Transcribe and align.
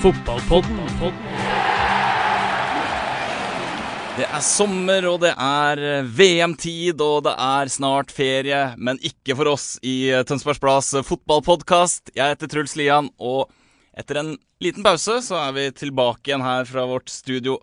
Fotballpodden. 0.00 0.78
Det 4.16 4.24
er 4.24 4.40
sommer, 4.40 5.04
og 5.10 5.18
det 5.20 5.34
er 5.34 5.82
eh, 5.84 6.06
VM-tid, 6.16 7.02
og 7.04 7.26
det 7.26 7.34
er 7.36 7.68
snart 7.68 8.12
ferie. 8.16 8.62
Men 8.80 8.96
ikke 9.04 9.36
for 9.36 9.50
oss 9.52 9.66
i 9.84 10.08
eh, 10.08 10.22
Tønsbergs 10.24 10.62
Blads 10.62 10.88
fotballpodkast. 11.04 12.14
Jeg 12.16 12.32
heter 12.32 12.48
Truls 12.48 12.78
Lian, 12.80 13.10
og 13.20 13.52
etter 13.92 14.22
en 14.22 14.30
liten 14.64 14.86
pause 14.86 15.18
så 15.26 15.36
er 15.42 15.52
vi 15.58 15.68
tilbake 15.82 16.32
igjen 16.32 16.48
her 16.48 16.64
fra 16.68 16.86
vårt 16.88 17.12
studio 17.12 17.58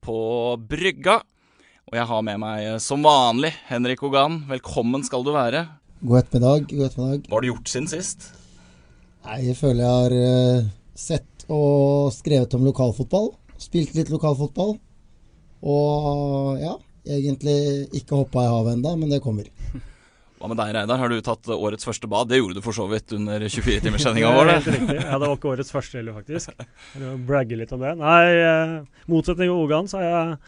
på 0.00 0.16
Brygga. 0.72 1.18
Og 1.92 1.98
jeg 2.00 2.08
har 2.08 2.24
med 2.24 2.40
meg 2.40 2.70
eh, 2.70 2.78
som 2.80 3.04
vanlig 3.04 3.52
Henrik 3.68 4.00
Ogan. 4.08 4.46
Velkommen 4.48 5.04
skal 5.04 5.28
du 5.28 5.34
være. 5.36 5.66
God 6.00 6.24
ettermiddag. 6.24 6.70
God 6.72 6.86
ettermiddag. 6.88 7.28
Hva 7.28 7.36
har 7.36 7.44
du 7.44 7.52
gjort 7.52 7.74
siden 7.76 7.92
sist? 7.92 8.30
Nei, 9.28 9.42
jeg 9.50 9.60
føler 9.60 9.84
jeg 9.84 9.92
har 9.92 10.16
uh, 10.16 10.72
sett 10.98 11.31
og 11.50 12.12
skrevet 12.14 12.54
om 12.58 12.66
lokalfotball. 12.66 13.32
Spilt 13.62 13.94
litt 13.96 14.10
lokalfotball. 14.12 14.76
Og 15.62 16.58
ja, 16.62 16.74
egentlig 17.06 17.56
ikke 17.94 18.22
hoppa 18.24 18.44
i 18.44 18.50
havet 18.50 18.76
ennå, 18.76 18.94
men 18.98 19.12
det 19.12 19.22
kommer. 19.22 19.48
Hva 20.42 20.48
med 20.50 20.58
deg, 20.58 20.72
Reidar? 20.74 20.98
Har 20.98 21.12
du 21.12 21.20
tatt 21.22 21.46
årets 21.54 21.86
første 21.86 22.08
bad? 22.10 22.26
Det 22.32 22.40
gjorde 22.40 22.58
du 22.58 22.64
for 22.64 22.74
så 22.74 22.88
vidt 22.90 23.14
under 23.14 23.44
24-timerssendinga 23.46 24.32
vår. 24.38 24.48
Det. 24.64 24.74
Ja, 24.98 25.14
det 25.14 25.28
var 25.28 25.36
ikke 25.36 25.52
årets 25.52 25.70
første 25.70 26.00
heller, 26.00 26.16
faktisk. 26.18 26.50
Jeg 26.98 27.18
bragge 27.28 27.58
litt 27.60 27.70
om 27.76 27.84
det. 27.84 27.92
Nei, 28.00 28.24
eh, 28.42 29.04
motsetning 29.12 29.46
til 29.46 29.54
Ogan, 29.54 29.86
så 29.90 30.00
har 30.00 30.08
jeg, 30.08 30.40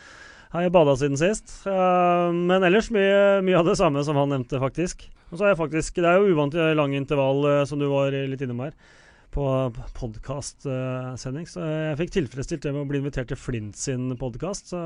har 0.57 0.67
jeg 0.67 0.75
bada 0.75 0.97
siden 0.99 1.21
sist. 1.21 1.61
Eh, 1.71 2.27
men 2.35 2.67
ellers 2.67 2.91
mye, 2.95 3.39
mye 3.47 3.61
av 3.61 3.71
det 3.71 3.77
samme 3.79 4.03
som 4.03 4.19
han 4.19 4.35
nevnte, 4.35 4.59
faktisk. 4.63 5.07
Og 5.31 5.39
så 5.39 5.47
har 5.47 5.55
jeg 5.55 5.63
faktisk 5.63 6.03
Det 6.03 6.11
er 6.11 6.19
jo 6.19 6.35
uvant 6.35 6.59
i 6.59 6.67
lang 6.75 6.99
intervall, 6.99 7.47
eh, 7.53 7.63
som 7.71 7.79
du 7.79 7.87
var 7.93 8.11
litt 8.11 8.43
innom 8.43 8.67
her, 8.67 8.75
på 9.35 9.47
podkastsending. 9.99 11.47
Så 11.51 11.63
jeg 11.63 11.99
fikk 11.99 12.13
tilfredsstilt 12.15 12.63
det 12.65 12.73
med 12.75 12.85
å 12.85 12.89
bli 12.91 13.01
invitert 13.03 13.33
til 13.33 13.41
Flint 13.41 13.79
sin 13.79 14.13
podkast. 14.21 14.71
Så 14.71 14.81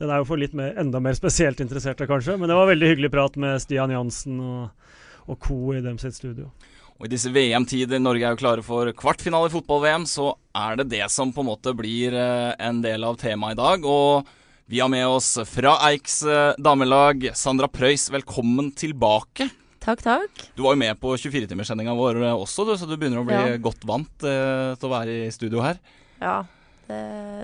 den 0.00 0.10
er 0.10 0.22
jo 0.22 0.28
for 0.28 0.40
litt 0.40 0.56
mer, 0.58 0.74
enda 0.80 1.00
mer 1.02 1.14
spesielt 1.18 1.62
interesserte, 1.62 2.08
kanskje. 2.10 2.36
Men 2.40 2.50
det 2.50 2.58
var 2.58 2.70
veldig 2.72 2.90
hyggelig 2.92 3.12
prat 3.14 3.38
med 3.38 3.62
Stian 3.62 3.94
Jansen 3.94 4.40
og, 4.42 4.90
og 5.28 5.38
co. 5.44 5.60
i 5.76 5.84
dem 5.84 6.00
sitt 6.02 6.18
studio. 6.18 6.50
Og 6.98 7.06
i 7.06 7.12
disse 7.12 7.30
VM-tider, 7.30 8.02
Norge 8.02 8.26
er 8.26 8.34
jo 8.34 8.40
klare 8.40 8.64
for 8.66 8.90
kvartfinale 8.98 9.46
i 9.46 9.52
fotball-VM, 9.52 10.08
så 10.10 10.32
er 10.58 10.80
det 10.80 10.88
det 10.96 11.04
som 11.14 11.30
på 11.30 11.44
en 11.44 11.50
måte 11.52 11.70
blir 11.78 12.16
eh, 12.18 12.56
en 12.58 12.80
del 12.82 13.06
av 13.06 13.20
temaet 13.20 13.54
i 13.54 13.60
dag. 13.60 13.86
Og 13.86 14.26
vi 14.66 14.82
har 14.82 14.90
med 14.90 15.06
oss 15.06 15.36
fra 15.46 15.76
Eiks 15.92 16.24
eh, 16.26 16.58
damelag, 16.58 17.30
Sandra 17.38 17.70
Preus, 17.70 18.08
velkommen 18.10 18.72
tilbake. 18.74 19.46
Takk, 19.88 20.02
takk. 20.04 20.40
Du 20.52 20.60
var 20.66 20.74
jo 20.74 20.80
med 20.82 20.98
på 21.00 21.14
24-timerssendinga 21.16 21.94
vår 21.96 22.18
eh, 22.26 22.34
også, 22.36 22.66
du, 22.68 22.74
så 22.76 22.84
du 22.84 22.92
begynner 23.00 23.22
å 23.22 23.24
bli 23.24 23.36
Ja. 23.38 23.56
godt 23.56 23.86
vant 23.88 24.24
eh, 24.26 24.74
til 24.76 24.84
å 24.84 24.92
være 24.92 25.14
i 25.24 25.30
studio 25.32 25.62
her. 25.64 25.78
Ja, 26.20 26.42
det, 26.90 26.98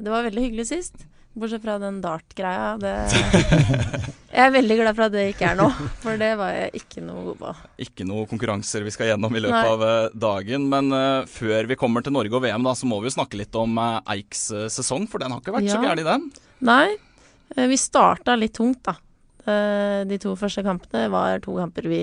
det 0.05 0.13
var 0.13 0.27
veldig 0.27 0.43
hyggelig 0.45 0.67
sist. 0.69 1.07
Bortsett 1.35 1.65
fra 1.65 1.79
den 1.81 2.03
dart-greia. 2.05 2.75
Jeg 4.35 4.43
er 4.45 4.53
veldig 4.53 4.77
glad 4.77 4.93
for 4.93 5.07
at 5.07 5.15
det 5.15 5.23
ikke 5.33 5.47
er 5.55 5.57
nå, 5.57 5.71
for 6.03 6.21
det 6.21 6.29
var 6.37 6.53
jeg 6.53 6.83
ikke 6.83 7.03
noe 7.07 7.23
god 7.31 7.39
på. 7.41 7.53
Ikke 7.87 8.07
noe 8.07 8.27
konkurranser 8.31 8.85
vi 8.85 8.93
skal 8.93 9.13
gjennom 9.13 9.35
i 9.39 9.43
løpet 9.43 9.57
Nei. 9.57 9.73
av 9.73 9.85
eh, 9.89 10.17
dagen. 10.27 10.67
Men 10.71 10.91
uh, 10.93 11.29
før 11.31 11.71
vi 11.71 11.79
kommer 11.81 12.05
til 12.05 12.13
Norge 12.15 12.35
og 12.35 12.43
VM, 12.45 12.67
da, 12.67 12.75
så 12.77 12.91
må 12.91 12.99
vi 13.01 13.09
jo 13.09 13.15
snakke 13.15 13.39
litt 13.41 13.57
om 13.57 13.79
uh, 13.81 14.03
Eiks 14.15 14.51
sesong, 14.75 15.07
for 15.09 15.23
den 15.23 15.33
har 15.33 15.41
ikke 15.41 15.55
vært 15.55 15.71
så 15.71 15.79
Ja. 15.81 15.87
gæren, 15.95 16.05
den. 16.11 16.29
Nei, 16.67 16.99
vi 17.73 17.79
starta 17.81 18.37
litt 18.37 18.57
tungt, 18.59 18.85
da. 18.85 18.99
De 20.05 20.17
to 20.21 20.33
første 20.41 20.63
kampene 20.65 21.07
var 21.13 21.43
to 21.45 21.57
kamper 21.59 21.89
vi 21.91 22.03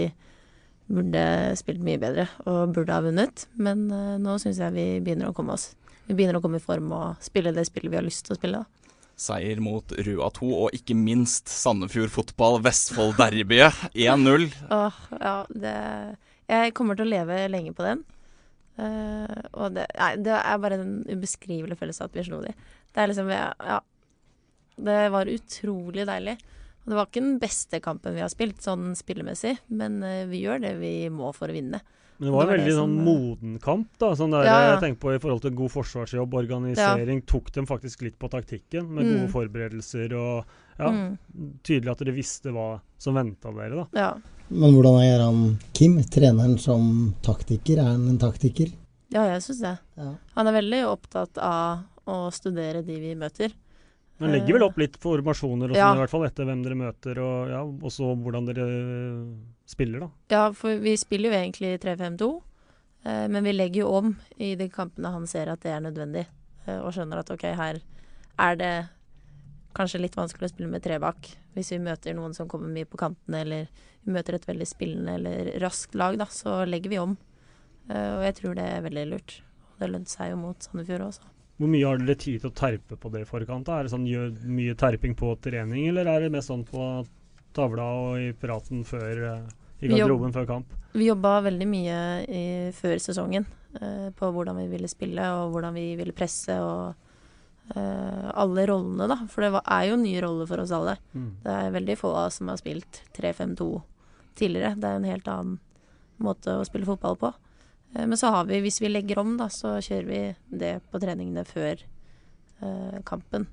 burde 0.92 1.24
spilt 1.60 1.82
mye 1.86 2.00
bedre 2.02 2.28
og 2.46 2.74
burde 2.76 2.96
ha 2.96 3.04
vunnet. 3.06 3.46
Men 3.62 3.88
eh, 3.94 4.18
nå 4.22 4.38
syns 4.42 4.62
jeg 4.62 4.76
vi 4.76 4.86
begynner 5.04 5.32
å 5.32 5.36
komme 5.38 5.56
oss. 5.58 5.72
Vi 6.08 6.16
begynner 6.18 6.40
å 6.40 6.44
komme 6.44 6.60
i 6.60 6.64
form 6.64 6.92
og 6.96 7.24
spille 7.24 7.54
det 7.56 7.66
spillet 7.70 7.94
vi 7.94 8.00
har 8.00 8.06
lyst 8.06 8.28
til 8.28 8.36
å 8.36 8.40
spille. 8.40 8.62
da. 8.64 8.92
Seier 9.22 9.60
mot 9.62 9.94
Rua 10.02 10.32
2, 10.34 10.48
og 10.66 10.74
ikke 10.76 10.96
minst 10.98 11.52
Sandefjord 11.52 12.10
fotball, 12.14 12.58
Vestfold-derbyet 12.66 13.84
1-0. 14.08 14.48
Åh, 14.74 15.04
ja, 15.22 15.36
det 15.54 15.76
Jeg 16.50 16.74
kommer 16.76 16.98
til 16.98 17.08
å 17.08 17.14
leve 17.14 17.38
lenge 17.52 17.76
på 17.78 17.86
den. 17.86 18.02
Uh, 18.82 19.38
og 19.62 19.76
det, 19.76 19.86
nei, 20.00 20.14
det 20.26 20.34
er 20.40 20.62
bare 20.64 20.80
en 20.80 20.94
ubeskrivelig 21.06 21.76
følelse 21.78 22.08
at 22.08 22.16
vi 22.18 22.24
slo 22.26 22.40
de. 22.42 22.54
Det 22.92 23.04
er 23.04 23.12
liksom 23.12 23.30
Ja. 23.30 23.52
ja 23.68 23.80
det 24.82 25.10
var 25.14 25.30
utrolig 25.30 26.08
deilig. 26.08 26.38
Og 26.82 26.90
det 26.90 26.98
var 26.98 27.06
ikke 27.10 27.22
den 27.22 27.40
beste 27.40 27.80
kampen 27.80 28.16
vi 28.16 28.22
har 28.24 28.30
spilt, 28.34 28.62
sånn 28.62 28.96
spillemessig, 28.98 29.58
men 29.70 30.02
eh, 30.04 30.26
vi 30.26 30.42
gjør 30.46 30.62
det 30.64 30.76
vi 30.82 30.94
må 31.14 31.30
for 31.36 31.48
å 31.48 31.54
vinne. 31.54 31.80
Men 32.18 32.28
det 32.28 32.34
var 32.36 32.42
Det 32.46 32.48
var 32.48 32.54
en 32.54 32.60
veldig 32.62 32.74
sånn 32.78 32.96
som, 32.96 33.06
moden 33.06 33.54
kamp. 33.62 33.88
da, 33.98 34.10
sånn 34.16 34.32
der, 34.32 34.44
Ja, 34.46 34.58
ja. 34.62 34.72
Jeg 34.76 34.82
tenker 34.84 35.00
på 35.02 35.16
I 35.16 35.20
forhold 35.20 35.42
til 35.42 35.52
god 35.58 35.72
forsvarsjobb, 35.74 36.34
organisering, 36.38 37.22
tok 37.26 37.52
dem 37.52 37.66
faktisk 37.66 38.02
litt 38.06 38.20
på 38.20 38.30
taktikken 38.30 38.90
med 38.90 39.06
Mm. 39.06 39.14
gode 39.16 39.32
forberedelser. 39.34 40.14
og 40.14 40.46
ja, 40.80 40.90
Mm, 40.92 41.18
Tydelig 41.64 41.92
at 41.92 41.98
dere 42.00 42.14
visste 42.14 42.52
hva 42.54 42.82
som 43.00 43.16
venta 43.16 43.52
dere. 43.54 43.76
da. 43.76 43.88
ja. 43.94 44.14
Men 44.50 44.74
hvordan 44.74 45.02
er 45.02 45.20
han 45.24 45.60
Kim, 45.74 45.98
treneren 46.04 46.60
som 46.60 47.16
taktiker? 47.24 47.78
Er 47.80 47.84
han 47.96 48.08
en 48.10 48.18
taktiker? 48.20 48.72
ja, 49.12 49.24
jeg 49.34 49.42
syns 49.42 49.62
det. 49.62 49.80
Ja. 49.98 50.16
Han 50.36 50.48
er 50.48 50.62
veldig 50.62 50.84
opptatt 50.92 51.38
av 51.38 51.84
å 52.08 52.32
studere 52.32 52.84
de 52.86 53.00
vi 53.00 53.16
møter. 53.16 53.52
Men 54.22 54.36
legger 54.36 54.58
vel 54.58 54.64
opp 54.68 54.78
litt 54.78 54.96
formasjoner 55.02 55.72
og 55.72 55.76
sånn, 55.76 55.82
Ja. 55.82 55.94
i 55.96 56.02
hvert 56.04 56.14
fall 56.14 56.26
etter 56.28 56.46
hvem 56.46 56.62
dere 56.64 56.78
møter, 56.78 57.18
og 57.20 57.50
ja, 57.50 57.62
så 57.90 58.12
hvordan 58.16 58.46
dere 58.48 58.68
eh, 58.70 59.26
spiller. 59.66 60.00
da. 60.06 60.10
Ja, 60.30 60.44
for 60.54 60.78
vi 60.78 60.96
spiller 60.98 61.32
jo 61.32 61.38
egentlig 61.40 61.74
3-5-2, 61.82 62.32
eh, 63.06 63.28
men 63.28 63.44
vi 63.44 63.54
legger 63.54 63.82
jo 63.84 63.92
om 63.98 64.16
i 64.38 64.54
de 64.56 64.70
kampene 64.70 65.12
han 65.12 65.28
ser 65.28 65.50
at 65.50 65.62
det 65.66 65.72
er 65.74 65.82
nødvendig, 65.82 66.26
eh, 66.68 66.80
og 66.80 66.94
skjønner 66.94 67.20
at 67.24 67.32
ok, 67.34 67.44
her 67.58 67.82
er 68.40 68.56
det 68.56 68.74
kanskje 69.74 70.02
litt 70.04 70.16
vanskelig 70.16 70.50
å 70.50 70.54
spille 70.54 70.70
med 70.72 70.84
tre 70.84 70.98
bak. 71.00 71.30
Hvis 71.56 71.72
vi 71.72 71.80
møter 71.80 72.14
noen 72.16 72.34
som 72.36 72.48
kommer 72.48 72.68
mye 72.72 72.86
på 72.88 72.98
kantene, 73.00 73.42
eller 73.42 73.68
vi 74.06 74.12
møter 74.16 74.36
et 74.36 74.46
veldig 74.48 74.68
spillende 74.68 75.16
eller 75.20 75.52
raskt 75.64 75.96
lag, 75.96 76.18
da, 76.20 76.26
så 76.26 76.62
legger 76.68 76.90
vi 76.90 77.00
om. 77.00 77.18
Eh, 77.90 78.10
og 78.18 78.24
jeg 78.28 78.36
tror 78.36 78.56
det 78.56 78.66
er 78.68 78.82
veldig 78.86 79.06
lurt. 79.12 79.42
Og 79.74 79.80
det 79.80 79.90
lønte 79.92 80.12
seg 80.14 80.32
jo 80.32 80.38
mot 80.42 80.58
Sandefjord 80.64 81.08
også. 81.08 81.22
Hvor 81.62 81.70
mye 81.70 81.86
har 81.86 82.00
dere 82.02 82.18
tid 82.18 82.42
til 82.42 82.50
å 82.50 82.56
terpe 82.58 82.98
på 82.98 83.10
det 83.14 83.20
i 83.22 83.30
forkant? 83.30 83.68
da? 83.68 83.78
Er 83.78 83.86
det 83.86 83.94
sånn 83.94 84.08
gjør 84.10 84.32
mye 84.50 84.74
terping 84.74 85.14
på 85.18 85.36
trening, 85.46 85.92
eller 85.92 86.08
er 86.10 86.24
det 86.26 86.32
mest 86.34 86.50
sånn 86.50 86.64
på 86.66 86.88
tavla 87.54 87.86
og 88.00 88.16
i 88.18 88.32
praten 88.34 88.82
før 88.88 89.22
eh, 89.28 89.52
i 89.86 89.92
garderoben 89.92 90.34
før 90.34 90.48
kamp? 90.50 90.74
Vi 90.98 91.06
jobba 91.06 91.36
veldig 91.46 91.68
mye 91.70 92.00
i, 92.26 92.44
før 92.74 92.98
sesongen 93.04 93.46
eh, 93.78 94.10
på 94.18 94.32
hvordan 94.34 94.58
vi 94.64 94.72
ville 94.72 94.90
spille 94.90 95.28
og 95.38 95.54
hvordan 95.54 95.78
vi 95.78 95.86
ville 96.00 96.16
presse 96.18 96.56
og 96.66 97.76
eh, 97.76 98.28
alle 98.34 98.66
rollene, 98.72 99.06
da. 99.12 99.20
For 99.30 99.46
det 99.46 99.54
var, 99.60 99.68
er 99.78 99.92
jo 99.92 100.02
nye 100.02 100.26
roller 100.26 100.50
for 100.50 100.64
oss 100.64 100.74
alle. 100.76 100.98
Mm. 101.14 101.30
Det 101.46 101.60
er 101.60 101.78
veldig 101.78 102.00
få 102.02 102.16
av 102.16 102.32
oss 102.32 102.42
som 102.42 102.50
har 102.50 102.58
spilt 102.64 103.04
3-5-2 103.20 103.70
tidligere. 104.42 104.74
Det 104.82 104.90
er 104.90 104.98
en 104.98 105.10
helt 105.12 105.30
annen 105.30 105.62
måte 106.22 106.58
å 106.58 106.66
spille 106.66 106.90
fotball 106.90 107.22
på. 107.22 107.34
Eh, 107.94 108.06
men 108.06 108.18
så 108.18 108.32
har 108.36 108.46
vi, 108.50 108.62
hvis 108.64 108.82
vi 108.82 108.92
legger 108.92 109.22
om, 109.22 109.36
da, 109.40 109.50
så 109.52 109.78
kjører 109.80 110.08
vi 110.10 110.22
det 110.64 110.76
på 110.92 111.02
treningene 111.02 111.46
før 111.48 111.82
eh, 111.82 113.00
kampen. 113.08 113.48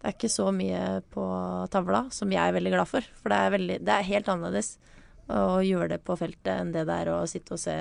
Det 0.00 0.08
er 0.08 0.16
ikke 0.16 0.32
så 0.32 0.48
mye 0.54 0.84
på 1.12 1.24
tavla, 1.72 2.06
som 2.14 2.32
jeg 2.32 2.40
er 2.40 2.56
veldig 2.56 2.72
glad 2.72 2.88
for. 2.88 3.06
For 3.20 3.32
det 3.32 3.40
er, 3.40 3.54
veldig, 3.56 3.78
det 3.84 3.96
er 3.96 4.08
helt 4.08 4.30
annerledes 4.32 4.74
å 5.30 5.60
gjøre 5.62 5.92
det 5.92 6.00
på 6.02 6.16
feltet 6.18 6.54
enn 6.56 6.72
det 6.74 6.86
det 6.88 6.94
er 7.04 7.10
å 7.12 7.18
sitte 7.30 7.54
og 7.54 7.60
se 7.62 7.76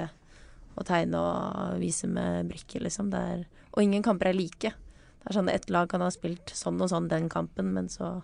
og 0.79 0.85
tegne 0.87 1.19
og 1.19 1.79
vise 1.81 2.07
med 2.11 2.49
brikker, 2.51 2.83
liksom. 2.85 3.09
Er, 3.15 3.45
og 3.71 3.83
ingen 3.83 4.03
kamper 4.05 4.29
er 4.29 4.37
like. 4.37 4.71
Det 5.19 5.31
er 5.31 5.35
sånn 5.35 5.51
Ett 5.51 5.69
lag 5.71 5.89
kan 5.91 6.03
ha 6.03 6.11
spilt 6.13 6.53
sånn 6.55 6.79
og 6.83 6.91
sånn 6.91 7.09
den 7.11 7.27
kampen, 7.31 7.73
men 7.75 7.89
så 7.91 8.19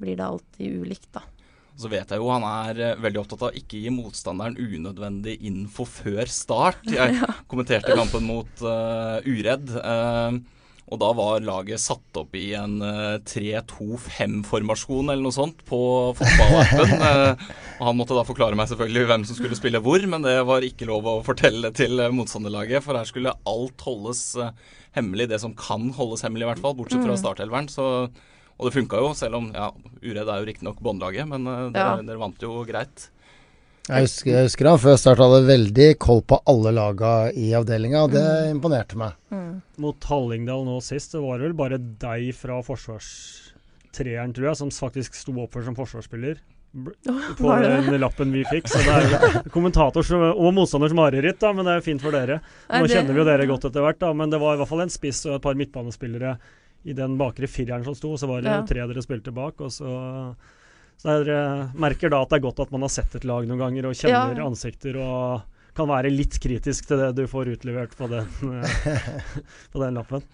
blir 0.00 0.18
det 0.18 0.26
alltid 0.26 0.82
ulikt, 0.82 1.10
da. 1.14 1.22
Så 1.76 1.90
vet 1.92 2.08
jeg 2.08 2.22
jo 2.22 2.32
han 2.32 2.44
er 2.48 2.78
eh, 2.80 2.98
veldig 3.04 3.22
opptatt 3.22 3.44
av 3.44 3.52
å 3.52 3.60
ikke 3.60 3.82
gi 3.84 3.92
motstanderen 3.92 4.56
unødvendig 4.56 5.36
info 5.44 5.84
før 5.88 6.28
start. 6.32 6.84
Jeg 6.96 7.18
kommenterte 7.50 7.96
kampen 7.96 8.24
mot 8.28 8.62
uh, 8.64 9.20
Uredd. 9.28 9.74
Uh, 9.76 10.38
Og 10.86 11.00
da 11.02 11.10
var 11.18 11.42
laget 11.42 11.82
satt 11.82 12.16
opp 12.16 12.36
i 12.38 12.54
en 12.56 12.78
uh, 12.80 13.18
3-2-5-formasjon 13.28 15.10
eller 15.10 15.24
noe 15.26 15.34
sånt 15.34 15.60
på 15.68 15.80
fotballappen. 16.16 17.42
han 17.82 17.98
måtte 17.98 18.16
da 18.16 18.24
forklare 18.24 18.56
meg 18.56 18.70
selvfølgelig 18.70 19.10
hvem 19.10 19.26
som 19.28 19.40
skulle 19.40 19.58
spille 19.58 19.82
hvor, 19.84 20.06
men 20.08 20.24
det 20.24 20.38
var 20.48 20.64
ikke 20.64 20.88
lov 20.88 21.10
å 21.10 21.18
fortelle 21.26 21.74
til 21.76 22.00
motstanderlaget, 22.14 22.86
for 22.86 22.96
her 22.96 23.10
skulle 23.10 23.34
alt 23.50 23.84
holdes 23.84 24.22
hemmelig. 24.96 25.28
Det 25.34 25.42
som 25.42 25.52
kan 25.58 25.90
holdes 25.98 26.24
hemmelig, 26.24 26.46
i 26.46 26.50
hvert 26.54 26.64
fall, 26.64 26.78
bortsett 26.78 27.04
fra 27.04 27.18
mm. 27.18 27.20
startelveren. 27.20 27.68
Så, 27.68 27.90
og 28.56 28.68
det 28.68 28.76
funka 28.78 29.02
jo, 29.02 29.12
selv 29.16 29.38
om 29.40 29.50
ja, 29.52 29.68
Uredd 30.00 30.30
er 30.30 30.40
jo 30.40 30.48
riktignok 30.48 30.80
båndlaget, 30.84 31.28
men 31.28 31.44
dere, 31.44 31.68
ja. 31.76 31.92
dere 32.00 32.20
vant 32.20 32.42
jo 32.42 32.62
greit. 32.68 33.10
Jeg 33.86 34.02
husker, 34.08 34.32
jeg 34.32 34.46
husker, 34.48 34.66
han 34.66 34.80
før 34.82 34.96
start 34.98 35.20
hadde 35.22 35.44
veldig 35.46 35.88
koll 36.02 36.24
på 36.26 36.40
alle 36.50 36.72
laga 36.74 37.12
i 37.38 37.52
avdelinga, 37.54 38.02
og 38.08 38.16
det 38.16 38.24
mm. 38.24 38.48
imponerte 38.56 38.98
meg. 38.98 39.14
Mm. 39.30 39.60
Mot 39.84 40.08
Hallingdal 40.10 40.64
nå 40.66 40.80
sist, 40.82 41.14
det 41.14 41.22
var 41.22 41.44
vel 41.44 41.54
bare 41.58 41.78
deg 41.78 42.32
fra 42.34 42.58
forsvarstreeren, 42.66 44.34
tror 44.34 44.50
jeg, 44.50 44.60
som 44.64 44.74
faktisk 44.74 45.14
sto 45.14 45.36
opp 45.44 45.54
for 45.54 45.66
som 45.66 45.78
forsvarsspiller. 45.78 46.42
På 47.38 47.54
den 47.62 47.94
lappen 48.02 48.34
vi 48.34 48.42
fikk. 48.50 48.66
Så 48.68 48.82
det 48.84 48.96
er 48.98 49.38
kommentator 49.54 50.10
og 50.32 50.50
motstanders 50.56 50.96
mareritt, 50.96 51.38
da, 51.40 51.54
men 51.54 51.68
det 51.68 51.78
er 51.78 51.86
fint 51.86 52.02
for 52.02 52.16
dere. 52.16 52.40
Nå 52.72 52.90
kjenner 52.90 53.14
vi 53.14 53.22
jo 53.22 53.28
dere 53.28 53.46
godt 53.48 53.70
etter 53.70 53.86
hvert, 53.86 54.02
da, 54.02 54.10
men 54.18 54.34
det 54.34 54.42
var 54.42 54.56
i 54.56 54.60
hvert 54.60 54.72
fall 54.72 54.82
en 54.84 54.92
spiss 54.92 55.22
og 55.28 55.38
et 55.38 55.46
par 55.46 55.58
midtbanespillere 55.58 56.36
i 56.86 56.94
den 56.96 57.16
bakre 57.18 57.50
fireren 57.50 57.84
som 57.86 57.96
sto. 57.98 58.14
Så 58.16 58.30
var 58.30 58.44
det 58.44 58.54
ja. 58.54 58.62
tre 58.68 58.86
dere 58.86 59.04
spilte 59.04 59.34
bak, 59.34 59.60
og 59.60 59.74
så 59.74 59.90
så 60.96 61.12
dere 61.20 61.68
merker 61.76 62.10
da 62.12 62.22
at 62.24 62.32
det 62.32 62.38
er 62.38 62.46
godt 62.46 62.62
at 62.64 62.72
man 62.72 62.86
har 62.86 62.92
sett 62.92 63.18
et 63.18 63.26
lag 63.28 63.44
noen 63.48 63.60
ganger 63.60 63.90
og 63.90 63.98
kjenner 63.98 64.38
ja. 64.40 64.46
ansikter 64.46 64.96
og 65.00 65.44
kan 65.76 65.90
være 65.90 66.08
litt 66.12 66.38
kritisk 66.40 66.88
til 66.88 67.02
det 67.02 67.10
du 67.18 67.26
får 67.28 67.52
utlevert 67.52 67.92
på 67.98 68.08
den, 68.08 68.28
på 69.72 69.82
den 69.82 69.98
lappen. 69.98 70.24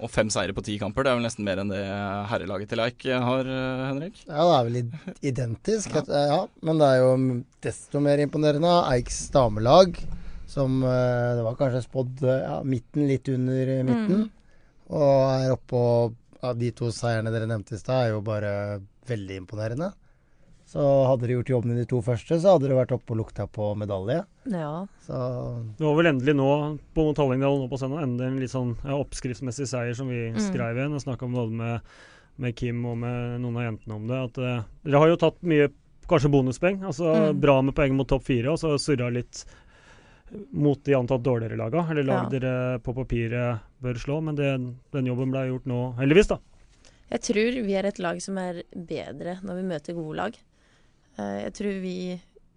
Og 0.00 0.08
fem 0.12 0.28
seire 0.32 0.54
på 0.56 0.64
ti 0.64 0.78
kamper, 0.80 1.04
det 1.04 1.12
er 1.12 1.18
vel 1.18 1.26
nesten 1.26 1.44
mer 1.44 1.60
enn 1.60 1.72
det 1.72 1.82
herrelaget 2.30 2.72
til 2.72 2.82
Eik 2.84 3.04
har, 3.04 3.48
Henrik? 3.90 4.22
Ja, 4.24 4.40
det 4.40 4.56
er 4.56 4.66
vel 4.70 4.78
identisk, 5.32 5.92
ja. 5.92 6.24
ja. 6.32 6.40
Men 6.64 6.80
det 6.80 6.88
er 6.88 7.02
jo 7.02 7.12
desto 7.64 8.00
mer 8.04 8.24
imponerende 8.24 8.72
Eiks 8.94 9.22
damelag, 9.36 10.00
som 10.48 10.80
eh, 10.80 11.30
det 11.36 11.44
var 11.44 11.60
kanskje 11.60 11.84
spådd 11.84 12.24
ja, 12.24 12.60
midten, 12.64 13.04
litt 13.08 13.28
under 13.32 13.74
midten. 13.84 14.24
Mm. 14.24 14.28
Og 14.90 15.16
er 15.38 15.54
oppå 15.54 15.82
ja, 16.40 16.52
de 16.56 16.70
to 16.74 16.90
seierne 16.94 17.32
dere 17.32 17.48
nevnte 17.48 17.76
i 17.76 17.80
stad, 17.80 18.06
er 18.06 18.14
jo 18.14 18.22
bare 18.24 18.52
veldig 19.10 19.42
imponerende. 19.42 19.92
Så 20.70 20.82
hadde 21.02 21.26
de 21.26 21.34
gjort 21.34 21.48
jobben 21.50 21.72
i 21.74 21.80
de 21.80 21.86
to 21.90 21.98
første, 22.06 22.36
så 22.38 22.52
hadde 22.54 22.68
de 22.70 22.76
vært 22.78 22.92
oppe 22.94 23.10
og 23.10 23.18
lukta 23.18 23.48
på 23.50 23.72
medalje. 23.78 24.20
Ja. 24.52 24.84
Så 25.02 25.16
det 25.78 25.82
var 25.82 25.96
vel 25.98 26.10
endelig 26.12 26.36
nå 26.38 26.50
på 26.94 27.06
mot 27.08 27.18
Hallingdal 27.18 27.58
nå 27.58 27.66
på 27.72 27.80
søndag 27.80 28.04
endelig 28.04 28.28
en 28.28 28.38
litt 28.38 28.52
sånn 28.52 28.70
ja, 28.84 28.94
oppskriftsmessig 28.94 29.66
seier 29.66 29.98
som 29.98 30.12
vi 30.12 30.28
mm. 30.30 30.38
skrev 30.44 30.78
igjen. 30.78 30.94
Jeg 30.94 31.04
snakka 31.08 31.26
om 31.26 31.34
både 31.40 31.58
med, 31.58 31.90
med, 32.38 32.54
Kim 32.60 32.84
og 32.86 33.00
med 33.02 33.40
noen 33.42 33.58
av 33.58 33.66
jentene 33.66 33.98
om 33.98 34.06
det. 34.12 34.20
At 34.28 34.38
uh, 34.38 34.68
dere 34.86 35.02
har 35.02 35.10
jo 35.10 35.18
tatt 35.24 35.42
mye 35.42 35.66
kanskje 36.10 36.30
bonuspoeng. 36.36 36.78
Altså 36.86 37.16
mm. 37.16 37.42
bra 37.42 37.58
med 37.66 37.74
poeng 37.74 37.98
mot 37.98 38.10
topp 38.14 38.28
fire, 38.30 38.54
og 38.54 38.62
så 38.62 38.76
surra 38.78 39.10
litt 39.10 39.42
mot 40.50 40.84
de 40.84 40.94
antatt 40.94 41.22
dårligere 41.24 41.58
laga, 41.58 41.84
eller 41.90 42.06
lag 42.06 42.28
ja. 42.28 42.38
dere 42.38 42.78
på 42.84 42.94
papiret 42.94 43.66
bør 43.82 44.00
slå. 44.00 44.20
Men 44.24 44.38
det, 44.38 44.50
den 44.94 45.10
jobben 45.10 45.32
ble 45.34 45.46
gjort 45.48 45.68
nå, 45.70 45.80
heldigvis, 45.98 46.30
da. 46.32 46.40
Jeg 47.10 47.24
tror 47.26 47.60
vi 47.66 47.74
er 47.74 47.88
et 47.88 47.98
lag 47.98 48.20
som 48.22 48.38
er 48.38 48.62
bedre 48.70 49.40
når 49.42 49.58
vi 49.58 49.68
møter 49.72 49.96
gode 49.96 50.18
lag. 50.20 50.36
Eh, 51.18 51.38
jeg 51.46 51.54
tror 51.58 51.80
vi 51.82 51.96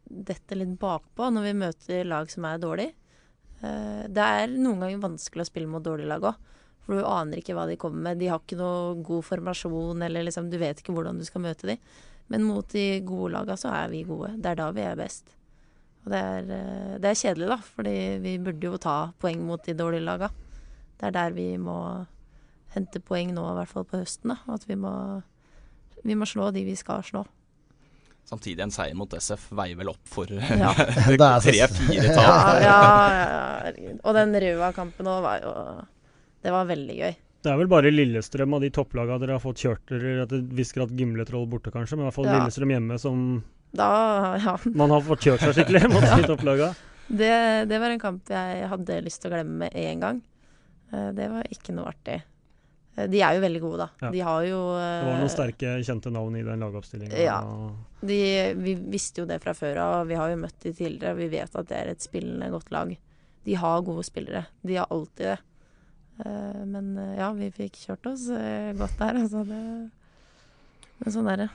detter 0.03 0.59
litt 0.59 0.75
bakpå 0.81 1.29
når 1.33 1.47
vi 1.47 1.53
møter 1.63 2.05
lag 2.05 2.29
som 2.29 2.45
er 2.45 2.61
dårlige. 2.61 2.93
Eh, 3.63 4.03
det 4.13 4.27
er 4.39 4.53
noen 4.53 4.83
ganger 4.83 5.05
vanskelig 5.07 5.45
å 5.45 5.49
spille 5.49 5.71
mot 5.71 5.85
dårlige 5.85 6.11
lag 6.11 6.29
òg. 6.29 6.49
For 6.83 6.99
du 6.99 7.07
aner 7.07 7.39
ikke 7.39 7.55
hva 7.55 7.65
de 7.69 7.79
kommer 7.79 8.09
med. 8.09 8.19
De 8.19 8.27
har 8.29 8.41
ikke 8.43 8.59
noe 8.59 8.97
god 9.07 9.23
formasjon, 9.25 10.03
eller 10.03 10.27
liksom, 10.27 10.49
du 10.51 10.59
vet 10.59 10.81
ikke 10.81 10.93
hvordan 10.95 11.21
du 11.21 11.25
skal 11.25 11.45
møte 11.45 11.69
dem. 11.69 11.93
Men 12.31 12.43
mot 12.43 12.67
de 12.75 12.99
gode 13.07 13.31
lagene 13.33 13.59
så 13.59 13.71
er 13.71 13.87
vi 13.91 14.03
gode. 14.07 14.33
Det 14.37 14.51
er 14.51 14.59
da 14.59 14.67
vi 14.75 14.83
er 14.83 14.99
best. 14.99 15.31
Og 16.03 16.11
det 16.11 16.19
er, 16.19 16.49
eh, 16.51 16.95
det 16.99 17.11
er 17.11 17.19
kjedelig, 17.19 17.51
da, 17.53 17.59
fordi 17.75 17.95
vi 18.23 18.37
burde 18.43 18.67
jo 18.67 18.79
ta 18.81 18.97
poeng 19.23 19.45
mot 19.47 19.63
de 19.63 19.75
dårlige 19.77 20.03
lagene. 20.03 20.31
Det 20.99 21.07
er 21.09 21.15
der 21.15 21.35
vi 21.35 21.53
må 21.57 21.77
hente 22.75 22.99
poeng 23.03 23.31
nå, 23.35 23.43
i 23.51 23.55
hvert 23.59 23.71
fall 23.71 23.87
på 23.87 24.01
høsten. 24.01 24.33
Da. 24.33 24.55
At 24.55 24.67
vi 24.67 24.75
må, 24.79 24.91
vi 26.03 26.17
må 26.17 26.27
slå 26.29 26.51
de 26.55 26.65
vi 26.67 26.75
skal 26.79 27.03
slå. 27.05 27.23
Samtidig 28.27 28.63
en 28.63 28.71
seier 28.71 28.95
mot 28.95 29.11
SF 29.11 29.49
veier 29.51 29.75
vel 29.79 29.91
opp 29.91 30.03
for 30.07 30.31
ja. 30.31 30.71
tre-fire 31.43 32.13
tall. 32.15 32.61
Ja, 32.63 32.63
ja, 32.63 32.77
ja, 33.67 33.95
Og 33.99 34.15
den 34.15 34.31
røde 34.39 34.69
kampen 34.77 35.09
òg 35.11 35.19
var 35.25 35.41
jo 35.43 35.51
Det 36.43 36.53
var 36.55 36.69
veldig 36.69 36.95
gøy. 37.01 37.17
Det 37.43 37.51
er 37.51 37.59
vel 37.59 37.67
bare 37.67 37.91
Lillestrøm 37.91 38.55
av 38.55 38.63
de 38.63 38.69
topplagene 38.71 39.19
dere 39.19 39.35
har 39.35 39.43
fått 39.43 39.65
kjørt 39.65 39.91
dere 39.91 40.23
til 40.31 40.39
en 40.39 40.55
viss 40.55 40.71
grad 40.71 40.93
Gimletroll 40.95 41.49
borte, 41.51 41.73
kanskje, 41.75 41.97
men 41.97 42.05
i 42.05 42.07
hvert 42.07 42.15
fall 42.15 42.29
Lillestrøm 42.31 42.71
hjemme 42.71 42.99
som 43.01 43.25
da, 43.73 44.57
man 44.77 44.91
har 44.93 45.01
fått 45.01 45.25
kjørt 45.25 45.41
seg 45.47 45.55
skikkelig 45.57 45.87
mot 45.89 46.03
sitt 46.05 46.29
opplag? 46.35 46.61
Det, 47.07 47.33
det, 47.65 47.79
var 47.81 47.89
en 47.89 48.01
kamp 48.01 48.29
jeg 48.29 48.67
hadde 48.69 48.99
lyst 49.05 49.23
til 49.23 49.31
å 49.31 49.35
glemme 49.35 49.65
med 49.65 49.75
en 49.77 50.03
gang. 50.03 50.21
Eh, 50.93 51.09
det 51.17 51.29
var 51.31 51.49
ikke 51.51 51.75
noe 51.75 51.89
artig. 51.91 52.19
Eh, 52.95 53.07
de 53.09 53.21
er 53.25 53.37
jo 53.37 53.43
veldig 53.43 53.61
gode, 53.63 53.87
da. 53.87 54.05
Ja. 54.05 54.11
De 54.13 54.21
har 54.27 54.45
jo 54.47 54.59
Det 54.77 55.07
var 55.07 55.09
noen 55.09 55.25
eh, 55.25 55.33
sterke, 55.33 55.73
kjente 55.87 56.13
navn 56.13 56.37
i 56.37 56.45
den 56.45 56.65
lagoppstillinga. 56.65 57.17
Ja. 57.17 57.39
De, 58.03 58.19
vi 58.59 58.75
visste 58.93 59.23
jo 59.23 59.29
det 59.29 59.39
fra 59.43 59.55
før 59.57 59.81
av, 59.87 59.97
vi 60.11 60.19
har 60.19 60.29
jo 60.33 60.37
møtt 60.43 60.59
de 60.63 60.75
tidligere. 60.77 61.17
Vi 61.17 61.31
vet 61.33 61.59
at 61.59 61.71
det 61.71 61.79
er 61.79 61.91
et 61.95 62.05
spillende 62.05 62.51
godt 62.53 62.71
lag. 62.75 62.93
De 63.43 63.59
har 63.59 63.83
gode 63.89 64.05
spillere. 64.07 64.45
De 64.61 64.79
har 64.79 64.93
alltid 64.93 65.33
det. 65.33 65.41
Men 66.69 66.91
ja, 67.17 67.31
vi 67.33 67.47
fikk 67.51 67.79
kjørt 67.87 68.05
oss 68.11 68.27
godt 68.29 68.99
der, 68.99 69.17
altså. 69.17 69.41
Det, 69.49 69.61
men 71.01 71.15
sånn 71.15 71.29
er 71.33 71.41
det. 71.41 71.47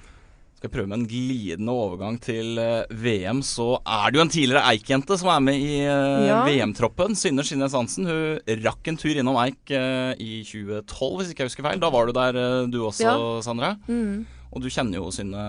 Skal 0.58 0.72
prøve 0.74 0.88
med 0.90 0.98
en 0.98 1.06
glidende 1.06 1.70
overgang 1.70 2.16
til 2.18 2.58
uh, 2.58 2.88
VM. 2.90 3.44
Så 3.46 3.76
er 3.78 4.10
det 4.10 4.18
jo 4.18 4.24
en 4.24 4.32
tidligere 4.34 4.72
Eik-jente 4.72 5.14
som 5.20 5.30
er 5.30 5.44
med 5.46 5.54
i 5.62 5.84
uh, 5.86 6.24
ja. 6.26 6.40
VM-troppen. 6.48 7.14
Synne 7.14 7.44
Skinnes 7.46 7.76
Hansen. 7.78 8.08
Hun 8.10 8.64
rakk 8.64 8.90
en 8.90 8.98
tur 8.98 9.14
innom 9.14 9.38
Eik 9.44 9.70
uh, 9.70 10.18
i 10.18 10.40
2012, 10.42 11.20
hvis 11.20 11.30
ikke 11.30 11.46
jeg 11.46 11.52
husker 11.52 11.68
feil. 11.68 11.78
Da 11.84 11.92
var 11.94 12.10
du 12.10 12.16
der 12.16 12.40
du 12.66 12.80
også, 12.88 13.06
ja. 13.06 13.14
Sandra. 13.46 13.76
Mm. 13.86 14.26
Og 14.50 14.64
du 14.64 14.66
kjenner 14.72 14.98
jo 14.98 15.14
Synne 15.14 15.46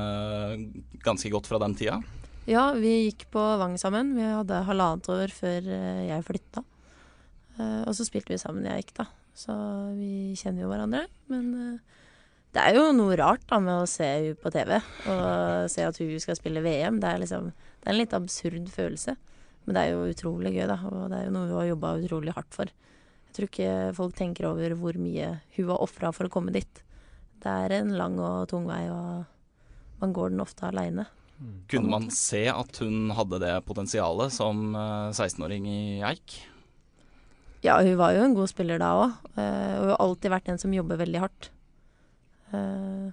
ganske 1.02 1.34
godt 1.34 1.50
fra 1.50 1.58
den 1.66 1.74
tida. 1.80 1.98
Ja, 2.46 2.70
vi 2.78 3.08
gikk 3.08 3.32
på 3.34 3.42
Vang 3.62 3.80
sammen. 3.82 4.14
Vi 4.14 4.30
hadde 4.30 4.62
halvannet 4.70 5.10
år 5.10 5.34
før 5.34 5.74
jeg 6.06 6.26
flytta. 6.28 6.62
og 7.60 7.94
så 7.98 8.06
spilte 8.06 8.36
vi 8.36 8.42
sammen 8.42 8.68
i 8.68 8.76
Eik, 8.78 8.94
da. 8.98 9.10
Så 9.34 9.56
vi 9.98 10.38
kjenner 10.38 10.68
jo 10.68 10.70
hverandre. 10.70 11.08
Men 11.34 11.80
det 12.56 12.62
er 12.66 12.78
jo 12.80 12.88
noe 12.98 13.18
rart 13.20 13.44
da 13.50 13.60
med 13.62 13.84
å 13.84 13.90
se 13.90 14.06
henne 14.08 14.38
på 14.40 14.50
TV 14.54 14.76
og 14.80 15.70
se 15.70 15.84
at 15.86 16.00
hun 16.02 16.22
skal 16.22 16.38
spille 16.40 16.64
VM. 16.66 16.98
Det 17.02 17.10
er 17.10 17.22
liksom 17.22 17.52
Det 17.54 17.88
er 17.88 17.94
en 17.94 18.00
litt 18.00 18.16
absurd 18.18 18.72
følelse. 18.74 19.16
Men 19.66 19.76
det 19.76 19.82
er 19.84 19.92
jo 19.94 20.10
utrolig 20.10 20.52
gøy, 20.56 20.66
da. 20.68 20.80
Og 20.90 21.04
det 21.12 21.20
er 21.20 21.28
jo 21.28 21.34
noe 21.36 21.48
hun 21.48 21.60
har 21.60 21.68
jobba 21.70 21.92
utrolig 22.02 22.34
hardt 22.34 22.56
for. 22.58 22.72
Jeg 23.30 23.36
tror 23.38 23.48
ikke 23.52 23.74
folk 23.94 24.16
tenker 24.18 24.48
over 24.50 24.74
hvor 24.80 24.98
mye 24.98 25.28
hun 25.56 25.70
har 25.70 25.84
ofra 25.86 26.10
for 26.16 26.26
å 26.26 26.34
komme 26.34 26.54
dit. 26.56 26.82
Det 27.40 27.54
er 27.54 27.76
en 27.78 27.94
lang 27.96 28.18
og 28.18 28.50
tung 28.50 28.66
vei, 28.68 28.82
og 28.90 30.02
man 30.02 30.16
går 30.16 30.34
den 30.34 30.42
ofte 30.44 30.66
aleine. 30.68 31.06
Kunne 31.72 31.94
man 31.94 32.10
se 32.12 32.48
at 32.52 32.82
hun 32.82 33.14
hadde 33.16 33.40
det 33.40 33.54
potensialet 33.68 34.34
som 34.36 34.74
16-åring 34.74 35.70
eh, 35.70 35.78
i 35.78 36.02
Eik? 36.10 36.40
Ja, 37.64 37.78
hun 37.78 37.96
var 38.00 38.18
jo 38.18 38.26
en 38.26 38.36
god 38.36 38.52
spiller 38.52 38.82
da 38.82 38.90
òg. 38.98 39.16
Eh, 39.38 39.72
og 39.78 39.86
hun 39.86 39.94
har 39.94 40.04
alltid 40.04 40.34
vært 40.34 40.52
en 40.52 40.60
som 40.66 40.76
jobber 40.76 41.00
veldig 41.00 41.24
hardt. 41.24 41.52
Eh, 42.56 43.10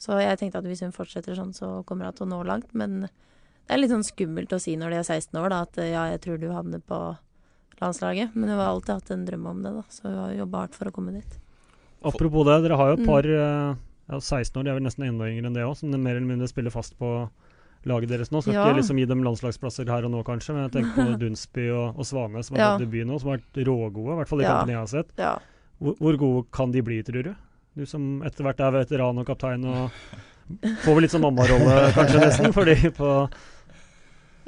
så 0.00 0.20
jeg 0.22 0.38
tenkte 0.40 0.62
at 0.62 0.68
hvis 0.68 0.82
hun 0.84 0.94
fortsetter 0.96 1.36
sånn, 1.36 1.52
så 1.56 1.80
kommer 1.88 2.08
hun 2.08 2.16
til 2.16 2.28
å 2.28 2.30
nå 2.32 2.40
langt. 2.48 2.70
Men 2.72 3.02
det 3.04 3.74
er 3.74 3.82
litt 3.82 3.92
sånn 3.92 4.06
skummelt 4.06 4.52
å 4.56 4.60
si 4.62 4.76
når 4.80 4.94
de 4.94 5.02
er 5.02 5.08
16 5.18 5.36
år, 5.42 5.52
da, 5.52 5.60
at 5.66 5.82
ja, 5.84 6.06
jeg 6.14 6.22
tror 6.24 6.40
du 6.40 6.48
havner 6.54 6.80
på 6.80 7.00
landslaget. 7.80 8.34
Men 8.34 8.52
hun 8.52 8.58
har 8.58 8.72
alltid 8.72 8.96
hatt 8.96 9.12
en 9.14 9.28
drøm 9.28 9.46
om 9.52 9.62
det, 9.64 9.74
da, 9.76 9.84
så 9.92 10.08
hun 10.08 10.18
har 10.22 10.34
jobba 10.40 10.64
hardt 10.64 10.80
for 10.80 10.90
å 10.90 10.94
komme 10.96 11.14
dit. 11.16 11.38
Apropos 12.00 12.48
det, 12.48 12.56
dere 12.64 12.80
har 12.80 12.92
jo 12.92 12.98
et 12.98 13.06
par 13.08 13.28
mm. 13.28 13.36
Eh, 13.36 13.86
ja, 14.10 14.18
16 14.18 14.58
år, 14.58 14.64
de 14.64 14.72
er 14.72 14.78
vel 14.78 14.86
nesten 14.88 15.06
enda 15.06 15.28
yngre 15.30 15.50
enn 15.50 15.56
det 15.56 15.62
òg, 15.62 15.76
som 15.78 15.92
mer 15.92 16.16
eller 16.16 16.26
mindre 16.26 16.48
spiller 16.50 16.72
fast 16.74 16.96
på 16.98 17.10
laget 17.88 18.10
deres 18.12 18.32
nå. 18.32 18.42
Skal 18.42 18.56
ja. 18.56 18.64
ikke 18.66 18.80
liksom 18.80 18.98
gi 19.00 19.06
dem 19.08 19.22
landslagsplasser 19.24 19.88
her 19.88 20.08
og 20.08 20.12
nå, 20.14 20.24
kanskje, 20.26 20.56
men 20.56 20.66
jeg 20.66 20.74
tenker 20.78 20.96
på 20.96 21.14
Dunsby 21.22 21.68
og, 21.76 22.00
og 22.00 22.08
Svane, 22.08 22.42
som 22.46 22.58
har 22.58 22.64
ja. 22.64 22.72
debut 22.80 23.06
nå, 23.08 23.20
som 23.20 23.32
har 23.32 23.40
vært 23.40 23.62
rågode, 23.68 24.16
i 24.16 24.18
hvert 24.20 24.32
fall 24.32 24.42
de 24.42 24.48
ja. 24.48 24.56
kampene 24.56 24.74
jeg 24.74 24.82
har 24.82 24.90
sett. 24.96 25.14
Ja. 25.20 25.36
Hvor, 25.80 25.96
hvor, 26.00 26.20
gode 26.24 26.42
kan 26.56 26.74
de 26.74 26.82
bli, 26.84 26.98
tror 27.06 27.30
du? 27.30 27.32
Du 27.78 27.86
som 27.86 28.18
etter 28.26 28.46
hvert 28.46 28.60
er 28.66 28.74
veteran 28.74 29.20
og 29.22 29.26
kaptein 29.28 29.62
og 29.70 29.94
får 30.82 30.96
vel 30.96 31.04
litt 31.04 31.12
sånn 31.14 31.22
mammarolle 31.22 31.76
kanskje 31.94 32.22
nesten, 32.24 32.54
fordi 32.56 32.74
på 32.96 33.10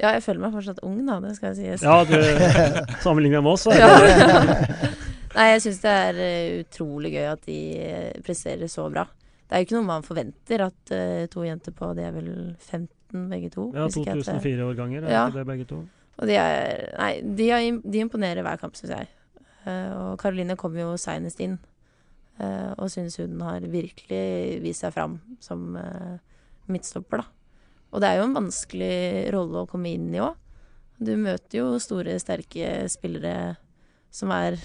Ja, 0.01 0.11
jeg 0.11 0.23
føler 0.25 0.41
meg 0.43 0.55
fortsatt 0.57 0.81
ung, 0.83 0.99
da, 1.07 1.21
det 1.23 1.31
skal 1.37 1.53
jeg 1.53 1.79
sies. 1.79 1.85
Ja, 1.85 2.03
du 2.03 2.17
sammenligner 3.05 3.43
med 3.45 3.53
oss, 3.53 3.67
ja. 3.71 3.87
Nei, 5.37 5.47
jeg 5.53 5.63
syns 5.63 5.79
det 5.81 5.95
er 6.09 6.19
uh, 6.19 6.59
utrolig 6.61 7.13
gøy 7.15 7.25
at 7.31 7.47
de 7.47 7.59
uh, 7.79 8.21
presterer 8.25 8.69
så 8.69 8.89
bra. 8.93 9.07
Det 9.47 9.55
er 9.55 9.63
jo 9.63 9.69
ikke 9.69 9.79
noe 9.79 9.87
man 9.87 10.05
forventer 10.05 10.67
at 10.67 10.93
uh, 10.93 11.23
to 11.31 11.45
jenter 11.47 11.73
på 11.73 11.89
De 11.97 12.03
er 12.05 12.13
vel 12.13 12.29
15 12.59 13.25
begge 13.31 13.49
to? 13.53 13.71
Ja, 13.73 13.87
2004-årganger 13.87 15.07
er 15.07 15.15
ja. 15.15 15.25
det 15.33 15.47
begge 15.47 15.65
to. 15.69 15.81
Og 16.19 16.29
de 16.29 16.37
er 16.37 16.85
Nei, 16.99 17.11
de, 17.23 17.49
er, 17.49 17.81
de 17.81 18.03
imponerer 18.03 18.45
hver 18.45 18.61
kamp, 18.61 18.77
syns 18.77 18.93
jeg. 18.93 19.09
og 19.65 20.19
Karoline 20.21 20.59
kom 20.59 20.75
jo 20.77 20.91
seinest 21.01 21.41
inn 21.41 21.55
Eh, 21.55 21.72
og 22.81 22.89
syns 22.89 23.19
hun 23.21 23.41
har 23.45 23.65
virkelig 23.69 24.61
vist 24.63 24.83
seg 24.85 24.93
fram 24.95 25.19
som 25.43 25.75
eh, 25.77 26.17
midtstopper, 26.71 27.21
da. 27.21 27.27
Og 27.93 28.01
det 28.01 28.09
er 28.09 28.17
jo 28.17 28.25
en 28.25 28.37
vanskelig 28.39 28.95
rolle 29.35 29.61
å 29.61 29.69
komme 29.69 29.91
inn 29.93 30.09
i 30.15 30.21
òg. 30.23 30.39
Du 31.03 31.13
møter 31.19 31.59
jo 31.59 31.67
store, 31.81 32.15
sterke 32.21 32.87
spillere 32.89 33.55
som 34.13 34.31
er, 34.33 34.57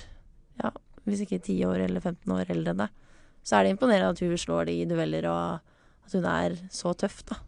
ja, 0.61 0.71
hvis 1.05 1.25
ikke 1.25 1.41
10 1.41 1.67
år 1.69 1.85
eller 1.89 2.05
15 2.05 2.33
år 2.33 2.53
eldre 2.55 2.73
enn 2.73 2.83
deg. 2.85 3.05
Så 3.45 3.57
er 3.57 3.65
det 3.65 3.75
imponerende 3.75 4.15
at 4.15 4.23
hun 4.25 4.41
slår 4.41 4.69
de 4.69 4.79
i 4.81 4.89
dueller, 4.89 5.29
og 5.29 6.09
at 6.09 6.17
hun 6.17 6.27
er 6.29 6.57
så 6.73 6.93
tøff, 6.97 7.21
da. 7.29 7.39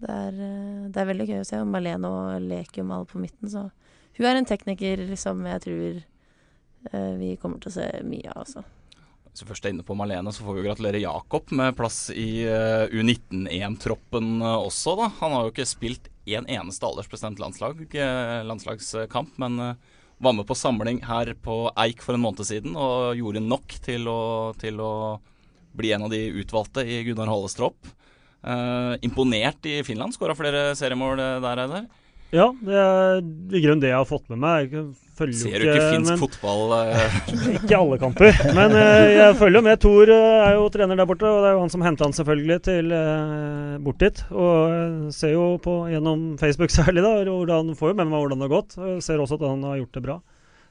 Det 0.00 0.14
er, 0.14 0.40
eh, 0.46 0.88
det 0.88 1.00
er 1.00 1.10
veldig 1.10 1.28
gøy 1.28 1.40
å 1.42 1.46
se. 1.48 1.60
Malene 1.66 2.08
og 2.08 2.46
leker 2.46 2.80
jo 2.80 2.88
med 2.88 3.00
alle 3.00 3.10
på 3.10 3.20
midten, 3.22 3.50
så 3.50 3.68
hun 4.16 4.26
er 4.26 4.38
en 4.38 4.48
tekniker 4.48 5.04
som 5.20 5.42
jeg 5.46 5.62
tror 5.66 6.02
eh, 6.92 7.14
vi 7.20 7.34
kommer 7.40 7.60
til 7.62 7.72
å 7.72 7.78
se 7.78 7.88
mye 8.06 8.30
av, 8.30 8.44
altså. 8.44 8.64
Hvis 9.30 9.44
vi 9.44 9.50
først 9.52 9.66
er 9.66 9.74
inne 9.74 9.86
på 9.86 9.94
Malene, 9.94 10.32
så 10.34 10.42
får 10.42 10.56
vi 10.56 10.62
jo 10.62 10.66
gratulere 10.66 11.02
Jakob 11.04 11.52
med 11.54 11.76
plass 11.78 12.08
i 12.10 12.42
uh, 12.50 12.90
U19-EM-troppen 12.90 14.40
uh, 14.42 14.56
også, 14.58 14.96
da. 14.98 15.06
Han 15.20 15.36
har 15.36 15.46
jo 15.46 15.52
ikke 15.52 15.68
spilt 15.70 16.10
én 16.26 16.42
en 16.42 16.50
eneste 16.50 16.86
aldersbestemt 16.86 17.38
landslag, 17.42 17.78
uh, 17.94 18.40
landslagskamp, 18.46 19.38
men 19.42 19.76
var 20.20 20.34
med 20.36 20.48
på 20.48 20.56
samling 20.58 20.98
her 21.06 21.30
på 21.42 21.62
Eik 21.80 22.02
for 22.04 22.18
en 22.18 22.24
måned 22.24 22.44
siden 22.44 22.74
og 22.76 23.16
gjorde 23.16 23.40
nok 23.40 23.78
til 23.86 24.10
å, 24.10 24.20
til 24.60 24.82
å 24.82 24.92
bli 25.78 25.94
en 25.94 26.04
av 26.08 26.12
de 26.12 26.20
utvalgte 26.42 26.84
i 26.84 27.00
Gunnar 27.06 27.30
Halles 27.30 27.56
tropp. 27.56 27.78
imponert 29.00 29.64
i 29.68 29.78
Finland, 29.86 30.12
skåra 30.12 30.34
flere 30.36 30.74
seriemål 30.76 31.22
der, 31.40 31.62
Eider? 31.64 31.86
Ja, 32.34 32.50
det 32.60 32.76
er 32.76 33.22
i 33.22 33.62
grunnen 33.62 33.80
det 33.80 33.94
jeg 33.94 34.02
har 34.02 34.08
fått 34.08 34.28
med 34.28 34.42
meg. 34.42 34.76
Jeg 35.28 35.36
Ser 35.36 35.60
du 35.60 35.66
ikke, 35.66 35.74
ikke 35.76 35.92
finsk 35.96 36.12
men, 36.14 36.20
fotball? 36.22 36.72
Uh... 36.72 37.28
ikke 37.58 37.76
alle 37.76 37.98
kamper, 38.00 38.40
men 38.56 38.72
uh, 38.72 39.10
jeg 39.12 39.36
følger 39.40 39.60
jo 39.60 39.64
med. 39.66 39.80
Tor 39.84 40.12
uh, 40.14 40.46
er 40.46 40.56
jo 40.56 40.66
trener 40.72 40.96
der 40.96 41.08
borte, 41.10 41.28
og 41.28 41.44
det 41.44 41.50
er 41.50 41.56
jo 41.58 41.62
han 41.66 41.74
som 41.74 41.84
henta 41.84 42.08
han 42.08 42.16
selvfølgelig 42.16 42.58
til 42.70 42.94
bort 43.84 44.00
dit. 44.00 44.24
Og 44.32 45.12
ser 45.14 45.36
jo 45.36 45.46
på, 45.62 45.76
gjennom 45.92 46.26
Facebook 46.40 46.72
særlig 46.80 47.04
da, 47.04 47.14
hvordan, 47.28 47.74
får 47.76 47.92
jo 47.92 48.00
med 48.00 48.10
meg 48.10 48.24
hvordan 48.24 48.40
det 48.40 48.48
har 48.48 48.56
gått. 48.56 48.78
Jeg 48.80 49.04
ser 49.04 49.20
også 49.20 49.40
at 49.40 49.48
han 49.50 49.66
har 49.68 49.82
gjort 49.82 49.98
det 49.98 50.06
bra. 50.08 50.20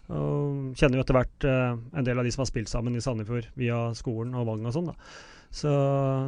Og 0.10 0.78
kjenner 0.80 0.98
jo 0.98 1.04
etter 1.04 1.18
hvert 1.18 1.46
en 1.46 2.06
del 2.06 2.18
av 2.18 2.26
de 2.26 2.32
som 2.34 2.42
har 2.42 2.50
spilt 2.50 2.72
sammen 2.72 2.96
i 2.98 3.02
Sandefjord 3.04 3.52
via 3.60 3.90
skolen 3.98 4.34
og 4.38 4.48
Vang 4.50 4.64
og 4.66 4.74
sånn. 4.74 4.90
Så 5.52 5.70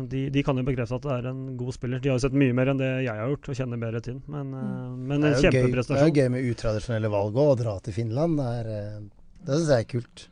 de, 0.09 0.29
de, 0.33 0.41
kan 0.43 0.57
jo 0.57 0.65
bekrefte 0.65 0.97
at 0.97 1.05
det 1.05 1.13
er 1.13 1.29
en 1.29 1.41
god 1.57 1.75
spiller. 1.75 2.01
De 2.01 2.09
har 2.09 2.17
jo 2.17 2.23
sett 2.23 2.37
mye 2.37 2.55
mer 2.57 2.71
enn 2.71 2.81
det 2.81 2.89
jeg 3.05 3.13
har 3.13 3.29
gjort, 3.29 3.51
og 3.51 3.57
kjenner 3.59 3.81
bedre 3.81 4.01
til 4.01 4.17
Men, 4.25 4.49
mm. 4.49 4.95
men 5.11 5.29
en 5.29 5.37
kjempeprestasjon. 5.37 5.99
Det 5.99 6.07
er 6.07 6.09
jo 6.09 6.25
gøy 6.25 6.33
med 6.33 6.47
utradisjonelle 6.49 7.11
valg 7.13 7.37
òg, 7.37 7.51
å 7.53 7.59
dra 7.59 7.75
til 7.85 7.97
Finland. 7.99 8.41
Det, 8.41 8.49
er, 8.63 8.71
eh, 8.79 9.35
det 9.45 9.59
syns 9.59 9.73
jeg 9.75 9.85
er 9.85 9.89
kult. 9.93 10.25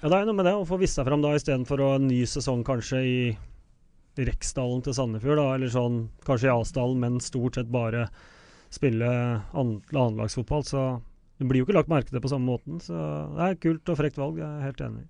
Ja, 0.00 0.08
det 0.08 0.16
er 0.16 0.26
noe 0.26 0.38
med 0.38 0.48
det, 0.48 0.56
å 0.56 0.66
få 0.66 0.80
vist 0.80 0.96
seg 0.98 1.06
fram 1.06 1.22
da 1.22 1.34
istedenfor 1.36 1.84
en 1.90 2.08
ny 2.08 2.22
sesong 2.26 2.64
kanskje 2.66 3.02
i 3.06 3.16
Reksdalen 4.16 4.82
til 4.84 4.96
Sandefjord, 4.96 5.38
da, 5.38 5.46
eller 5.56 5.72
sånn 5.72 6.00
kanskje 6.26 6.48
i 6.48 6.54
Asdalen, 6.56 6.98
men 7.04 7.20
stort 7.24 7.60
sett 7.60 7.70
bare 7.72 8.08
spille 8.72 9.08
annenlagsfotball. 9.52 10.64
Så 10.68 10.82
det 11.42 11.48
blir 11.50 11.62
jo 11.62 11.66
ikke 11.66 11.80
lagt 11.80 11.90
merke 11.90 12.12
til 12.12 12.22
på 12.22 12.30
samme 12.30 12.46
måten. 12.46 12.78
Så 12.82 12.94
det 13.34 13.48
er 13.48 13.58
kult 13.62 13.90
og 13.90 13.98
frekt 13.98 14.20
valg, 14.20 14.38
jeg 14.38 14.46
er 14.46 14.70
helt 14.70 14.86
enig. 14.86 15.08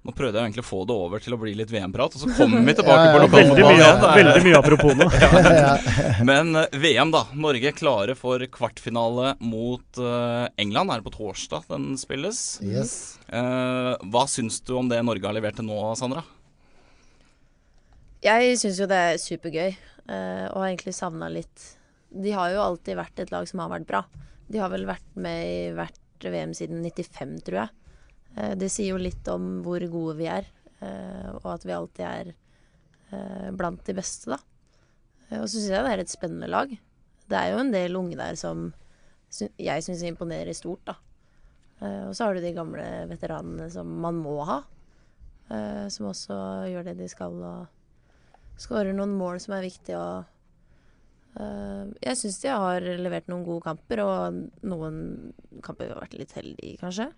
Nå 0.00 0.14
prøvde 0.16 0.38
jeg 0.38 0.48
egentlig 0.48 0.62
å 0.62 0.64
få 0.64 0.78
det 0.88 0.94
over 0.96 1.20
til 1.20 1.34
å 1.36 1.38
bli 1.42 1.50
litt 1.58 1.68
VM-prat, 1.68 2.14
og 2.16 2.22
så 2.22 2.28
kommer 2.38 2.64
vi 2.64 2.74
tilbake 2.78 3.02
ja, 3.02 3.08
ja, 3.10 3.12
på 3.12 3.20
lokalfotballen 3.26 3.82
igjen. 3.82 4.04
Veldig 4.16 4.44
mye 4.46 4.60
apropos 4.62 4.94
nå. 4.96 5.08
ja, 5.20 5.74
men 6.30 6.56
uh, 6.56 6.78
VM, 6.80 7.12
da. 7.12 7.26
Norge 7.36 7.72
klare 7.76 8.16
for 8.16 8.44
kvartfinale 8.54 9.34
mot 9.44 10.00
uh, 10.00 10.48
England. 10.60 10.94
Er 10.94 11.02
det 11.02 11.08
på 11.10 11.14
torsdag 11.18 11.68
den 11.68 11.92
spilles? 12.00 12.40
Yes. 12.64 12.94
Uh, 13.28 13.92
hva 14.08 14.24
syns 14.30 14.62
du 14.64 14.72
om 14.80 14.88
det 14.88 15.02
Norge 15.04 15.28
har 15.28 15.36
levert 15.36 15.60
til 15.60 15.68
nå, 15.68 15.78
Sandra? 16.00 16.24
Jeg 18.24 18.56
syns 18.60 18.80
jo 18.80 18.88
det 18.88 19.04
er 19.12 19.20
supergøy, 19.20 19.70
og 20.10 20.56
har 20.58 20.66
egentlig 20.66 20.92
savna 20.92 21.30
litt 21.32 21.62
De 22.12 22.34
har 22.34 22.50
jo 22.52 22.60
alltid 22.60 22.98
vært 22.98 23.22
et 23.22 23.30
lag 23.32 23.46
som 23.48 23.62
har 23.62 23.70
vært 23.72 23.86
bra. 23.88 24.02
De 24.50 24.58
har 24.58 24.72
vel 24.72 24.88
vært 24.88 25.18
med 25.20 25.44
i 25.46 25.74
hvert 25.76 25.98
VM 26.28 26.52
siden 26.56 26.82
95, 26.84 27.36
tror 27.46 27.62
jeg. 27.62 27.94
Eh, 28.36 28.54
det 28.58 28.70
sier 28.72 28.94
jo 28.94 29.00
litt 29.00 29.26
om 29.30 29.60
hvor 29.64 29.82
gode 29.92 30.16
vi 30.18 30.28
er, 30.30 30.48
eh, 30.82 31.28
og 31.38 31.46
at 31.54 31.66
vi 31.66 31.76
alltid 31.76 32.06
er 32.06 32.32
eh, 32.32 33.50
blant 33.56 33.84
de 33.86 33.96
beste, 33.96 34.34
da. 34.34 34.40
Og 35.38 35.46
så 35.46 35.60
syns 35.60 35.70
jeg 35.70 35.86
det 35.86 35.92
er 35.94 36.02
et 36.02 36.10
spennende 36.10 36.50
lag. 36.50 36.72
Det 37.30 37.38
er 37.38 37.52
jo 37.52 37.60
en 37.62 37.70
del 37.70 37.94
unge 37.94 38.18
der 38.18 38.34
som 38.38 38.72
jeg 39.30 39.84
syns 39.86 40.02
imponerer 40.02 40.50
stort, 40.58 40.82
da. 40.90 40.96
Og 41.80 42.16
så 42.18 42.26
har 42.26 42.34
du 42.34 42.42
de 42.42 42.50
gamle 42.52 42.82
veteranene 43.08 43.68
som 43.72 43.88
man 44.02 44.18
må 44.20 44.34
ha, 44.44 44.56
som 45.88 46.08
også 46.10 46.34
gjør 46.68 46.88
det 46.90 46.96
de 46.98 47.06
skal 47.08 47.38
og 47.38 48.58
skårer 48.60 48.90
noen 48.92 49.14
mål 49.16 49.38
som 49.40 49.54
er 49.56 49.64
viktige 49.64 49.96
og 49.96 50.26
Jeg 51.38 52.18
syns 52.18 52.40
de 52.42 52.50
har 52.50 52.84
levert 52.98 53.28
noen 53.30 53.44
gode 53.46 53.62
kamper, 53.64 54.02
og 54.02 54.40
noen 54.66 54.96
kamper 55.64 55.86
vi 55.86 55.94
har 55.94 56.02
vært 56.02 56.16
litt 56.18 56.34
heldige 56.36 56.72
i, 56.72 56.78
kanskje. 56.80 57.10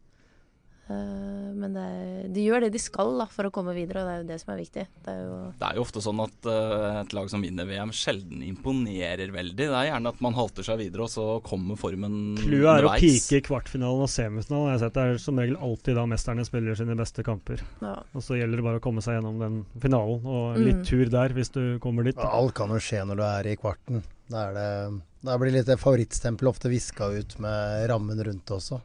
Uh, 0.91 1.53
men 1.55 1.77
er, 1.79 2.25
de 2.35 2.43
gjør 2.43 2.65
det 2.65 2.73
de 2.75 2.81
skal 2.83 3.13
da, 3.21 3.29
for 3.31 3.47
å 3.47 3.53
komme 3.55 3.75
videre, 3.77 4.03
og 4.03 4.09
det 4.09 4.15
er 4.15 4.23
jo 4.23 4.29
det 4.33 4.39
som 4.43 4.53
er 4.53 4.59
viktig. 4.59 4.85
Det 5.05 5.13
er 5.13 5.21
jo, 5.23 5.37
det 5.61 5.69
er 5.69 5.79
jo 5.79 5.85
ofte 5.85 6.03
sånn 6.03 6.23
at 6.25 6.49
uh, 6.51 7.03
et 7.05 7.15
lag 7.15 7.31
som 7.31 7.45
vinner 7.45 7.69
VM, 7.69 7.93
sjelden 7.95 8.43
imponerer 8.47 9.33
veldig. 9.35 9.57
Det 9.61 9.69
er 9.71 9.89
gjerne 9.93 10.13
at 10.13 10.25
man 10.27 10.37
halter 10.37 10.67
seg 10.67 10.81
videre, 10.83 11.07
og 11.07 11.13
så 11.13 11.27
kommer 11.47 11.79
formen 11.81 12.19
Clouet 12.41 12.73
er 12.73 12.89
å 12.89 12.95
pike 12.99 13.39
i 13.39 13.45
kvartfinalen 13.47 14.07
og 14.07 14.11
semifinalen. 14.11 14.73
Jeg 14.73 14.79
har 14.79 14.85
sett 14.85 14.99
Det 14.99 15.07
er 15.07 15.23
som 15.23 15.39
regel 15.43 15.61
alltid 15.69 15.99
da 16.01 16.07
mesterne 16.11 16.47
spiller 16.49 16.79
sine 16.79 16.99
beste 16.99 17.27
kamper. 17.27 17.63
Ja. 17.85 17.95
Og 18.13 18.27
så 18.27 18.41
gjelder 18.41 18.59
det 18.59 18.67
bare 18.67 18.83
å 18.83 18.85
komme 18.85 19.05
seg 19.05 19.21
gjennom 19.21 19.39
den 19.43 19.63
finalen, 19.83 20.27
og 20.27 20.59
litt 20.59 20.83
mm. 20.83 20.87
tur 20.91 21.15
der 21.15 21.37
hvis 21.37 21.55
du 21.55 21.63
kommer 21.85 22.09
dit. 22.09 22.19
Alt 22.19 22.57
kan 22.59 22.75
jo 22.75 22.83
skje 22.83 23.07
når 23.07 23.23
du 23.23 23.27
er 23.29 23.53
i 23.53 23.59
kvarten. 23.61 24.03
Da, 24.33 24.49
er 24.49 24.57
det, 24.57 25.03
da 25.27 25.37
blir 25.39 25.55
litt 25.55 25.71
favorittstempel 25.79 26.49
ofte 26.51 26.71
viska 26.73 27.13
ut 27.13 27.37
med 27.43 27.87
rammen 27.91 28.19
rundt 28.27 28.51
også. 28.55 28.81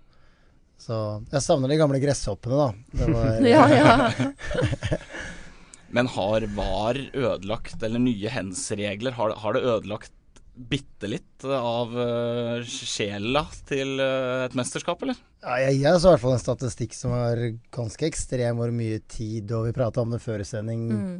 Så 0.81 0.97
jeg 1.31 1.43
savner 1.43 1.71
de 1.71 1.79
gamle 1.79 1.99
gresshoppene, 2.01 2.67
da. 2.67 3.07
Var, 3.07 3.47
ja, 3.55 3.65
ja. 3.73 3.95
Men 5.95 6.09
har 6.11 6.45
VAR 6.57 6.99
ødelagt, 7.13 7.81
eller 7.83 8.03
nye 8.03 8.31
hens-regler, 8.31 9.15
har, 9.17 9.33
har, 9.39 9.55
det 9.55 9.63
ødelagt 9.65 10.13
bitte 10.57 11.09
litt 11.09 11.45
av 11.45 11.93
uh, 11.93 12.65
sjela 12.65 13.43
til 13.69 13.99
uh, 14.01 14.45
et 14.47 14.57
mesterskap, 14.57 15.01
eller? 15.05 15.19
Ja, 15.43 15.59
jeg, 15.67 15.79
jeg 15.83 16.01
så 16.01 16.09
i 16.09 16.15
hvert 16.15 16.23
fall 16.23 16.35
en 16.35 16.43
statistikk 16.43 16.97
som 16.97 17.13
var 17.13 17.41
ganske 17.73 18.07
ekstrem, 18.09 18.57
hvor 18.57 18.73
mye 18.73 18.97
tid 19.05 19.51
Og 19.53 19.67
vi 19.67 19.75
prata 19.75 20.01
om 20.01 20.11
det 20.11 20.19
før 20.23 20.41
sending, 20.47 20.87
mm. 20.89 21.17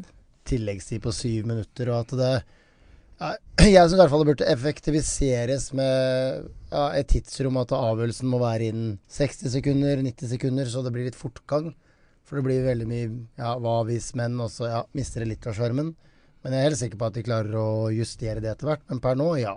tilleggstid 0.49 1.03
på 1.05 1.13
syv 1.15 1.49
minutter, 1.53 1.93
og 1.93 2.01
at 2.01 2.15
det 2.17 2.33
jeg 3.65 3.81
syns 3.81 3.95
i 3.95 3.97
hvert 3.97 4.11
fall 4.11 4.23
det 4.23 4.29
burde 4.29 4.49
effektiviseres 4.51 5.71
med 5.77 6.47
ja, 6.69 6.83
et 6.93 7.09
tidsrom, 7.09 7.57
at 7.61 7.73
avgjørelsen 7.73 8.29
må 8.29 8.39
være 8.43 8.69
innen 8.69 8.97
60 9.09 9.53
sekunder, 9.57 10.03
90 10.05 10.33
sekunder, 10.35 10.69
så 10.69 10.83
det 10.85 10.93
blir 10.93 11.07
litt 11.09 11.17
fortgang. 11.17 11.71
For 12.27 12.37
det 12.37 12.43
blir 12.43 12.65
veldig 12.67 12.89
mye 12.89 13.07
ja, 13.39 13.53
hva 13.63 13.79
hvis, 13.87 14.11
men, 14.19 14.35
og 14.43 14.51
så 14.51 14.67
ja, 14.69 14.81
mister 14.97 15.23
det 15.23 15.31
litt 15.31 15.47
av 15.47 15.55
sjarmen. 15.57 15.93
Men 16.43 16.53
jeg 16.53 16.59
er 16.59 16.69
helt 16.69 16.79
sikker 16.81 16.99
på 16.99 17.07
at 17.07 17.15
de 17.15 17.23
klarer 17.25 17.55
å 17.57 17.87
justere 17.95 18.43
det 18.43 18.51
etter 18.51 18.69
hvert. 18.69 18.83
Men 18.91 19.01
per 19.03 19.17
nå, 19.17 19.31
ja. 19.39 19.55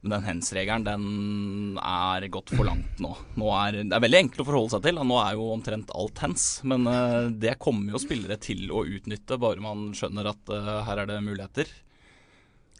Men 0.00 0.12
den 0.14 0.26
hens-regelen, 0.28 0.84
den 0.86 1.80
er 1.82 2.28
gått 2.30 2.52
for 2.54 2.68
langt 2.68 3.00
nå. 3.02 3.10
nå 3.34 3.50
er, 3.58 3.80
det 3.82 3.96
er 3.96 4.04
veldig 4.04 4.20
enkelt 4.22 4.44
å 4.44 4.46
forholde 4.46 4.74
seg 4.76 4.84
til. 4.86 5.00
Nå 5.02 5.18
er 5.18 5.34
jo 5.34 5.48
omtrent 5.50 5.90
alt 5.98 6.22
hens. 6.22 6.46
Men 6.68 6.86
uh, 6.86 7.26
det 7.32 7.56
kommer 7.62 7.96
jo 7.96 8.00
spillere 8.00 8.38
til 8.40 8.70
å 8.70 8.84
utnytte, 8.86 9.40
bare 9.42 9.64
man 9.64 9.90
skjønner 9.98 10.30
at 10.30 10.54
uh, 10.54 10.70
her 10.86 11.02
er 11.02 11.10
det 11.10 11.18
muligheter. 11.26 11.74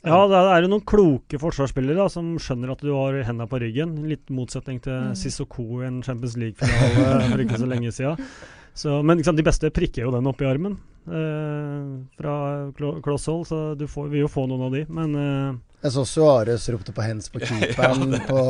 Ja, 0.05 0.19
det 0.29 0.39
er 0.39 0.67
jo 0.67 0.71
noen 0.71 0.85
kloke 0.87 1.39
forsvarsspillere 1.41 1.99
da, 1.99 2.11
som 2.13 2.35
skjønner 2.43 2.75
at 2.75 2.83
du 2.85 2.93
har 2.93 3.17
hendene 3.27 3.49
på 3.51 3.61
ryggen. 3.63 3.97
Litt 4.11 4.29
motsetning 4.35 4.83
til 4.85 5.09
mm. 5.09 5.17
Sissoko 5.19 5.81
i 5.81 5.87
en 5.89 6.03
Champions 6.07 6.37
League-finale 6.41 7.23
for 7.31 7.47
ikke 7.47 7.63
så 7.63 7.71
lenge 7.71 7.95
siden. 7.95 8.29
Så, 8.77 9.01
men 9.07 9.25
sant, 9.25 9.39
de 9.41 9.47
beste 9.47 9.73
prikker 9.73 10.05
jo 10.05 10.13
den 10.13 10.29
opp 10.29 10.43
i 10.45 10.49
armen 10.51 10.77
eh, 11.09 11.85
fra 12.19 12.35
kloss 12.77 13.25
hold, 13.33 13.47
så 13.49 13.61
du 13.79 13.87
får, 13.89 14.11
vil 14.13 14.27
jo 14.27 14.29
få 14.29 14.45
noen 14.51 14.67
av 14.67 14.77
de, 14.77 14.83
men 14.93 15.15
eh, 15.17 15.55
Jeg 15.87 15.95
så 15.95 16.05
Suárez 16.05 16.69
ropte 16.75 16.93
på 16.93 17.07
hands 17.07 17.33
på 17.33 17.41
keeperen 17.47 18.19
ja, 18.19 18.21
på 18.29 18.43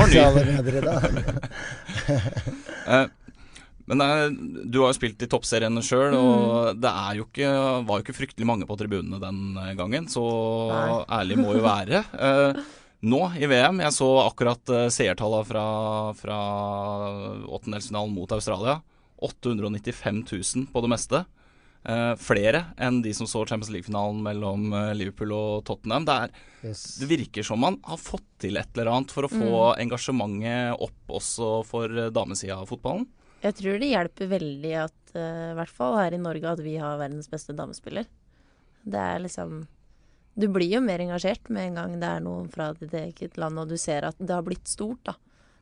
sosiale 0.00 0.44
medier 0.50 0.80
i 0.80 0.84
dag. 0.88 1.06
Men 3.88 4.02
er, 4.04 4.32
du 4.68 4.82
har 4.82 4.92
jo 4.92 4.96
spilt 4.98 5.22
i 5.24 5.28
toppseriene 5.30 5.82
sjøl, 5.84 6.12
mm. 6.12 6.18
og 6.18 6.82
det 6.82 6.92
jo 7.18 7.28
ikke, 7.28 7.52
var 7.88 8.00
jo 8.00 8.04
ikke 8.06 8.16
fryktelig 8.18 8.48
mange 8.48 8.68
på 8.68 8.76
tribunene 8.80 9.20
den 9.22 9.56
eh, 9.56 9.72
gangen. 9.78 10.10
Så 10.12 10.24
Nei. 10.72 11.00
ærlig 11.20 11.40
må 11.40 11.56
jo 11.56 11.64
være. 11.64 12.04
Eh, 12.12 12.60
nå 13.08 13.22
i 13.38 13.46
VM, 13.46 13.80
jeg 13.84 13.94
så 13.94 14.10
akkurat 14.24 14.74
eh, 14.74 14.88
seertallene 14.92 15.46
fra, 15.46 15.64
fra 16.18 16.38
åttendelsfinalen 17.46 18.14
mot 18.14 18.36
Australia. 18.36 18.80
895 19.18 20.24
000 20.30 20.70
på 20.72 20.84
det 20.84 20.90
meste. 20.92 21.24
Eh, 21.88 22.14
flere 22.20 22.64
enn 22.82 22.98
de 23.04 23.12
som 23.14 23.28
så 23.30 23.44
Champions 23.46 23.70
League-finalen 23.72 24.18
mellom 24.24 24.72
eh, 24.74 24.90
Liverpool 24.98 25.32
og 25.36 25.64
Tottenham. 25.68 26.04
Det, 26.08 26.16
er, 26.16 26.48
yes. 26.68 26.82
det, 27.00 27.08
virker 27.10 27.46
som 27.46 27.62
man 27.62 27.78
har 27.86 28.00
fått 28.02 28.26
til 28.42 28.58
et 28.60 28.74
eller 28.74 28.90
annet 28.92 29.14
for 29.14 29.28
å 29.28 29.32
få 29.32 29.46
mm. 29.46 29.78
engasjementet 29.86 30.84
opp 30.88 31.14
også 31.20 31.52
for 31.68 32.10
damesida 32.14 32.58
av 32.58 32.68
fotballen. 32.70 33.06
Jeg 33.44 33.54
tror 33.60 33.78
det 33.78 33.90
hjelper 33.92 34.30
veldig 34.32 34.72
at, 34.82 35.00
uh, 35.14 35.50
i 35.52 35.56
hvert 35.58 35.74
fall 35.74 35.98
her 36.00 36.16
i 36.16 36.22
Norge, 36.22 36.54
at 36.56 36.62
vi 36.64 36.76
har 36.80 36.98
verdens 37.00 37.30
beste 37.30 37.54
damespiller. 37.56 38.08
Det 38.82 39.02
er 39.02 39.20
liksom 39.22 39.66
Du 40.38 40.46
blir 40.54 40.70
jo 40.70 40.80
mer 40.80 41.02
engasjert 41.02 41.48
med 41.50 41.66
en 41.66 41.78
gang 41.80 41.94
det 41.98 42.08
er 42.08 42.20
noen 42.22 42.46
fra 42.50 42.70
ditt 42.78 42.92
eget 42.94 43.38
land, 43.42 43.58
og 43.58 43.72
du 43.72 43.76
ser 43.76 44.06
at 44.06 44.18
det 44.22 44.30
har 44.30 44.44
blitt 44.46 44.70
stort, 44.70 45.00
da. 45.08 45.16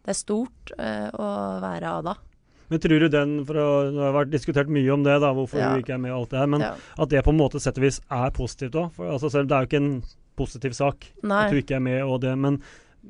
Det 0.04 0.12
er 0.12 0.18
stort 0.18 0.72
uh, 0.76 1.08
å 1.16 1.28
være 1.64 1.92
Ada. 2.00 2.16
Men 2.68 2.82
tror 2.82 3.00
du 3.00 3.08
den, 3.08 3.38
for 3.46 3.60
å, 3.62 3.68
Det 3.94 4.02
har 4.02 4.14
vært 4.16 4.32
diskutert 4.34 4.70
mye 4.72 4.90
om 4.92 5.04
det, 5.06 5.16
da, 5.22 5.32
hvorfor 5.36 5.62
ja. 5.62 5.72
du 5.72 5.84
ikke 5.84 5.96
er 5.96 6.02
med 6.02 6.12
i 6.12 6.16
alt 6.16 6.32
det 6.32 6.40
her, 6.42 6.50
men 6.50 6.64
ja. 6.66 6.72
at 6.76 7.12
det 7.12 7.24
på 7.24 7.32
en 7.32 7.40
måte 7.40 7.62
sett 7.62 7.78
og 7.80 7.86
vis 7.86 8.00
er 8.12 8.32
positivt 8.36 8.78
òg? 8.80 9.00
Altså, 9.06 9.30
det 9.36 9.54
er 9.54 9.64
jo 9.64 9.70
ikke 9.70 9.82
en 9.82 9.92
positiv 10.36 10.76
sak 10.76 11.06
Nei. 11.24 11.46
at 11.46 11.54
du 11.54 11.60
ikke 11.62 11.78
er 11.78 11.84
med 11.84 12.02
og 12.04 12.20
det, 12.24 12.34
men, 12.38 12.60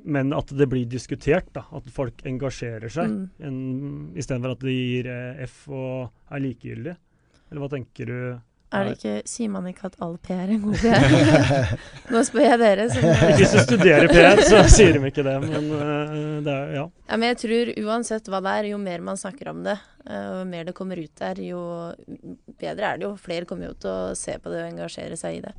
men, 0.04 0.32
at 0.36 0.50
det 0.52 0.66
blir 0.70 0.86
diskutert. 0.90 1.48
da, 1.54 1.64
At 1.76 1.88
folk 1.92 2.24
engasjerer 2.26 2.92
seg, 2.92 3.14
mm. 3.38 4.16
istedenfor 4.18 4.56
at 4.56 4.66
de 4.66 4.74
gir 4.74 5.08
eh, 5.12 5.46
F 5.46 5.64
og 5.70 6.10
er 6.30 6.44
likegyldige. 6.44 6.98
Eller 7.46 7.62
hva 7.62 7.70
tenker 7.72 8.10
du? 8.10 8.20
Er 8.74 8.88
det 8.88 8.96
ikke, 8.96 9.14
Sier 9.30 9.50
man 9.52 9.66
ikke 9.70 9.86
at 9.86 9.94
all 10.02 10.16
PR 10.18 10.40
er 10.42 10.52
en 10.56 10.62
god 10.64 10.80
PR? 10.82 11.74
Nå 12.12 12.22
spør 12.26 12.48
jeg 12.48 12.60
dere. 12.60 12.86
Hvis 13.38 13.54
du 13.54 13.60
studerer 13.62 14.10
PR, 14.10 14.42
så 14.42 14.64
sier 14.72 14.96
de 14.96 15.02
ikke 15.06 15.22
det, 15.26 15.36
men 15.44 15.68
uh, 15.70 16.16
det 16.44 16.54
er 16.54 16.74
ja. 16.74 16.82
ja. 16.82 17.14
Men 17.14 17.30
jeg 17.30 17.38
tror 17.44 17.70
uansett 17.86 18.30
hva 18.32 18.42
det 18.42 18.56
er, 18.58 18.70
jo 18.72 18.80
mer 18.82 19.04
man 19.06 19.20
snakker 19.20 19.52
om 19.52 19.62
det, 19.66 19.76
uh, 20.10 20.40
og 20.40 20.50
mer 20.50 20.66
det 20.66 20.74
kommer 20.76 20.98
ut 20.98 21.22
der, 21.22 21.40
jo 21.46 21.62
bedre 22.58 22.90
er 22.90 22.98
det 22.98 23.06
jo. 23.06 23.14
Flere 23.22 23.48
kommer 23.48 23.70
jo 23.70 23.76
til 23.86 23.92
å 23.92 24.14
se 24.18 24.34
på 24.34 24.52
det 24.52 24.64
og 24.64 24.72
engasjere 24.74 25.20
seg 25.20 25.38
i 25.38 25.44
det. 25.46 25.54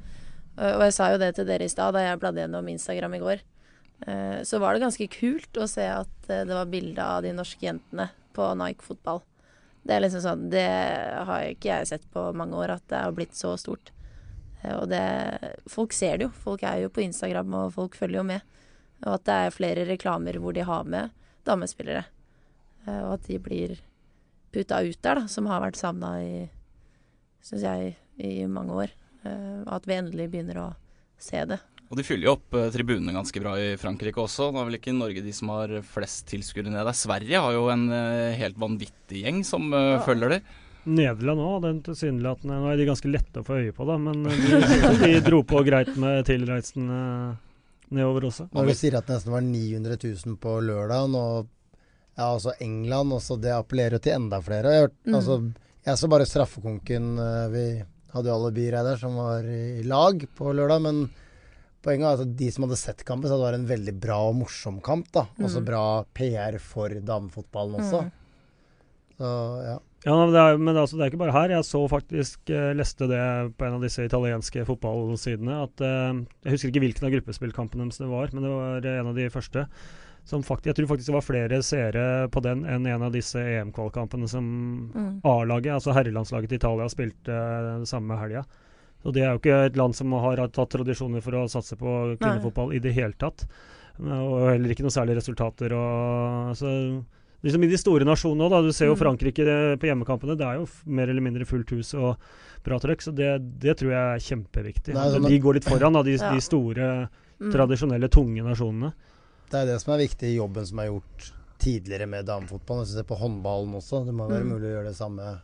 Uh, 0.60 0.74
og 0.75 0.88
jeg 0.89 0.98
sa 1.00 1.13
jo 1.13 1.22
det 1.24 1.32
til 1.38 1.48
dere 1.48 1.63
i 1.63 1.72
stad 1.72 1.96
da 1.96 2.03
jeg 2.03 2.20
bladde 2.20 2.44
gjennom 2.44 2.74
Instagram 2.75 3.15
i 3.15 3.24
går. 3.24 3.46
Så 3.98 4.60
var 4.62 4.75
det 4.75 4.84
ganske 4.84 5.08
kult 5.10 5.58
å 5.58 5.66
se 5.68 5.84
at 5.89 6.27
det 6.27 6.54
var 6.54 6.70
bilde 6.70 7.01
av 7.01 7.24
de 7.25 7.32
norske 7.34 7.66
jentene 7.66 8.06
på 8.38 8.46
Nike 8.60 8.86
fotball. 8.86 9.24
Det 9.88 9.96
er 9.96 10.04
liksom 10.04 10.24
sånn 10.24 10.48
Det 10.51 10.68
har 11.27 11.46
ikke 11.48 11.72
jeg 11.72 11.89
sett 11.89 12.08
på 12.13 12.27
mange 12.38 12.58
år, 12.60 12.75
at 12.75 12.86
det 12.92 13.00
har 13.01 13.16
blitt 13.16 13.38
så 13.38 13.56
stort. 13.60 13.92
Eh, 14.62 14.75
og 14.75 14.89
det 14.92 15.56
Folk 15.70 15.96
ser 15.96 16.20
det 16.20 16.27
jo. 16.27 16.34
Folk 16.44 16.66
er 16.68 16.84
jo 16.84 16.94
på 16.94 17.06
Instagram, 17.06 17.56
og 17.62 17.75
folk 17.77 17.96
følger 17.98 18.22
jo 18.22 18.27
med. 18.27 18.58
Og 19.06 19.13
at 19.16 19.27
det 19.30 19.38
er 19.38 19.56
flere 19.56 19.88
reklamer 19.88 20.39
hvor 20.42 20.56
de 20.58 20.66
har 20.68 20.88
med 20.89 21.13
damespillere. 21.48 22.06
Eh, 22.86 23.01
og 23.06 23.18
at 23.18 23.30
de 23.30 23.39
blir 23.39 23.77
putta 24.54 24.82
ut 24.84 25.01
der, 25.01 25.24
da, 25.24 25.27
som 25.32 25.48
har 25.50 25.63
vært 25.63 25.80
savna 25.80 26.18
i 26.24 26.48
Syns 27.48 27.63
jeg 27.63 27.94
i 28.20 28.44
mange 28.50 28.74
år. 28.75 28.94
Eh, 29.24 29.60
at 29.72 29.86
vi 29.88 29.96
endelig 29.96 30.25
begynner 30.34 30.58
å 30.60 30.70
se 31.22 31.46
det. 31.48 31.62
Og 31.88 31.96
de 31.96 32.03
fyller 32.03 32.27
jo 32.27 32.36
opp 32.36 32.56
uh, 32.58 32.67
tribunene 32.74 33.15
ganske 33.15 33.41
bra 33.41 33.56
i 33.60 33.67
Frankrike 33.79 34.20
også. 34.20 34.50
Det 34.51 34.60
er 34.60 34.70
vel 34.70 34.79
ikke 34.79 34.96
Norge 34.96 35.24
de 35.24 35.34
som 35.36 35.51
har 35.53 35.72
flest 35.88 36.25
tilskuere 36.27 36.72
ned 36.72 36.84
der. 36.84 36.96
Sverige 36.98 37.44
har 37.44 37.56
jo 37.56 37.67
en 37.72 37.88
uh, 37.91 38.36
helt 38.36 38.58
vanvittig 38.60 39.24
gjeng 39.24 39.44
som 39.48 39.70
uh, 39.72 39.96
ja. 39.96 40.00
følger 40.03 40.36
de. 40.36 40.39
Nederland 40.88 41.44
òg, 41.44 41.58
den 41.65 41.79
tilsynelatende 41.84 42.62
Nå 42.63 42.70
er 42.72 42.79
de 42.79 42.88
ganske 42.88 43.12
lette 43.12 43.41
å 43.41 43.48
få 43.48 43.60
øye 43.60 43.75
på, 43.75 43.88
da, 43.88 43.98
men 44.00 44.24
de, 44.24 44.62
de 45.01 45.12
dro 45.24 45.41
på 45.48 45.60
greit 45.67 45.91
med 46.00 46.24
tilreisende 46.27 47.00
nedover 47.91 48.29
også. 48.29 48.48
Og 48.51 48.67
vi 48.67 48.75
sier 48.75 48.98
at 49.00 49.08
det 49.08 49.17
nesten 49.17 49.36
var 49.36 49.44
900 49.44 50.00
000 50.00 50.39
på 50.44 50.58
lørdag, 50.63 51.12
nå 51.12 51.24
ja, 52.17 52.32
altså 52.32 52.56
England 52.63 53.15
også, 53.20 53.38
det 53.39 53.51
appellerer 53.53 54.01
til 54.03 54.15
enda 54.15 54.39
flere. 54.44 54.74
Jeg, 54.74 54.88
hørt, 54.88 54.96
mm. 55.06 55.17
altså, 55.20 55.38
jeg 55.86 56.00
så 56.00 56.10
bare 56.12 56.25
straffekonken 56.27 57.12
Vi 57.53 57.65
hadde 58.15 58.32
jo 58.32 58.38
alle 58.39 58.56
byreider 58.56 59.00
som 59.00 59.20
var 59.20 59.46
i 59.48 59.84
lag 59.88 60.24
på 60.39 60.56
lørdag, 60.56 60.82
men 60.88 61.03
Poenget 61.88 62.08
er 62.10 62.24
at 62.25 62.38
de 62.39 62.48
som 62.51 62.65
hadde 62.65 62.79
sett 62.82 63.03
kampen, 63.08 63.29
så 63.29 63.38
det 63.38 63.46
var 63.46 63.56
en 63.56 63.67
veldig 63.70 63.94
bra 64.03 64.17
og 64.27 64.39
morsom 64.41 64.82
kamp. 64.84 65.08
da. 65.15 65.27
Mm. 65.38 65.44
Også 65.48 65.62
bra 65.63 65.84
PR 66.17 66.58
for 66.60 66.91
damefotballen 66.91 67.79
også. 67.79 68.01
Mm. 68.03 68.15
Så, 69.17 69.29
ja. 69.65 69.77
Ja, 70.06 70.13
men 70.13 70.34
det, 70.34 70.41
er, 70.41 70.60
men 70.62 70.77
altså, 70.77 70.98
det 70.98 71.06
er 71.06 71.12
ikke 71.12 71.22
bare 71.24 71.36
her. 71.36 71.53
Jeg 71.56 71.65
så 71.67 71.79
faktisk, 71.89 72.51
eh, 72.53 72.74
leste 72.77 73.08
det 73.10 73.22
på 73.58 73.65
en 73.65 73.77
av 73.79 73.86
disse 73.86 74.06
italienske 74.06 74.65
fotballsidene. 74.67 75.62
at 75.65 75.84
eh, 75.84 76.20
Jeg 76.46 76.53
husker 76.53 76.72
ikke 76.72 76.84
hvilken 76.86 77.08
av 77.08 77.15
gruppespillkampene 77.15 77.88
det 77.96 78.12
var, 78.12 78.36
men 78.36 78.46
det 78.46 78.51
var 78.51 78.91
en 78.94 79.10
av 79.12 79.17
de 79.17 79.29
første. 79.34 79.65
Som 80.28 80.43
faktisk, 80.43 80.69
jeg 80.69 80.78
tror 80.78 80.89
faktisk 80.91 81.10
det 81.10 81.15
var 81.15 81.26
flere 81.26 81.62
seere 81.63 82.06
på 82.28 82.43
den 82.43 82.65
enn 82.67 82.86
en 82.91 83.08
av 83.08 83.13
disse 83.15 83.39
EM-kvalkampene 83.39 84.28
som 84.28 84.47
mm. 84.91 85.12
A-laget, 85.23 85.78
altså 85.78 85.95
herrelandslaget 85.95 86.52
til 86.52 86.60
Italia, 86.60 86.88
spilte 86.91 87.32
uh, 87.32 87.86
samme 87.88 88.17
helga. 88.19 88.43
Og 89.08 89.15
det 89.15 89.24
er 89.24 89.32
jo 89.32 89.39
ikke 89.39 89.60
et 89.70 89.78
land 89.80 89.96
som 89.96 90.12
har 90.20 90.41
tatt 90.52 90.74
tradisjoner 90.74 91.24
for 91.24 91.39
å 91.39 91.48
satse 91.52 91.78
på 91.80 91.91
kvinnefotball 92.20 92.74
Nei. 92.74 92.80
i 92.80 92.84
det 92.84 92.91
hele 92.98 93.15
tatt. 93.20 93.46
Og 94.04 94.50
heller 94.52 94.74
ikke 94.74 94.84
noen 94.84 94.93
særlige 94.93 95.22
resultater. 95.22 95.74
Og, 95.74 96.52
altså, 96.52 96.74
liksom 97.46 97.63
I 97.63 97.70
de 97.72 97.80
store 97.80 98.08
nasjonene 98.08 98.50
òg, 98.50 98.67
du 98.67 98.76
ser 98.76 98.91
jo 98.91 98.98
Frankrike 99.00 99.46
Frankrike 99.46 99.80
på 99.80 99.89
hjemmekampene. 99.89 100.36
Det 100.38 100.46
er 100.50 100.60
jo 100.60 100.67
mer 101.00 101.08
eller 101.08 101.24
mindre 101.24 101.48
fullt 101.48 101.72
hus 101.78 101.93
og 101.96 102.20
bra 102.67 102.82
trøkk. 102.84 103.08
Så 103.08 103.15
det, 103.15 103.32
det, 103.63 103.78
tror 103.80 103.96
jeg 103.96 104.04
er 104.04 104.28
kjempeviktig. 104.28 104.98
Nei, 104.98 105.08
sånn 105.15 105.32
de 105.32 105.41
går 105.48 105.60
litt 105.62 105.72
foran, 105.72 105.96
da, 105.96 106.04
de, 106.04 106.20
ja. 106.20 106.36
de 106.36 106.43
store, 106.43 106.91
mm. 107.39 107.50
tradisjonelle, 107.56 108.12
tunge 108.13 108.46
nasjonene. 108.46 108.93
Det 109.48 109.63
er 109.63 109.72
det 109.72 109.80
som 109.80 109.96
er 109.96 110.04
viktig 110.04 110.34
i 110.34 110.38
jobben 110.38 110.67
som 110.67 110.84
er 110.84 110.91
gjort 110.91 111.34
tidligere 111.63 112.12
med 112.12 112.28
damefotballen. 112.28 112.84
Hvis 112.84 112.91
du 112.91 113.00
ser 113.00 113.08
på 113.08 113.17
håndballen 113.24 113.80
også. 113.80 114.04
Det 114.04 114.15
må 114.15 114.28
være 114.28 114.43
mm. 114.43 114.52
mulig 114.52 114.67
å 114.67 114.74
gjøre 114.76 114.91
det 114.91 115.00
samme 115.00 115.38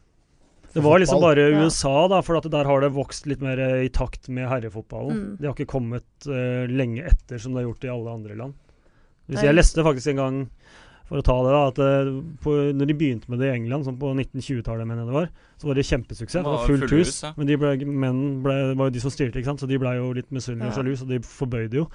det 0.73 0.81
var 0.81 0.99
liksom 0.99 1.21
bare 1.21 1.43
USA, 1.61 2.07
da, 2.09 2.21
for 2.25 2.41
der 2.49 2.65
har 2.65 2.81
det 2.81 2.93
vokst 2.95 3.27
litt 3.29 3.43
mer 3.45 3.59
i 3.83 3.89
takt 3.93 4.29
med 4.33 4.49
herrefotballen. 4.49 5.19
Mm. 5.19 5.35
De 5.37 5.45
har 5.45 5.53
ikke 5.53 5.69
kommet 5.69 6.25
uh, 6.25 6.65
lenge 6.69 7.05
etter 7.05 7.41
som 7.41 7.53
det 7.53 7.61
har 7.61 7.67
gjort 7.67 7.85
i 7.85 7.91
alle 7.93 8.15
andre 8.17 8.37
land. 8.39 8.57
Hvis 9.29 9.45
jeg 9.45 9.55
leste 9.55 9.85
faktisk 9.85 10.11
en 10.11 10.21
gang, 10.23 10.39
for 11.07 11.21
å 11.21 11.25
ta 11.25 11.35
det, 11.45 11.53
da, 11.53 11.61
at 11.69 11.83
uh, 11.83 12.11
på, 12.41 12.55
når 12.73 12.89
de 12.89 12.97
begynte 12.97 13.29
med 13.29 13.43
det 13.43 13.51
i 13.51 13.59
England, 13.59 13.85
som 13.85 13.99
på 14.01 14.15
1920-tallet, 14.15 14.89
mener 14.89 15.05
jeg 15.05 15.11
det 15.11 15.17
var, 15.19 15.31
så 15.61 15.69
var 15.69 15.77
det 15.77 15.87
kjempesuksess. 15.91 16.41
Det 16.41 16.57
var 16.57 16.67
fullt 16.73 16.97
hus. 16.97 17.15
Ja. 17.27 17.33
Men 17.37 17.53
de 17.53 17.61
ble, 17.61 17.77
menn 17.85 18.25
ble, 18.45 18.59
var 18.73 18.89
jo 18.89 18.97
de 18.97 19.05
som 19.05 19.13
styrte, 19.13 19.37
ikke 19.37 19.53
sant? 19.53 19.61
så 19.61 19.69
de 19.69 19.81
ble 19.81 19.93
jo 19.99 20.09
litt 20.17 20.33
misunnelige 20.33 20.73
og 20.73 20.79
sjalu, 20.79 20.93
så 20.97 21.09
de 21.13 21.21
forbøyde 21.27 21.83
jo. 21.83 21.89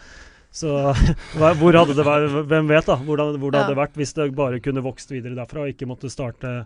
Så 0.55 0.71
hvor 1.61 1.77
hadde 1.83 1.99
det 1.99 2.07
vært, 2.07 2.43
hvem 2.47 2.71
vet, 2.71 2.87
da? 2.87 3.03
Hvordan, 3.03 3.35
hvor 3.43 3.51
det 3.51 3.59
ja. 3.59 3.67
hadde 3.67 3.81
vært 3.83 3.99
hvis 3.99 4.15
det 4.17 4.31
bare 4.39 4.63
kunne 4.63 4.87
vokst 4.87 5.11
videre 5.11 5.35
derfra, 5.35 5.67
og 5.67 5.75
ikke 5.75 5.91
måtte 5.91 6.15
starte 6.15 6.61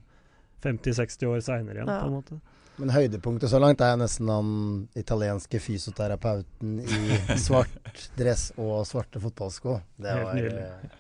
50-60 0.64 1.30
år 1.30 1.44
seinere 1.44 1.80
igjen, 1.80 1.90
ja. 1.90 2.00
på 2.00 2.10
en 2.10 2.18
måte. 2.20 2.40
Men 2.80 2.90
høydepunktet 2.94 3.52
så 3.52 3.60
langt 3.60 3.82
er 3.84 3.98
nesten 4.00 4.30
den 4.30 4.54
italienske 4.98 5.60
fysioterapeuten 5.60 6.80
i 6.80 7.36
svart 7.46 8.08
dress 8.16 8.48
og 8.56 8.82
svarte 8.88 9.20
fotballsko. 9.22 9.76
Det 10.00 10.14
var 10.22 10.40
eh, 10.40 10.94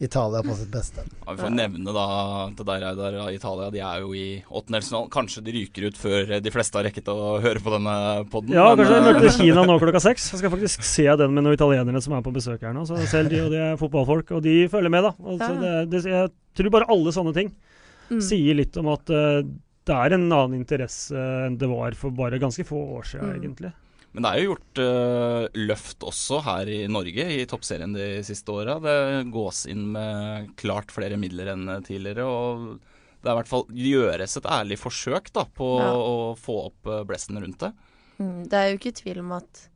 Italia 0.00 0.40
på 0.42 0.54
sitt 0.56 0.70
beste. 0.72 1.04
Ja, 1.26 1.34
vi 1.34 1.42
får 1.42 1.52
nevne 1.52 1.92
da 1.92 2.04
til 2.56 2.64
deg, 2.70 2.84
Reidar, 2.86 3.18
Italia. 3.36 3.68
De 3.74 3.82
er 3.84 4.00
jo 4.00 4.14
i 4.16 4.24
åttendelsfinalen. 4.48 5.10
Kanskje 5.12 5.44
de 5.44 5.54
ryker 5.58 5.90
ut 5.90 6.00
før 6.00 6.32
de 6.40 6.52
fleste 6.54 6.80
har 6.80 6.88
rekket 6.88 7.10
å 7.12 7.34
høre 7.44 7.60
på 7.60 7.74
denne 7.76 7.96
poden. 8.32 8.56
Ja, 8.56 8.70
kanskje 8.80 8.96
de 8.96 9.10
møter 9.10 9.34
Kina 9.36 9.66
nå 9.68 9.76
klokka 9.82 10.00
seks. 10.00 10.30
Jeg 10.32 10.40
skal 10.40 10.54
faktisk 10.56 10.86
se 10.88 11.04
den 11.20 11.36
med 11.36 11.44
noen 11.44 11.58
italienere 11.58 12.00
som 12.00 12.16
er 12.16 12.24
på 12.24 12.32
besøk 12.32 12.64
her 12.64 12.72
nå. 12.72 12.86
Så 12.88 12.96
selv 13.12 13.28
de, 13.34 13.42
og 13.44 13.52
de 13.52 13.60
er 13.66 13.80
fotballfolk, 13.80 14.32
og 14.38 14.40
de 14.48 14.62
følger 14.72 14.94
med, 14.96 15.04
da. 15.04 15.12
Altså, 15.20 15.52
det, 15.60 15.74
det, 15.92 16.02
jeg 16.08 16.32
tror 16.56 16.74
bare 16.78 16.88
alle 16.96 17.12
sånne 17.12 17.36
ting 17.36 17.52
mm. 18.10 18.22
sier 18.24 18.58
litt 18.58 18.76
om 18.80 18.90
at 18.92 19.12
uh, 19.14 19.40
det 19.90 19.96
er 19.96 20.14
en 20.14 20.26
annen 20.28 20.58
interesse 20.60 21.16
enn 21.46 21.56
det 21.58 21.68
var 21.70 21.96
for 21.98 22.14
bare 22.14 22.40
ganske 22.42 22.64
få 22.66 22.80
år 22.98 23.08
siden, 23.12 23.30
mm. 23.30 23.38
egentlig. 23.40 23.72
Men 24.10 24.26
det 24.26 24.30
er 24.30 24.40
jo 24.40 24.50
gjort 24.50 24.80
uh, 24.82 25.58
løft 25.70 26.06
også 26.06 26.40
her 26.46 26.70
i 26.70 26.80
Norge 26.90 27.26
i 27.36 27.44
toppserien 27.50 27.94
de 27.94 28.08
siste 28.26 28.50
åra. 28.50 28.78
Det 28.82 28.96
gås 29.30 29.64
inn 29.70 29.86
med 29.94 30.50
klart 30.60 30.90
flere 30.94 31.18
midler 31.20 31.52
enn 31.54 31.68
tidligere. 31.86 32.26
og 32.26 32.80
det 33.20 33.28
er 33.28 33.34
i 33.34 33.38
hvert 33.42 33.50
fall 33.50 33.66
gjøres 33.76 34.38
et 34.38 34.46
ærlig 34.48 34.78
forsøk 34.80 35.28
da, 35.36 35.44
på 35.44 35.74
ja. 35.78 35.90
å 35.92 36.14
få 36.40 36.56
opp 36.70 36.90
uh, 36.90 37.02
blessen 37.06 37.38
rundt 37.38 37.62
det. 37.62 37.74
Mm, 38.18 38.48
det 38.50 38.58
er 38.58 38.70
jo 38.70 38.80
ikke 38.80 38.96
tvil 38.96 39.22
om 39.22 39.36
at 39.38 39.66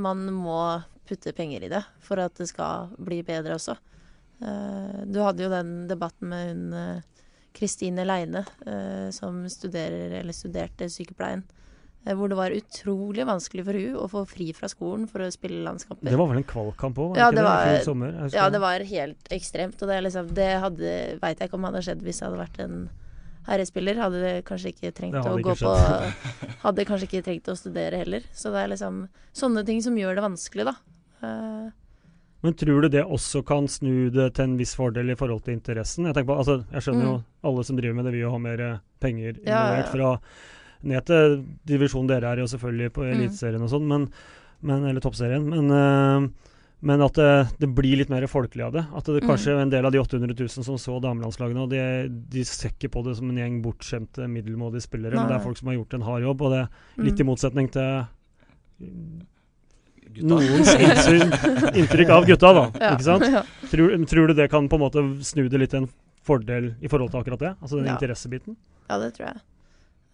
man 0.00 0.24
må 0.34 0.62
putte 1.08 1.34
penger 1.34 1.66
i 1.66 1.70
det 1.70 1.82
for 2.06 2.22
at 2.22 2.36
det 2.38 2.46
skal 2.50 2.92
bli 2.98 3.22
bedre 3.26 3.56
også. 3.56 3.74
Du 4.40 5.18
hadde 5.20 5.42
jo 5.42 5.50
den 5.52 5.72
debatten 5.90 6.30
med 6.30 6.46
hun 6.48 7.02
Kristine 7.56 8.04
Leine, 8.06 8.44
eh, 8.66 9.08
som 9.14 9.42
studerer, 9.50 10.20
eller 10.20 10.36
studerte 10.36 10.88
sykepleien. 10.90 11.42
Eh, 12.06 12.14
hvor 12.16 12.30
det 12.32 12.38
var 12.38 12.54
utrolig 12.54 13.26
vanskelig 13.28 13.64
for 13.66 13.76
hun 13.76 13.98
å 14.00 14.06
få 14.08 14.22
fri 14.28 14.48
fra 14.56 14.70
skolen 14.72 15.04
for 15.10 15.26
å 15.26 15.32
spille 15.34 15.60
landskamper. 15.66 16.08
Det 16.08 16.20
var 16.20 16.30
vel 16.30 16.40
en 16.40 16.48
kvalkamp 16.48 17.00
òg? 17.04 17.18
Ja, 17.20 17.28
det 17.34 17.44
var, 17.44 17.74
sommer, 17.84 18.16
ja, 18.32 18.48
det 18.52 18.62
var 18.62 18.86
helt 18.88 19.34
ekstremt. 19.34 19.76
Og 19.82 19.90
det, 19.90 20.00
liksom, 20.06 20.30
det 20.36 20.48
veit 21.20 21.42
jeg 21.42 21.50
ikke 21.50 21.58
om 21.58 21.68
hadde 21.68 21.84
skjedd 21.84 22.04
hvis 22.06 22.22
det 22.22 22.28
hadde 22.28 22.40
vært 22.40 22.62
en 22.64 22.78
herrespiller. 23.50 24.00
Hadde 24.00 24.22
det 24.24 24.34
kanskje 24.48 24.72
ikke 24.72 24.94
trengt 24.96 25.20
å 25.20 25.36
gå 25.42 25.56
på 25.60 25.74
Hadde 26.64 26.86
kanskje 26.88 27.10
ikke 27.10 27.26
trengt 27.26 27.52
å 27.52 27.58
studere 27.58 28.00
heller. 28.00 28.24
Så 28.36 28.54
det 28.54 28.64
er 28.64 28.72
liksom 28.72 29.04
sånne 29.36 29.66
ting 29.68 29.84
som 29.84 29.98
gjør 29.98 30.16
det 30.16 30.24
vanskelig, 30.24 30.70
da. 30.70 30.76
Men 32.40 32.54
tror 32.56 32.82
du 32.82 32.88
det 32.88 33.02
også 33.04 33.42
kan 33.46 33.66
snu 33.68 34.08
det 34.14 34.30
til 34.36 34.46
en 34.48 34.56
viss 34.60 34.72
fordel 34.78 35.12
i 35.12 35.16
forhold 35.18 35.42
til 35.44 35.58
interessen? 35.58 36.08
Jeg, 36.08 36.24
på, 36.24 36.36
altså, 36.36 36.62
jeg 36.72 36.86
skjønner 36.86 37.04
mm. 37.04 37.10
jo 37.10 37.50
alle 37.50 37.64
som 37.68 37.76
driver 37.76 37.98
med 37.98 38.08
det, 38.08 38.14
vil 38.16 38.24
jo 38.24 38.32
ha 38.32 38.40
mer 38.40 38.62
penger 39.00 39.34
involvert. 39.34 39.46
Ja, 39.46 39.82
ja. 39.82 39.88
Fra 39.92 40.14
ned 40.90 41.04
til 41.10 41.40
divisjonen 41.68 42.08
dere 42.08 42.30
er 42.30 42.40
jo 42.40 42.48
selvfølgelig 42.48 42.94
på 42.96 43.04
mm. 43.04 43.26
Og 43.60 43.68
sånn, 43.68 43.90
men, 43.90 44.06
men, 44.64 44.86
eller 44.88 45.04
Toppserien. 45.04 45.44
Men, 45.44 45.68
uh, 45.68 46.48
Men 46.80 47.02
at 47.04 47.12
det, 47.12 47.32
det, 47.60 47.68
blir 47.76 47.98
litt 48.00 48.08
mer 48.08 48.24
folkelig 48.24 48.64
av 48.64 48.72
det. 48.72 48.86
At 48.96 49.04
det 49.04 49.20
Mm. 49.20 49.28
kanskje 49.28 49.56
en 49.60 49.68
del 49.68 49.84
av 49.84 49.92
de 49.92 50.00
800 50.00 50.32
000 50.32 50.64
som 50.64 50.78
så 50.80 50.94
damelandslagene, 51.04 51.60
og 51.60 51.68
de, 51.68 52.08
de 52.08 52.44
ser 52.48 52.72
ikke 52.72 52.88
på 52.88 53.02
det 53.04 53.18
som 53.18 53.28
en 53.28 53.36
gjeng 53.36 53.58
bortskjemte, 53.60 54.24
middelmådige 54.24 54.86
spillere, 54.86 55.12
men 55.12 55.28
det 55.28 55.36
er 55.36 55.44
folk 55.44 55.58
som 55.60 55.68
har 55.68 55.76
gjort 55.76 55.98
en 55.98 56.06
hard 56.08 56.24
jobb. 56.24 56.40
Og 56.40 56.54
det 56.54 56.62
er 56.62 57.04
litt 57.04 57.20
Mm. 57.20 57.20
i 57.20 57.28
motsetning 57.28 57.68
til 57.70 58.06
Gutta. 60.14 60.28
noens 60.32 60.70
innsyn, 60.74 61.34
inntrykk 61.82 62.12
av 62.16 62.26
gutta, 62.28 62.52
da. 62.56 62.64
Ja. 62.80 62.92
Ikke 62.96 63.06
sant? 63.06 63.26
Ja. 63.36 63.42
Tror, 63.70 63.92
tror 64.10 64.30
du 64.30 64.34
det 64.34 64.48
kan 64.50 64.66
på 64.68 64.78
en 64.78 64.82
måte 64.82 65.04
snu 65.26 65.44
det 65.48 65.60
litt 65.62 65.70
til 65.74 65.84
en 65.84 65.90
fordel 66.26 66.72
i 66.82 66.90
forhold 66.90 67.12
til 67.12 67.22
akkurat 67.22 67.44
det? 67.44 67.52
Altså 67.60 67.78
den 67.78 67.90
Ja. 67.90 67.94
interessebiten? 67.98 68.56
Ja, 68.90 68.98
det 68.98 69.12
tror 69.16 69.30
jeg. 69.30 69.42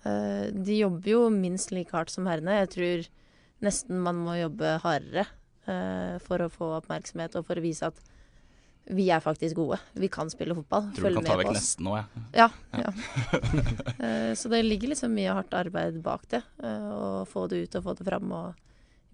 Uh, 0.07 0.53
de 0.53 0.77
jobber 0.83 1.11
jo 1.11 1.23
minst 1.33 1.73
like 1.73 1.91
hardt 1.97 2.13
som 2.13 2.29
herrene. 2.29 2.61
Jeg 2.61 2.71
tror 2.75 3.07
nesten 3.65 4.03
man 4.05 4.21
må 4.23 4.37
jobbe 4.39 4.77
hardere 4.85 5.25
uh, 5.67 6.21
for 6.23 6.45
å 6.45 6.51
få 6.53 6.69
oppmerksomhet 6.77 7.39
og 7.41 7.49
for 7.49 7.59
å 7.59 7.65
vise 7.65 7.89
at 7.89 7.99
vi 8.87 9.09
er 9.11 9.19
faktisk 9.19 9.57
gode. 9.59 9.81
Vi 9.99 10.07
kan 10.13 10.29
spille 10.31 10.55
fotball. 10.55 10.93
Tror 10.95 11.11
du 11.11 11.17
kan 11.19 11.27
ta 11.27 11.37
vekk 11.41 11.57
nesten 11.57 11.89
nå, 11.89 11.97
jeg. 11.99 12.23
Ja. 12.39 12.47
ja. 12.71 12.93
Eh, 13.99 14.31
så 14.39 14.51
det 14.53 14.61
ligger 14.63 14.93
liksom 14.93 15.11
mye 15.17 15.33
hardt 15.35 15.57
arbeid 15.59 15.99
bak 16.05 16.29
det. 16.31 16.39
Å 16.63 17.25
få 17.27 17.49
det 17.51 17.65
ut 17.65 17.75
og 17.81 17.83
få 17.83 17.95
det 17.99 18.07
fram 18.07 18.31
og 18.37 18.55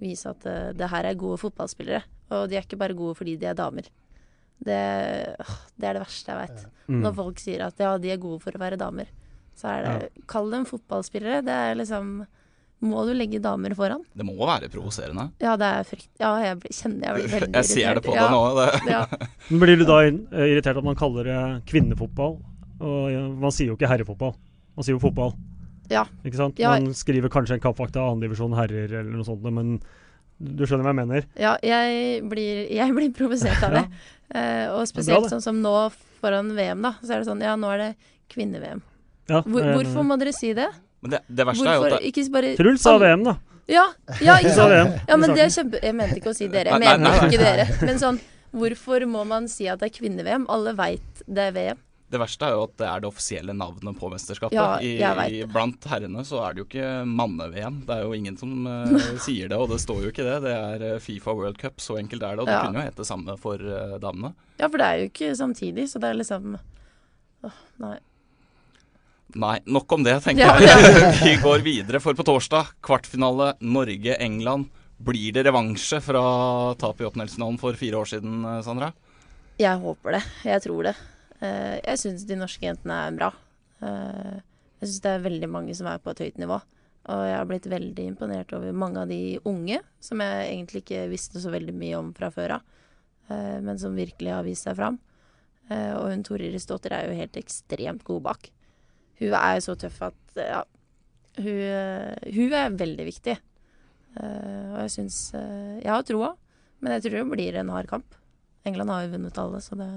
vise 0.02 0.30
at 0.30 0.46
uh, 0.48 0.70
det 0.76 0.90
her 0.92 1.08
er 1.08 1.18
gode 1.18 1.40
fotballspillere. 1.42 2.02
Og 2.32 2.46
de 2.50 2.58
er 2.58 2.66
ikke 2.66 2.80
bare 2.80 2.96
gode 2.96 3.16
fordi 3.18 3.36
de 3.40 3.48
er 3.50 3.58
damer. 3.58 3.88
Det, 4.62 4.78
åh, 5.42 5.56
det 5.74 5.88
er 5.88 5.96
det 5.96 6.04
verste 6.04 6.30
jeg 6.30 6.38
veit. 6.38 6.68
Mm. 6.86 7.00
Når 7.02 7.16
folk 7.18 7.42
sier 7.42 7.64
at 7.66 7.82
ja, 7.82 7.96
de 7.98 8.12
er 8.14 8.22
gode 8.22 8.42
for 8.44 8.54
å 8.54 8.62
være 8.62 8.78
damer. 8.80 9.10
Så 9.58 9.68
er 9.68 9.82
det 9.84 10.22
Kall 10.30 10.48
dem 10.52 10.64
fotballspillere. 10.68 11.42
Det 11.44 11.56
er 11.66 11.76
liksom 11.76 12.22
Må 12.82 13.02
du 13.06 13.12
legge 13.14 13.38
damer 13.42 13.74
foran? 13.78 14.02
Det 14.14 14.24
må 14.26 14.34
være 14.38 14.70
provoserende. 14.72 15.28
Ja, 15.42 15.56
det 15.60 15.68
er 15.68 15.84
frykt... 15.86 16.08
Ja, 16.18 16.32
jeg 16.42 16.72
kjenner 16.74 17.08
jeg 17.08 17.18
blir 17.18 17.34
veldig 17.36 17.52
Jeg 17.60 17.68
ser 17.68 17.98
det 17.98 18.04
på 18.06 18.16
ja, 18.16 18.28
nå. 18.32 18.40
Det. 18.58 18.70
Ja. 18.90 19.02
Blir 19.62 19.78
du 19.78 19.84
da 19.86 20.00
eh, 20.06 20.48
irritert 20.48 20.80
at 20.80 20.86
man 20.86 20.98
kaller 20.98 21.30
det 21.30 21.42
kvinnefotball? 21.70 22.40
Og 22.82 23.38
Man 23.38 23.54
sier 23.54 23.70
jo 23.70 23.76
ikke 23.78 23.86
herrefotball, 23.86 24.32
man 24.74 24.82
sier 24.82 24.96
jo 24.96 25.02
fotball. 25.04 25.36
Ja. 25.90 26.04
Ikke 26.24 26.38
sant? 26.38 26.60
Ja. 26.62 26.76
Man 26.76 26.94
skriver 26.96 27.32
kanskje 27.32 27.58
en 27.58 27.64
kampvakt 27.64 27.96
av 28.00 28.12
andredivisjon 28.14 28.54
herrer 28.56 28.92
eller 29.00 29.10
noe 29.12 29.26
sånt, 29.26 29.42
men 29.44 29.76
du 30.42 30.64
skjønner 30.66 30.86
hva 30.86 30.92
jeg 30.94 31.00
mener? 31.02 31.26
Ja, 31.38 31.56
jeg 31.62 32.22
blir, 32.30 32.64
jeg 32.72 32.94
blir 32.96 33.12
provosert 33.16 33.62
av 33.66 33.74
det. 33.78 33.84
Eh, 34.32 34.66
og 34.72 34.86
spesielt 34.90 35.26
det. 35.26 35.34
sånn 35.34 35.44
som 35.44 35.60
nå 35.62 35.74
foran 36.22 36.54
VM, 36.56 36.82
da. 36.86 36.94
Så 37.02 37.14
er 37.14 37.22
det 37.22 37.28
sånn 37.28 37.42
Ja, 37.44 37.54
nå 37.58 37.70
er 37.74 37.82
det 37.82 37.90
kvinne-VM. 38.32 38.80
Ja, 39.30 39.42
Hvor, 39.44 39.68
hvorfor 39.76 40.06
må 40.06 40.16
dere 40.18 40.32
si 40.34 40.50
det? 40.56 40.68
Men 41.02 41.16
det, 41.16 41.20
det 41.28 41.46
verste 41.46 41.66
er 41.66 41.76
jo 41.76 41.82
Hvorfor 41.84 41.98
at 41.98 42.06
ikke 42.08 42.24
bare 42.34 42.52
Truls 42.58 42.82
sa 42.84 42.96
VM, 43.02 43.24
da. 43.26 43.36
Ja, 43.70 43.84
ja, 44.20 44.36
ikke 44.42 44.54
sant? 44.56 44.98
Ja, 45.08 45.16
men 45.16 45.32
det 45.36 45.44
er 45.44 45.52
kjempe... 45.54 45.78
Jeg 45.82 45.94
mente 45.94 46.18
ikke 46.18 46.32
å 46.32 46.36
si 46.36 46.48
dere. 46.50 46.74
Jeg 46.74 46.82
mener 46.82 47.26
ikke 47.28 47.40
dere. 47.40 47.66
Men 47.86 48.00
sånn 48.02 48.18
Hvorfor 48.52 49.04
må 49.08 49.22
man 49.24 49.46
si 49.48 49.64
at 49.70 49.80
det 49.80 49.88
er 49.88 49.94
kvinne-VM? 49.94 50.44
Alle 50.52 50.74
veit 50.76 51.22
det 51.24 51.46
er 51.48 51.54
VM. 51.56 51.78
Det 52.12 52.20
verste 52.20 52.44
er 52.44 52.52
jo 52.52 52.64
at 52.66 52.74
det 52.76 52.86
er 52.88 53.00
det 53.00 53.08
offisielle 53.08 53.54
navnet 53.56 53.96
på 53.96 54.08
mesterskapet. 54.12 54.52
Ja, 54.56 54.76
jeg 54.84 55.16
vet 55.16 55.32
i, 55.32 55.40
blant 55.48 55.86
herrene 55.88 56.24
så 56.28 56.42
er 56.44 56.52
det 56.52 56.60
jo 56.62 56.66
ikke 56.68 56.90
manne-VM. 57.08 57.78
Det 57.88 57.94
er 57.96 58.02
jo 58.04 58.12
ingen 58.18 58.36
som 58.36 58.66
uh, 58.68 58.92
sier 59.26 59.48
det, 59.48 59.56
og 59.56 59.70
det 59.72 59.78
står 59.80 60.02
jo 60.04 60.12
ikke 60.12 60.26
det. 60.26 60.34
Det 60.44 60.52
er 60.52 60.84
eh, 60.90 60.98
Fifa 61.00 61.32
World 61.38 61.56
Cup, 61.62 61.80
så 61.80 61.96
enkelt 62.00 62.22
er 62.28 62.36
det. 62.36 62.44
Og 62.44 62.50
det 62.50 62.56
Ja. 62.58 62.62
kunne 62.66 62.82
jo 62.82 62.86
hete 62.90 63.00
det 63.00 63.08
samme 63.08 63.36
for 63.40 63.64
uh, 63.64 63.96
damene. 64.02 64.34
Ja, 64.60 64.68
for 64.68 64.76
det 64.82 64.88
er 64.90 65.00
jo 65.00 65.08
ikke 65.08 65.30
samtidig, 65.40 65.88
så 65.90 66.02
det 66.02 66.10
er 66.12 66.18
liksom 66.20 66.58
Åh, 67.42 67.56
nei. 67.82 67.96
Nei, 69.42 69.54
nok 69.72 69.94
om 69.96 70.04
det, 70.04 70.18
tenker 70.26 70.44
Ja, 70.44 70.58
jeg. 70.60 71.14
Vi 71.24 71.32
går 71.40 71.64
videre, 71.64 72.02
for 72.04 72.14
på 72.18 72.26
torsdag, 72.28 72.74
kvartfinale 72.84 73.54
Norge-England. 73.64 74.68
Blir 75.02 75.32
det 75.34 75.46
revansje 75.48 75.98
fra 76.04 76.20
tapet 76.78 77.02
i 77.02 77.08
åttendelsfinalen 77.08 77.56
for 77.58 77.74
fire 77.80 77.98
år 78.04 78.12
siden, 78.12 78.44
Sandra? 78.62 78.92
Jeg 79.58 79.80
håper 79.82 80.18
det. 80.18 80.22
Jeg 80.46 80.62
tror 80.68 80.86
det. 80.90 80.94
Eh, 81.42 81.78
jeg 81.82 81.98
syns 81.98 82.26
de 82.28 82.38
norske 82.38 82.64
jentene 82.64 82.98
er 83.06 83.16
bra. 83.16 83.30
Eh, 83.82 84.34
jeg 84.82 84.88
syns 84.88 85.02
det 85.04 85.12
er 85.12 85.24
veldig 85.26 85.50
mange 85.50 85.74
som 85.78 85.88
er 85.90 86.02
på 86.02 86.12
et 86.12 86.22
høyt 86.26 86.38
nivå. 86.42 86.58
Og 87.12 87.22
jeg 87.26 87.34
har 87.34 87.48
blitt 87.50 87.66
veldig 87.70 88.04
imponert 88.12 88.52
over 88.54 88.76
mange 88.78 89.02
av 89.02 89.10
de 89.10 89.40
unge, 89.48 89.80
som 89.98 90.22
jeg 90.22 90.52
egentlig 90.52 90.84
ikke 90.84 91.08
visste 91.10 91.42
så 91.42 91.50
veldig 91.50 91.74
mye 91.74 91.98
om 91.98 92.12
fra 92.14 92.28
før 92.30 92.58
av, 92.60 92.68
eh, 93.28 93.58
men 93.64 93.80
som 93.82 93.98
virkelig 93.98 94.30
har 94.30 94.46
vist 94.46 94.68
seg 94.68 94.78
fram. 94.78 95.00
Og 95.72 96.10
hun 96.10 96.24
Tore 96.26 96.44
Irisdotter 96.50 96.92
er 96.92 97.06
jo 97.06 97.16
helt 97.16 97.36
ekstremt 97.38 98.02
god 98.04 98.24
bak. 98.26 98.48
Hun 99.22 99.32
er 99.38 99.54
jo 99.56 99.62
så 99.64 99.76
tøff 99.78 100.02
at 100.04 100.34
ja, 100.36 100.58
hun, 101.38 101.60
hun 102.34 102.56
er 102.58 102.74
veldig 102.76 103.06
viktig. 103.06 103.36
Og 104.18 104.76
jeg 104.82 104.92
syns 104.92 105.20
Jeg 105.32 105.88
har 105.88 106.02
troa, 106.04 106.34
men 106.82 106.98
jeg 106.98 107.06
tror 107.06 107.16
det 107.16 107.30
blir 107.30 107.56
en 107.56 107.72
hard 107.72 107.88
kamp. 107.88 108.18
England 108.68 108.92
har 108.92 109.06
jo 109.06 109.14
vunnet 109.14 109.40
alle, 109.40 109.62
så 109.64 109.78
det 109.80 109.88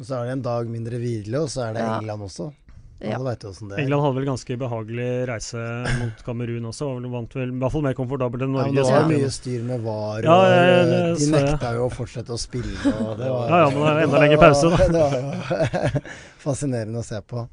Og 0.00 0.06
så 0.08 0.16
er 0.16 0.30
det 0.30 0.32
en 0.38 0.42
dag 0.48 0.68
mindre 0.72 0.96
hvile, 1.02 1.42
og 1.44 1.50
så 1.52 1.68
er 1.68 1.74
det 1.76 1.82
Ja. 1.84 1.98
England 2.00 2.22
også. 2.24 2.52
Ja. 3.00 3.14
Alle 3.16 3.30
veit 3.30 3.44
jo 3.44 3.48
åssen 3.48 3.68
det 3.70 3.76
er. 3.78 3.80
England 3.80 4.02
hadde 4.04 4.16
vel 4.18 4.26
ganske 4.28 4.56
behagelig 4.60 5.04
reise 5.28 5.60
mot 6.02 6.18
Kamerun 6.26 6.66
også, 6.68 6.88
Vel, 6.98 7.06
vant 7.08 7.32
vel 7.38 7.48
i 7.48 7.58
hvert 7.62 7.72
fall 7.72 7.84
mer 7.86 7.94
komfortabelt 7.96 8.42
enn 8.44 8.52
Norge. 8.52 8.66
Ja, 8.66 8.72
men 8.74 8.76
det 8.76 8.90
var 8.92 9.00
jo 9.00 9.12
mye 9.14 9.30
styr 9.32 9.62
med 9.70 9.80
VAR, 9.86 10.18
og 10.18 10.24
Ja, 10.26 10.34
ja, 10.50 10.82
det 10.90 10.98
de 11.22 11.30
nekta 11.32 11.70
jo 11.78 11.86
å 11.86 11.92
fortsette 11.94 12.34
å 12.36 12.40
spille. 12.40 12.76
Og 12.92 13.14
det 13.16 13.30
var, 13.32 13.48
Ja, 13.48 13.62
ja, 13.62 13.70
men 13.72 13.80
det 13.80 13.94
er 13.94 14.02
enda 14.04 14.20
lenger 14.20 14.42
pause, 14.44 14.68
da. 14.68 14.76
Det 14.92 15.00
var 15.00 15.16
jo 15.16 16.02
fascinerende 16.44 17.00
å 17.00 17.08
se 17.08 17.20
på. 17.32 17.46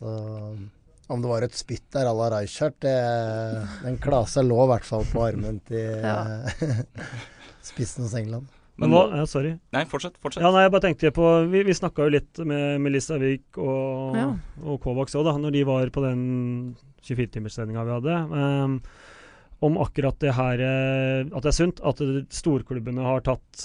Så, 0.00 0.16
om 1.08 1.22
det 1.22 1.28
var 1.30 1.42
et 1.46 1.54
spytt 1.56 1.84
der 1.92 2.08
à 2.08 2.16
la 2.16 2.30
Rijkaard, 2.38 2.80
den 3.84 3.98
klasa 4.02 4.40
lå 4.42 4.56
i 4.64 4.70
hvert 4.72 4.88
fall 4.88 5.04
på 5.12 5.20
armen 5.28 5.60
til 5.68 6.00
Ja. 6.00 6.16
spissen 7.68 8.04
hos 8.08 8.14
England. 8.16 8.48
Men 8.78 8.90
nå, 8.92 9.00
ja, 9.16 9.24
sorry. 9.26 9.54
Nei, 9.72 9.84
fortsett. 9.88 10.18
fortsett. 10.20 10.42
Ja, 10.44 10.50
nei, 10.52 10.66
jeg 10.66 10.72
bare 10.74 10.84
tenkte 10.84 11.10
på 11.16 11.28
Vi, 11.50 11.62
vi 11.64 11.72
snakka 11.72 12.04
jo 12.04 12.12
litt 12.12 12.38
med 12.44 12.80
Melissa 12.84 13.16
Wiik 13.18 13.56
og, 13.56 14.16
Ja. 14.18 14.26
og 14.64 14.80
Kovacs 14.84 15.14
òg, 15.16 15.24
da, 15.24 15.32
når 15.40 15.52
de 15.52 15.62
var 15.64 15.88
på 15.94 16.02
den 16.04 16.76
24-timerssendinga 17.06 17.84
vi 17.86 17.94
hadde. 17.96 18.16
Um, 18.36 18.80
om 19.64 19.78
akkurat 19.80 20.18
det 20.20 20.34
her 20.36 20.60
eh, 20.60 21.24
At 21.32 21.42
det 21.46 21.48
er 21.48 21.56
sunt 21.56 21.80
at 21.80 22.02
storklubbene 22.28 23.00
har 23.00 23.20
tatt 23.24 23.64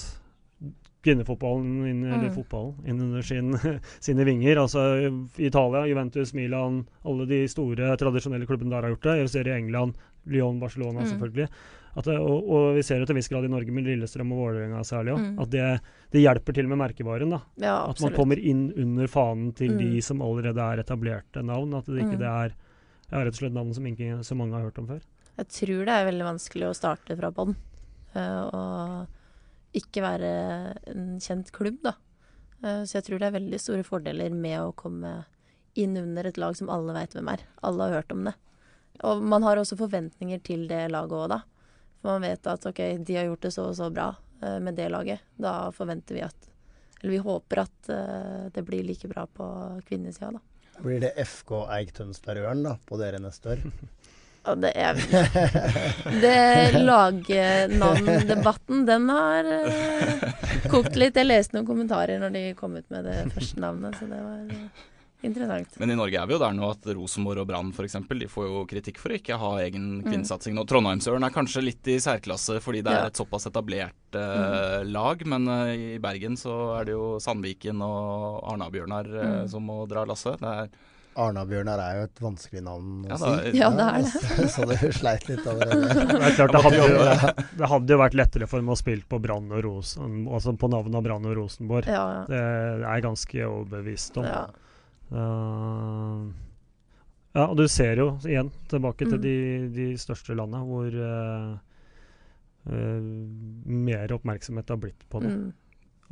kvinnefotballen 1.02 1.82
inn, 1.90 2.04
eller 2.06 2.28
Mm. 2.30 2.34
fotballen 2.36 2.86
inn 2.86 3.00
under 3.02 3.22
sin, 3.26 3.52
sine 4.00 4.24
vinger. 4.24 4.56
Altså 4.62 4.84
Italia, 5.36 5.84
Juventus, 5.90 6.32
Milan, 6.32 6.86
alle 7.04 7.26
de 7.26 7.40
store 7.50 7.96
tradisjonelle 7.98 8.46
klubbene 8.46 8.70
der 8.70 8.82
har 8.86 8.94
gjort 8.94 9.08
det. 9.08 9.16
Jeg 9.24 9.28
ser 9.34 9.50
i 9.50 9.56
England, 9.58 9.96
Lyon, 10.30 10.60
Barcelona 10.62 11.00
Mm. 11.02 11.08
selvfølgelig. 11.10 11.48
At 11.94 12.06
og, 12.08 12.46
og 12.48 12.74
vi 12.78 12.82
ser 12.86 13.02
jo 13.02 13.04
til 13.04 13.12
en 13.12 13.18
viss 13.20 13.28
grad 13.28 13.44
i 13.44 13.50
Norge 13.52 13.72
med 13.74 13.84
Lillestrøm 13.84 14.30
og 14.32 14.38
Vålerenga 14.40 14.80
særlig 14.88 15.12
òg. 15.12 15.24
Mm. 15.26 15.32
At 15.44 15.50
det, 15.52 15.64
det 16.14 16.22
hjelper 16.22 16.54
til 16.56 16.68
med 16.70 16.78
merkevaren. 16.80 17.30
da. 17.34 17.40
Ja, 17.60 17.74
At 17.90 18.00
man 18.00 18.14
kommer 18.16 18.40
inn 18.40 18.70
under 18.72 19.06
fanen 19.12 19.52
til 19.54 19.76
de 19.76 19.90
Mm. 19.98 20.02
som 20.02 20.22
allerede 20.24 20.56
er 20.58 20.80
etablerte 20.80 21.42
navn. 21.44 21.74
At 21.74 21.84
det 21.86 22.00
ikke 22.00 22.16
Mm. 22.16 22.22
det 22.24 22.30
er 22.30 22.54
ja, 23.12 23.18
rett 23.18 23.34
og 23.34 23.40
slett 23.42 23.52
navn 23.52 23.74
som 23.74 23.84
ikke 23.84 24.24
så 24.24 24.34
mange 24.34 24.54
har 24.56 24.62
hørt 24.64 24.78
om 24.78 24.86
før. 24.88 25.02
Jeg 25.36 25.48
tror 25.48 25.84
det 25.84 25.92
er 25.98 26.08
veldig 26.10 26.24
vanskelig 26.30 26.70
å 26.70 26.74
starte 26.76 27.16
fra 27.16 27.30
bånn. 27.30 27.56
Uh, 28.16 28.44
og 28.52 29.06
ikke 29.74 30.02
være 30.04 30.76
en 30.92 31.18
kjent 31.20 31.52
klubb, 31.52 31.78
da. 31.82 31.94
Uh, 32.64 32.84
så 32.84 33.00
jeg 33.00 33.04
tror 33.04 33.18
det 33.18 33.28
er 33.28 33.38
veldig 33.40 33.60
store 33.60 33.84
fordeler 33.84 34.30
med 34.32 34.60
å 34.60 34.74
komme 34.74 35.24
inn 35.74 35.96
under 35.96 36.26
et 36.28 36.36
lag 36.36 36.56
som 36.56 36.68
alle 36.68 36.92
veit 36.92 37.12
hvem 37.16 37.28
er. 37.32 37.40
Alle 37.62 37.82
har 37.88 38.02
hørt 38.02 38.12
om 38.12 38.24
det. 38.24 38.34
Og 39.04 39.22
man 39.22 39.42
har 39.42 39.56
også 39.56 39.76
forventninger 39.80 40.42
til 40.44 40.66
det 40.68 40.90
laget 40.92 41.16
òg, 41.16 41.28
da. 41.32 41.40
For 42.02 42.10
man 42.10 42.22
vet 42.26 42.46
at 42.50 42.66
ok, 42.66 42.80
de 43.06 43.16
har 43.16 43.24
gjort 43.30 43.44
det 43.46 43.52
så 43.54 43.62
og 43.70 43.76
så 43.78 43.86
bra 43.94 44.08
eh, 44.42 44.58
med 44.60 44.74
det 44.74 44.88
laget. 44.90 45.20
Da 45.38 45.70
forventer 45.74 46.14
vi 46.18 46.22
at 46.26 46.48
Eller 47.00 47.12
vi 47.16 47.18
håper 47.18 47.58
at 47.64 47.88
eh, 47.90 48.46
det 48.54 48.62
blir 48.66 48.82
like 48.86 49.08
bra 49.08 49.26
på 49.26 49.46
kvinnesida, 49.88 50.30
da. 50.34 50.40
Blir 50.82 51.00
det 51.02 51.12
FK 51.22 51.50
Eik 51.76 51.92
Tønsberg-Ørn 51.94 52.62
da, 52.64 52.76
på 52.86 52.98
dere 52.98 53.18
neste 53.22 53.48
år? 53.54 53.58
Og 54.50 54.58
det 54.58 54.72
er 54.74 54.98
Det 56.24 56.72
lagnavndebatten, 56.82 58.86
den 58.86 59.10
har 59.14 59.44
eh, 59.58 60.24
kokt 60.72 60.96
litt. 60.98 61.16
Jeg 61.18 61.26
leste 61.28 61.54
noen 61.54 61.68
kommentarer 61.68 62.18
når 62.22 62.30
de 62.34 62.42
kom 62.58 62.74
ut 62.78 62.88
med 62.90 63.04
det 63.06 63.18
første 63.34 63.60
navnet, 63.62 63.94
så 63.98 64.04
det 64.10 64.18
var 64.18 64.40
interessant. 65.22 65.78
Men 65.80 65.90
i 65.90 65.96
Norge 65.98 66.18
er 66.20 66.26
vi 66.26 66.34
jo 66.36 66.40
der 66.42 66.52
nå 66.56 66.70
at 66.70 66.86
Rosenborg 66.98 67.42
og 67.44 67.48
Brann 67.48 67.72
f.eks. 67.72 67.96
de 68.08 68.28
får 68.30 68.46
jo 68.48 68.62
kritikk 68.70 68.98
for 69.02 69.14
å 69.14 69.18
ikke 69.20 69.38
ha 69.38 69.50
egen 69.62 70.02
kvinnesatsing 70.06 70.54
nå. 70.58 70.66
Trondheimsøren 70.68 71.24
er 71.26 71.34
kanskje 71.34 71.62
litt 71.64 71.86
i 71.94 71.98
særklasse 72.02 72.60
fordi 72.64 72.82
det 72.82 72.92
er 72.92 73.02
Ja. 73.04 73.10
et 73.12 73.16
såpass 73.20 73.46
etablert 73.50 74.16
eh, 74.18 74.82
lag, 74.84 75.22
men 75.26 75.48
eh, 75.48 75.74
i 75.96 75.98
Bergen 76.02 76.36
så 76.36 76.78
er 76.80 76.84
det 76.90 76.92
jo 76.98 77.18
Sandviken 77.22 77.80
og 77.82 78.42
Arna-Bjørnar 78.54 79.12
eh, 79.14 79.28
Mm. 79.42 79.48
som 79.48 79.62
må 79.66 79.86
dra 79.88 80.04
lasset. 80.04 80.42
Er 80.42 80.68
Arna-Bjørnar 81.12 81.76
er 81.84 81.96
jo 81.98 82.04
et 82.08 82.20
vanskelig 82.24 82.62
navn 82.64 83.02
å 83.04 83.10
Ja, 83.10 83.16
si. 83.20 83.58
Ja, 83.58 83.68
det 83.76 83.84
er 83.84 83.98
det. 84.06 84.48
Så, 84.48 84.48
så 84.48 84.64
du 84.70 84.92
sleit 84.96 85.26
litt 85.28 85.44
allerede. 85.44 85.90
Det 86.08 86.30
er 86.30 86.36
klart 86.38 86.54
det 86.56 86.62
hadde, 86.64 86.78
jo, 86.80 87.34
det 87.60 87.68
hadde 87.68 87.92
jo 87.92 87.98
vært 88.00 88.16
lettere 88.16 88.48
for 88.48 88.62
dem 88.62 88.70
å 88.72 88.76
spille 88.80 89.04
på 89.08 89.20
Brann 89.20 89.50
og 89.52 89.60
Rosen, 89.66 90.22
altså 90.32 90.54
på 90.56 90.70
navnet 90.72 91.04
Brann 91.04 91.28
og 91.28 91.36
Rosenborg. 91.36 91.86
Ja, 91.92 92.24
Det 92.30 92.40
er 92.40 92.80
jeg 92.86 93.04
ganske 93.04 93.44
overbevist 93.48 94.16
om. 94.22 94.24
ja. 94.30 94.46
Uh, 95.12 96.30
ja, 97.36 97.46
og 97.48 97.56
du 97.58 97.66
ser 97.68 98.00
jo 98.00 98.10
igjen 98.24 98.50
tilbake 98.68 99.04
til 99.08 99.18
Mm. 99.18 99.22
de, 99.22 99.34
de 99.76 99.86
største 100.00 100.34
landene 100.36 100.64
hvor 100.68 100.88
uh, 100.96 101.56
uh, 102.68 103.00
mer 103.64 104.12
oppmerksomhet 104.16 104.68
har 104.72 104.80
blitt 104.80 105.04
på 105.12 105.20
det. 105.24 105.32
Mm. 105.36 105.50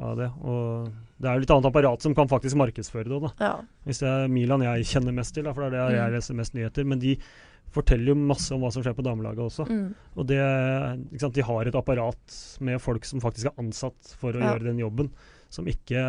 Av 0.01 0.15
det. 0.17 0.31
Og 0.41 0.87
det 1.21 1.29
er 1.29 1.35
jo 1.37 1.43
litt 1.45 1.51
annet 1.53 1.69
apparat 1.69 2.01
som 2.07 2.15
kan 2.17 2.29
faktisk 2.31 2.57
markedsføre 2.57 3.05
det. 3.11 3.19
Da. 3.21 3.31
Ja. 3.45 3.53
Hvis 3.85 3.99
det 4.01 4.09
er 4.09 4.31
Milan 4.33 4.63
jeg 4.65 4.87
kjenner 4.89 5.13
mest 5.13 5.35
til, 5.37 5.45
da, 5.45 5.53
for 5.53 5.69
det 5.69 5.77
er 5.77 5.91
det 5.91 5.99
jeg 5.99 6.09
Mm. 6.09 6.15
leser 6.17 6.39
mest 6.39 6.55
nyheter. 6.57 6.87
Men 6.89 6.99
de 7.03 7.17
forteller 7.71 8.09
jo 8.09 8.15
masse 8.17 8.51
om 8.55 8.61
hva 8.65 8.71
som 8.73 8.83
skjer 8.83 8.97
på 8.97 9.05
damelaget 9.05 9.45
også. 9.45 9.67
Mm. 9.69 9.95
Og 10.17 10.27
det, 10.27 10.41
sant, 11.21 11.35
de 11.37 11.43
har 11.45 11.69
et 11.69 11.75
apparat 11.77 12.39
med 12.61 12.81
folk 12.81 13.05
som 13.05 13.21
faktisk 13.21 13.47
er 13.53 13.61
ansatt 13.61 14.17
for 14.17 14.33
å 14.33 14.41
Ja. 14.41 14.55
gjøre 14.55 14.65
den 14.73 14.79
jobben, 14.81 15.11
som 15.51 15.67
ikke 15.67 16.01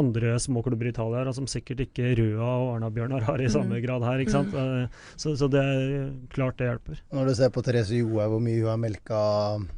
andre 0.00 0.34
småklubber 0.42 0.88
i 0.88 0.92
Italia 0.94 1.32
som 1.36 1.46
sikkert 1.50 1.84
ikke 1.86 2.10
Røa 2.18 2.48
og 2.48 2.68
Arna-Bjørnar 2.78 3.22
har 3.28 3.38
i 3.40 3.46
Mm. 3.48 3.54
samme 3.54 3.80
grad 3.84 4.02
her. 4.08 4.18
ikke 4.24 4.34
sant? 4.34 4.54
Eh, 4.54 4.88
Så, 5.16 5.36
så 5.36 5.48
det 5.52 5.60
er 5.62 6.10
klart 6.34 6.56
det 6.58 6.68
hjelper. 6.70 7.00
Når 7.12 7.26
du 7.30 7.34
ser 7.34 7.50
på 7.50 7.62
Therese 7.62 7.90
Johaug 8.00 8.30
hvor 8.34 8.40
mye 8.42 8.60
hun 8.60 8.68
har 8.72 8.80
melka 8.82 9.20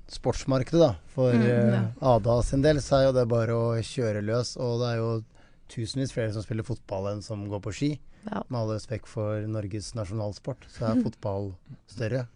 sportsmarkedet 0.08 0.80
da, 0.80 0.94
for 1.14 1.32
Mm, 1.32 1.42
eh, 1.42 1.72
ja. 1.72 2.16
Ada 2.16 2.42
sin 2.42 2.62
del, 2.62 2.76
så 2.80 2.98
er 3.00 3.04
jo 3.08 3.12
det 3.18 3.28
bare 3.28 3.52
å 3.52 3.76
kjøre 3.82 4.22
løs. 4.24 4.56
Og 4.56 4.80
det 4.80 4.88
er 4.92 4.96
jo 5.02 5.24
tusenvis 5.68 6.12
flere 6.12 6.32
som 6.32 6.42
spiller 6.42 6.62
fotball 6.64 7.12
enn 7.12 7.22
som 7.22 7.46
går 7.48 7.60
på 7.60 7.72
ski. 7.72 7.90
Ja. 8.30 8.42
Med 8.48 8.58
all 8.60 8.68
respekt 8.76 9.06
for 9.08 9.40
Norges 9.48 9.94
nasjonalsport, 9.94 10.68
så 10.70 10.92
er 10.92 11.02
fotball 11.02 11.54
større 11.88 12.26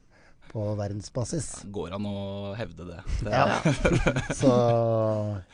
på 0.51 0.62
verdensbasis. 0.79 1.64
Går 1.70 1.92
an 1.94 2.07
å 2.07 2.55
hevde 2.57 2.87
det. 2.87 3.01
det 3.22 3.31
Ja. 3.31 3.46
Ja. 3.46 3.72
Så 4.40 4.51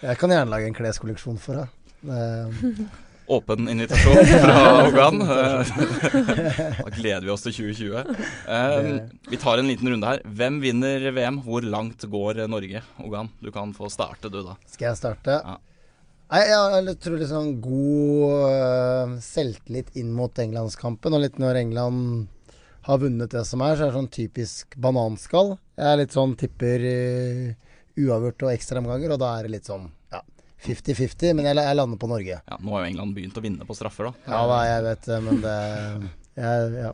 jeg 0.02 0.18
kan 0.20 0.30
gjerne 0.30 0.50
lage 0.52 0.66
en 0.68 0.74
kleskolleksjon 0.76 1.38
for 1.42 1.54
henne. 1.54 1.68
Det- 2.02 2.86
Åpen 3.32 3.68
invitasjon 3.70 4.18
fra 4.42 4.56
Ogan. 4.88 5.18
da 6.82 6.90
gleder 6.96 7.22
vi 7.24 7.30
oss 7.32 7.44
til 7.46 7.54
2020. 7.54 8.16
Eh, 8.50 8.88
vi 9.30 9.38
tar 9.40 9.62
en 9.62 9.68
liten 9.70 9.88
runde 9.92 10.08
her. 10.10 10.20
Hvem 10.26 10.58
vinner 10.60 11.06
VM? 11.14 11.38
Hvor 11.46 11.62
langt 11.64 12.02
går 12.12 12.42
Norge? 12.50 12.82
Ogan, 13.00 13.30
du 13.40 13.52
kan 13.54 13.72
få 13.76 13.88
starte, 13.94 14.28
du, 14.28 14.40
da. 14.44 14.56
Skal 14.68 14.90
jeg 14.90 14.98
starte? 15.00 15.38
Ja. 15.38 15.56
Nei, 16.32 16.42
jeg 16.48 16.96
tror 17.04 17.18
liksom 17.20 17.48
god 17.62 18.36
øh, 18.50 19.16
selvtillit 19.22 19.94
inn 20.00 20.12
mot 20.16 20.38
Englandskampen. 20.42 21.14
Og 21.14 21.22
litt 21.24 21.38
når 21.40 21.60
England 21.62 22.28
har 22.88 22.98
vunnet 23.02 23.30
det 23.36 23.44
som 23.46 23.62
er, 23.62 23.76
så 23.78 23.86
er 23.86 23.92
det 23.92 23.98
sånn 24.00 24.12
typisk 24.18 24.76
bananskall. 24.82 25.54
Jeg 25.78 25.88
er 25.94 26.00
litt 26.02 26.16
sånn 26.16 26.32
tipper 26.40 26.86
øh, 26.90 27.50
uavgjort 28.02 28.48
og 28.48 28.54
ekstraomganger, 28.56 29.12
og 29.14 29.20
da 29.22 29.34
er 29.38 29.46
det 29.46 29.54
litt 29.60 29.68
sånn 29.70 29.90
50-50. 30.64 31.32
Men 31.38 31.48
jeg, 31.48 31.58
jeg 31.58 31.78
lander 31.78 32.00
på 32.00 32.10
Norge. 32.10 32.40
Ja, 32.40 32.58
nå 32.58 32.74
har 32.76 32.84
jo 32.84 32.90
England 32.92 33.16
begynt 33.16 33.38
å 33.38 33.44
vinne 33.44 33.68
på 33.68 33.76
straffer, 33.78 34.10
da. 34.10 34.34
Ja 34.34 34.42
da, 34.50 34.60
jeg 34.68 34.84
vet 34.88 35.08
det, 35.10 35.18
men 35.26 35.40
det 35.44 35.56
jeg, 36.42 36.76
ja. 36.80 36.92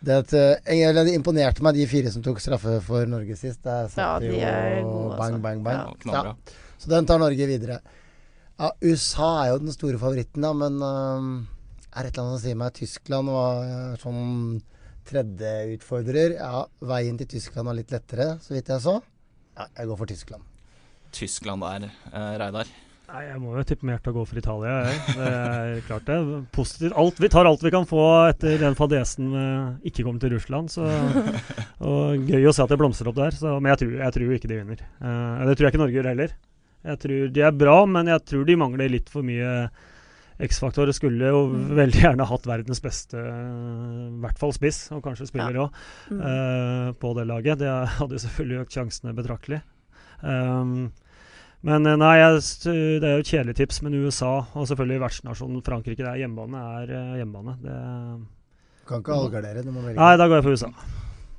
Det 0.00 0.16
at, 0.16 0.32
øh, 0.32 0.76
jeg, 0.80 1.12
imponerte 1.12 1.64
meg, 1.64 1.76
de 1.76 1.84
fire 1.88 2.10
som 2.12 2.24
tok 2.24 2.40
straffe 2.40 2.78
for 2.86 3.08
Norge 3.10 3.36
sist. 3.36 3.60
Der 3.66 3.90
Ja, 4.00 4.14
de 4.22 4.30
jo 4.32 4.38
er 4.40 4.80
gode, 4.80 5.16
bang, 5.20 5.36
altså. 5.36 5.42
bang, 5.44 5.64
bang. 5.66 5.80
Ja. 6.08 6.22
Ja. 6.30 6.68
Så 6.80 6.88
den 6.88 7.08
tar 7.08 7.20
Norge 7.20 7.48
videre. 7.50 7.80
Ja, 8.60 8.70
USA 8.84 9.28
er 9.44 9.52
jo 9.52 9.60
den 9.60 9.72
store 9.76 10.00
favoritten, 10.00 10.44
da, 10.44 10.52
men 10.56 10.80
uh, 10.80 11.44
er 11.92 12.04
det 12.06 12.10
et 12.12 12.16
eller 12.16 12.26
annet 12.30 12.40
som 12.40 12.44
sier 12.44 12.58
meg 12.60 12.74
Tyskland 12.76 13.32
var 13.32 13.62
øh, 13.64 13.94
sånn 14.00 14.60
tredje 15.08 15.52
utfordrer. 15.76 16.36
Ja, 16.38 16.64
veien 16.92 17.20
til 17.20 17.28
Tyskland 17.36 17.68
var 17.68 17.76
litt 17.76 17.92
lettere, 17.92 18.34
så 18.44 18.56
vidt 18.56 18.72
jeg 18.72 18.84
så. 18.84 18.98
Ja, 19.58 19.66
jeg 19.76 19.90
går 19.90 20.00
for 20.00 20.12
Tyskland. 20.12 20.49
Tyskland 21.12 21.62
der, 21.62 21.90
eh, 22.12 22.38
Reidar. 22.40 22.66
Nei, 23.10 23.24
Jeg 23.26 23.40
må 23.42 23.56
jo 23.56 23.62
tippe 23.66 23.82
mer 23.88 23.98
til 23.98 24.12
å 24.12 24.16
gå 24.20 24.24
for 24.30 24.38
Italia. 24.38 24.74
Jeg. 24.86 25.16
Det 25.18 25.30
er 25.34 25.80
klart 25.88 26.04
det. 26.06 26.18
Positivt. 26.54 26.92
Alt, 26.94 27.18
vi 27.18 27.28
tar 27.28 27.44
alt 27.44 27.60
vi 27.66 27.70
kan 27.74 27.84
få 27.84 28.28
etter 28.30 28.56
den 28.62 28.76
fadesen 28.78 29.32
med 29.32 29.80
ikke 29.90 30.04
komme 30.06 30.20
til 30.22 30.30
Russland. 30.36 30.70
Så, 30.70 30.86
og 31.82 32.22
Gøy 32.30 32.46
å 32.46 32.54
se 32.54 32.62
at 32.62 32.70
det 32.70 32.78
blomstrer 32.78 33.10
opp 33.10 33.18
der. 33.18 33.34
Så, 33.34 33.56
men 33.58 33.72
jeg 33.72 33.80
tror, 33.82 33.96
jeg 33.98 34.14
tror 34.14 34.34
ikke 34.36 34.48
de 34.52 34.60
vinner. 34.60 34.84
Eh, 35.02 35.42
det 35.48 35.56
tror 35.58 35.66
jeg 35.66 35.74
ikke 35.74 35.82
Norge 35.82 35.98
gjør 35.98 36.10
heller. 36.12 36.36
Jeg 36.86 36.98
tror 37.02 37.32
De 37.34 37.42
er 37.44 37.58
bra, 37.60 37.74
men 37.84 38.06
jeg 38.14 38.24
tror 38.30 38.44
de 38.46 38.56
mangler 38.62 38.88
litt 38.94 39.10
for 39.12 39.26
mye 39.26 39.68
X-faktor. 40.40 40.88
Skulle 40.96 41.28
jo 41.34 41.40
Mm. 41.50 41.66
veldig 41.76 42.00
gjerne 42.06 42.26
hatt 42.30 42.46
verdens 42.48 42.80
beste, 42.80 43.18
eh, 43.18 44.06
i 44.06 44.20
hvert 44.22 44.38
fall 44.38 44.52
spiss, 44.54 44.86
og 44.94 45.02
kanskje 45.02 45.26
spiller 45.28 45.58
òg, 45.66 45.70
Mm. 46.14 46.94
på 46.94 47.14
det 47.18 47.26
laget. 47.26 47.58
Det 47.58 47.68
hadde 47.98 48.14
jo 48.16 48.22
selvfølgelig 48.22 48.62
økt 48.64 48.72
sjansene 48.78 49.14
betraktelig. 49.18 49.60
Um, 50.22 50.90
men 51.66 51.84
eh, 51.84 51.98
nei, 52.00 52.14
jeg, 52.16 52.40
det 53.02 53.04
er 53.04 53.18
jo 53.18 53.24
et 53.24 53.30
kjedelig 53.34 53.56
tips, 53.58 53.82
men 53.84 53.98
USA 54.00 54.32
og 54.56 54.68
selvfølgelig 54.70 55.02
vertsnasjonen 55.02 55.64
Frankrike, 55.64 56.00
det 56.00 56.08
er 56.08 56.22
hjemmebane, 56.22 56.62
er 56.80 56.94
eh, 56.96 57.18
hjemmebane. 57.20 57.56
Det, 57.60 57.76
Du 58.80 58.88
kan 58.88 59.04
ikke 59.04 59.16
allgardere, 59.18 59.64
du 59.66 59.72
må 59.74 59.84
velge. 59.84 59.98
nei, 60.00 60.16
da 60.16 60.28
går 60.28 60.40
jeg 60.40 60.46
for 60.48 60.56
USA. 60.56 60.72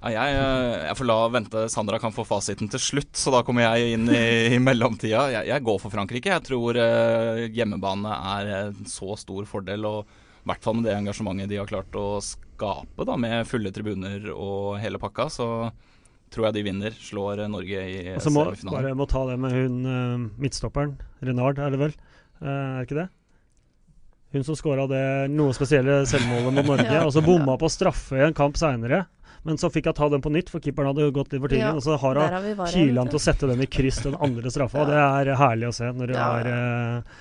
Ja, 0.02 0.12
jeg, 0.16 0.38
eh, 0.38 0.76
jeg 0.88 0.98
får 0.98 1.10
la 1.10 1.18
vente. 1.34 1.64
Sandra 1.70 2.00
kan 2.02 2.14
få 2.14 2.26
fasiten 2.26 2.70
til 2.74 2.82
slutt, 2.82 3.14
så 3.18 3.34
da 3.34 3.42
kommer 3.46 3.68
jeg 3.68 3.98
inn 3.98 4.08
i, 4.10 4.24
i 4.56 4.62
mellomtida. 4.62 5.28
Jeg, 5.34 5.50
jeg 5.52 5.66
går 5.68 5.82
for 5.82 5.94
Frankrike. 5.94 6.32
Jeg 6.34 6.46
tror 6.48 6.78
eh, 6.82 7.44
hjemmebane 7.54 8.16
er 8.38 8.54
en 8.62 8.90
så 8.90 9.18
stor 9.22 9.46
fordel, 9.50 9.86
og 9.90 10.06
i 10.42 10.50
hvert 10.50 10.66
fall 10.66 10.78
med 10.80 10.90
det 10.90 10.98
engasjementet 10.98 11.50
de 11.52 11.60
har 11.62 11.70
klart 11.70 11.98
å 11.98 12.08
skape, 12.26 13.06
da, 13.06 13.18
med 13.18 13.46
fulle 13.50 13.74
tribuner 13.74 14.30
og 14.34 14.78
hele 14.82 15.02
pakka, 15.02 15.28
så 15.34 15.48
tror 16.32 16.48
jeg 16.48 16.54
de 16.60 16.64
vinner. 16.70 16.92
Slår 16.96 17.44
eh, 17.46 17.50
Norge 17.52 17.82
i 17.92 17.96
Og 18.16 18.22
så 18.24 18.32
må 18.34 18.46
semifinalen. 18.50 18.78
bare 18.78 18.96
må 18.98 19.08
ta 19.12 19.26
det 19.30 19.38
med 19.44 19.52
hun 19.56 19.80
eh, 19.86 20.28
midtstopperen. 20.42 20.98
Renard, 21.22 21.60
er 21.60 21.74
det 21.76 21.80
vel? 21.82 21.96
Eh, 22.42 22.48
er 22.48 22.78
det 22.82 22.88
ikke 22.90 23.00
det? 23.02 23.10
Hun 24.32 24.46
som 24.48 24.56
skåra 24.56 24.86
det 24.88 25.04
noe 25.36 25.52
spesielle 25.52 26.06
selvmålet 26.08 26.54
mot 26.56 26.70
Norge, 26.72 26.88
Ja. 26.96 27.02
og 27.04 27.12
så 27.12 27.20
bomma 27.26 27.58
på 27.60 27.68
straffe 27.72 28.16
i 28.16 28.24
en 28.30 28.34
kamp 28.38 28.56
seinere. 28.56 29.06
Men 29.44 29.58
så 29.58 29.72
fikk 29.74 29.88
hun 29.90 29.96
ta 29.98 30.08
den 30.14 30.22
på 30.24 30.30
nytt, 30.32 30.52
for 30.54 30.62
keeperen 30.64 30.92
hadde 30.94 31.10
gått 31.12 31.34
litt 31.34 31.42
for 31.42 31.50
tidlig. 31.52 31.66
Ja, 31.66 31.74
og 31.76 31.82
så 31.84 31.98
har 32.00 32.16
hun 32.22 32.98
han 33.02 33.10
til 33.12 33.18
å 33.18 33.24
sette 33.24 33.50
den 33.50 33.64
i 33.66 33.68
kryss, 33.68 34.00
den 34.06 34.16
andre 34.22 34.52
straffa. 34.54 34.86
Ja. 34.86 34.88
Det 34.88 35.32
er 35.34 35.40
herlig 35.42 35.68
å 35.72 35.76
se 35.76 35.90
når 35.92 36.14
du 36.14 36.14
Ja, 36.16 36.28
har 36.30 36.48
uh, 36.48 37.16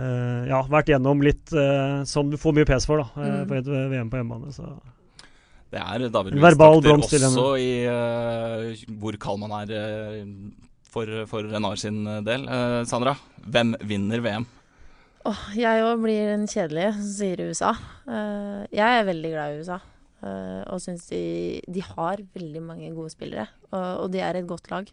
uh, 0.00 0.40
ja, 0.48 0.62
vært 0.72 0.88
gjennom 0.90 1.20
litt 1.22 1.52
uh, 1.54 2.00
som 2.08 2.30
du 2.32 2.38
får 2.40 2.56
mye 2.56 2.66
pes 2.70 2.88
for 2.88 3.04
da, 3.04 3.10
eh, 3.20 3.36
Mm. 3.42 3.46
på 3.50 3.58
et 3.60 3.68
VM 3.94 4.10
på 4.10 4.18
hjemmebane. 4.22 4.54
Så. 4.56 4.66
Det 5.70 5.80
er 5.80 6.08
David 6.10 6.34
En 6.34 6.42
verbal 6.42 6.80
Luiz-takter 6.82 7.26
også 7.28 7.48
i 7.62 7.70
uh, 7.86 8.86
hvor 9.02 9.18
kald 9.22 9.38
man 9.42 9.54
er 9.60 9.74
uh, 9.76 10.24
for, 10.90 11.06
for 11.30 11.46
Renar 11.46 11.78
sin 11.78 12.02
del. 12.26 12.48
Uh, 12.50 12.80
Sandra, 12.90 13.14
hvem 13.46 13.76
vinner 13.86 14.24
VM? 14.24 14.48
Oh, 15.28 15.40
jeg 15.52 15.82
òg 15.84 16.00
blir 16.00 16.30
den 16.30 16.46
kjedelige 16.48 16.94
som 16.96 17.08
sier 17.12 17.42
USA. 17.44 17.74
Eh, 18.08 18.62
jeg 18.72 19.00
er 19.00 19.04
veldig 19.04 19.32
glad 19.34 19.52
i 19.52 19.58
USA. 19.60 19.76
eh, 20.24 20.62
og 20.72 20.80
syns 20.80 21.10
de, 21.10 21.60
de 21.68 21.82
har 21.84 22.22
veldig 22.34 22.62
mange 22.64 22.88
gode 22.96 23.12
spillere. 23.12 23.44
Og, 23.68 24.06
og 24.06 24.06
de 24.14 24.22
er 24.24 24.38
et 24.38 24.48
godt 24.48 24.70
lag. 24.72 24.88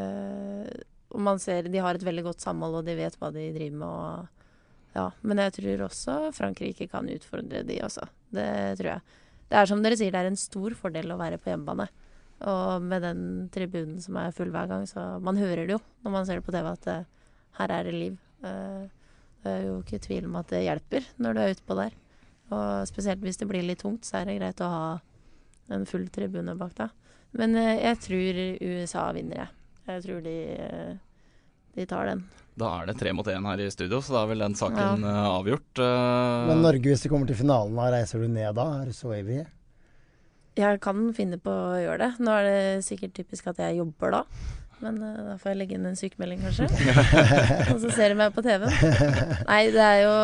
Eh, 0.00 0.70
og 1.12 1.20
man 1.26 1.42
ser 1.42 1.68
de 1.68 1.82
har 1.82 1.98
et 1.98 2.06
veldig 2.06 2.24
godt 2.30 2.40
samhold, 2.40 2.78
og 2.80 2.88
de 2.88 2.96
vet 2.96 3.18
hva 3.20 3.28
de 3.34 3.50
driver 3.52 3.76
med. 3.82 3.88
Og, 3.90 4.48
ja. 4.96 5.06
Men 5.20 5.44
jeg 5.44 5.56
tror 5.58 5.84
også 5.90 6.18
Frankrike 6.36 6.88
kan 6.88 7.12
utfordre 7.12 7.60
de 7.68 7.80
også. 7.84 8.08
Det 8.32 8.48
tror 8.80 8.94
jeg. 8.94 9.18
Det 9.50 9.58
er 9.58 9.66
som 9.66 9.80
dere 9.82 9.98
sier, 9.98 10.12
det 10.14 10.20
er 10.22 10.30
en 10.30 10.38
stor 10.38 10.76
fordel 10.78 11.10
å 11.10 11.18
være 11.18 11.40
på 11.42 11.50
hjemmebane. 11.50 11.88
Og 12.50 12.84
med 12.86 13.02
den 13.04 13.22
tribunen 13.52 13.98
som 14.00 14.16
er 14.20 14.34
full 14.36 14.52
hver 14.54 14.68
gang, 14.70 14.86
så 14.88 15.18
man 15.20 15.40
hører 15.40 15.66
det 15.66 15.74
jo 15.74 15.80
når 16.04 16.14
man 16.14 16.28
ser 16.28 16.38
det 16.38 16.46
på 16.46 16.54
TV 16.54 16.68
at 16.70 16.86
eh, 16.88 17.08
her 17.58 17.74
er 17.74 17.88
det 17.88 17.96
liv. 17.96 18.14
Eh, 18.46 18.86
det 19.42 19.52
er 19.56 19.66
jo 19.66 19.80
ikke 19.82 20.00
tvil 20.06 20.28
om 20.28 20.38
at 20.40 20.52
det 20.52 20.62
hjelper 20.64 21.10
når 21.20 21.36
du 21.36 21.42
er 21.42 21.54
utpå 21.56 21.76
der. 21.80 21.98
Og 22.54 22.88
spesielt 22.88 23.22
hvis 23.24 23.40
det 23.40 23.48
blir 23.50 23.66
litt 23.66 23.82
tungt, 23.82 24.06
så 24.06 24.20
er 24.20 24.30
det 24.30 24.38
greit 24.38 24.62
å 24.64 24.70
ha 24.72 24.86
en 25.74 25.86
full 25.86 26.06
tribune 26.14 26.56
bak 26.60 26.76
deg. 26.78 26.94
Men 27.36 27.58
eh, 27.58 27.82
jeg 27.82 28.00
tror 28.06 28.40
USA 28.70 29.10
vinner, 29.16 29.42
jeg. 29.42 29.56
Jeg 29.90 30.06
tror 30.06 30.22
de, 30.22 30.36
de 31.74 31.86
tar 31.90 32.06
den. 32.06 32.22
Da 32.60 32.68
er 32.82 32.90
det 32.90 32.96
tre 33.00 33.12
mot 33.16 33.26
én 33.32 33.46
her 33.48 33.62
i 33.64 33.70
studio, 33.72 34.02
så 34.04 34.12
da 34.18 34.22
er 34.26 34.30
vel 34.34 34.42
den 34.44 34.56
saken 34.58 35.04
eh, 35.08 35.20
avgjort. 35.30 35.80
Eh, 35.80 36.46
Men 36.50 36.62
Norge, 36.66 36.84
hvis 36.90 37.04
du 37.04 37.08
kommer 37.12 37.30
til 37.30 37.38
finalen, 37.38 37.76
da 37.78 37.88
reiser 37.94 38.20
du 38.20 38.28
ned 38.28 38.54
da? 38.58 38.66
Er 38.82 38.90
du 38.90 38.96
så 38.96 39.14
evig? 39.16 39.42
Jeg 40.60 40.80
kan 40.84 41.04
finne 41.16 41.38
på 41.40 41.52
å 41.54 41.76
gjøre 41.80 42.00
det. 42.02 42.10
Nå 42.26 42.32
er 42.36 42.48
det 42.48 42.84
sikkert 42.84 43.14
typisk 43.16 43.48
at 43.52 43.62
jeg 43.64 43.78
jobber 43.80 44.18
da. 44.18 44.22
Men 44.80 44.98
eh, 45.04 45.20
da 45.30 45.36
får 45.40 45.52
jeg 45.54 45.60
legge 45.60 45.76
inn 45.78 45.88
en 45.88 45.96
sykemelding, 45.98 46.42
kanskje. 46.44 46.68
Og 47.74 47.80
så 47.84 47.92
ser 47.96 48.12
de 48.12 48.18
meg 48.20 48.34
på 48.36 48.44
TV. 48.44 48.66
Nei, 49.46 49.62
det 49.72 49.86
er 49.86 50.02
jo 50.04 50.14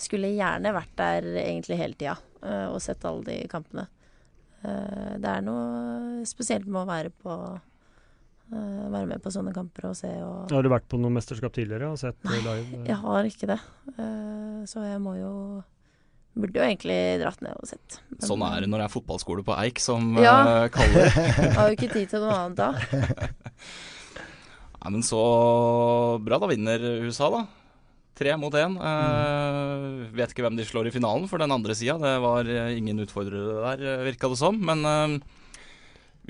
Skulle 0.00 0.30
gjerne 0.32 0.72
vært 0.72 0.92
der 1.00 1.26
egentlig 1.46 1.76
hele 1.80 1.96
tida 2.00 2.18
og 2.40 2.78
sett 2.80 3.02
alle 3.04 3.20
de 3.26 3.34
kampene. 3.52 3.82
Eh, 4.64 5.16
det 5.20 5.28
er 5.28 5.42
noe 5.44 6.22
spesielt 6.28 6.64
med 6.64 6.80
å 6.82 6.88
være 6.88 7.10
på 7.12 7.34
Være 8.50 9.06
med 9.06 9.20
på 9.22 9.30
sånne 9.30 9.52
kamper 9.54 9.84
og 9.90 9.96
se 9.98 10.08
og 10.26 10.50
Har 10.50 10.64
du 10.66 10.68
vært 10.72 10.88
på 10.90 10.98
noe 10.98 11.12
mesterskap 11.14 11.52
tidligere 11.54 11.92
og 11.92 12.00
sett 12.00 12.16
Nei, 12.26 12.40
live? 12.42 12.80
Jeg 12.88 12.96
har 12.98 13.28
ikke 13.28 13.46
det. 13.52 13.58
Eh, 13.94 14.56
så 14.66 14.82
jeg 14.88 14.98
må 15.02 15.14
jo 15.20 15.34
Burde 16.40 16.58
jo 16.58 16.62
egentlig 16.62 16.96
dratt 17.22 17.40
ned 17.42 17.54
og 17.58 17.66
sett. 17.66 17.96
Men, 18.10 18.22
Sånn 18.26 18.42
er 18.46 18.60
det 18.62 18.68
når 18.70 18.82
det 18.82 18.88
er 18.88 18.92
fotballskole 18.94 19.42
på 19.46 19.54
Eik 19.64 19.80
som 19.82 20.12
Ja. 20.22 20.34
eh, 20.64 20.68
kaller. 20.76 21.10
Har 21.56 21.70
jo 21.70 21.78
ikke 21.78 21.92
tid 21.94 22.10
til 22.12 22.22
noe 22.22 22.36
annet 22.38 22.60
da. 22.60 22.68
Nei, 24.80 24.92
men 24.94 25.02
så 25.04 25.22
bra. 26.22 26.38
Da 26.40 26.48
vinner 26.50 26.80
USA, 27.04 27.28
da. 27.34 27.42
Tre 28.20 28.34
mot 28.36 28.54
én. 28.54 28.76
Eh, 28.76 30.14
vet 30.16 30.32
ikke 30.32 30.44
hvem 30.46 30.56
de 30.58 30.64
slår 30.68 30.88
i 30.90 30.94
finalen 30.94 31.26
for 31.28 31.42
den 31.42 31.52
andre 31.54 31.74
sida. 31.76 31.98
Det 32.00 32.14
var 32.22 32.48
eh, 32.48 32.76
ingen 32.78 33.02
utfordrere 33.02 33.60
der, 33.66 33.84
uh, 34.00 34.04
virka 34.06 34.28
det 34.32 34.38
som. 34.40 34.58
Men 34.60 34.84
eh, 34.86 35.18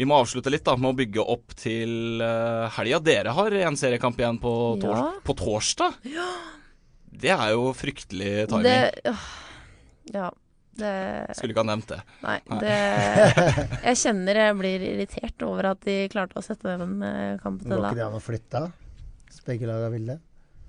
Vi 0.01 0.07
må 0.09 0.17
avslutte 0.17 0.49
litt 0.49 0.65
da 0.65 0.79
med 0.81 0.95
å 0.95 0.97
bygge 0.97 1.25
opp 1.29 1.53
til 1.61 2.23
uh, 2.25 2.71
helga. 2.73 3.03
Dere 3.05 3.35
har 3.37 3.57
en 3.67 3.77
seriekamp 3.77 4.17
igjen 4.17 4.39
på, 4.41 4.53
tors 4.81 4.97
Ja. 4.97 5.09
på 5.27 5.35
torsdag. 5.37 5.99
Ja. 6.09 6.29
Det 7.21 7.35
er 7.35 7.51
jo 7.53 7.67
fryktelig 7.77 8.47
timing. 8.49 8.65
Det 8.65 9.13
Ja. 10.15 10.31
Det 10.81 11.35
Skulle 11.37 11.53
ikke 11.53 11.61
ha 11.67 11.69
nevnt 11.69 11.91
det. 11.91 11.99
Nei, 12.25 12.39
Nei. 12.49 12.61
det 12.63 12.77
Jeg 13.91 13.99
kjenner 14.01 14.39
jeg 14.41 14.57
blir 14.63 14.85
irritert 14.87 15.45
over 15.45 15.69
at 15.75 15.85
de 15.85 15.97
klarte 16.09 16.39
å 16.41 16.45
sette 16.47 16.79
den 16.81 17.03
eh, 17.05 17.37
kampen 17.43 17.67
til 17.67 17.75
Går 17.75 17.91
ikke 17.91 17.99
det 17.99 18.07
an 18.07 18.17
å 18.17 18.23
flytte? 18.25 18.63
Hvis 19.29 19.45
begge 19.45 19.69
lagene 19.69 19.91
vil 19.99 20.09
det? 20.15 20.19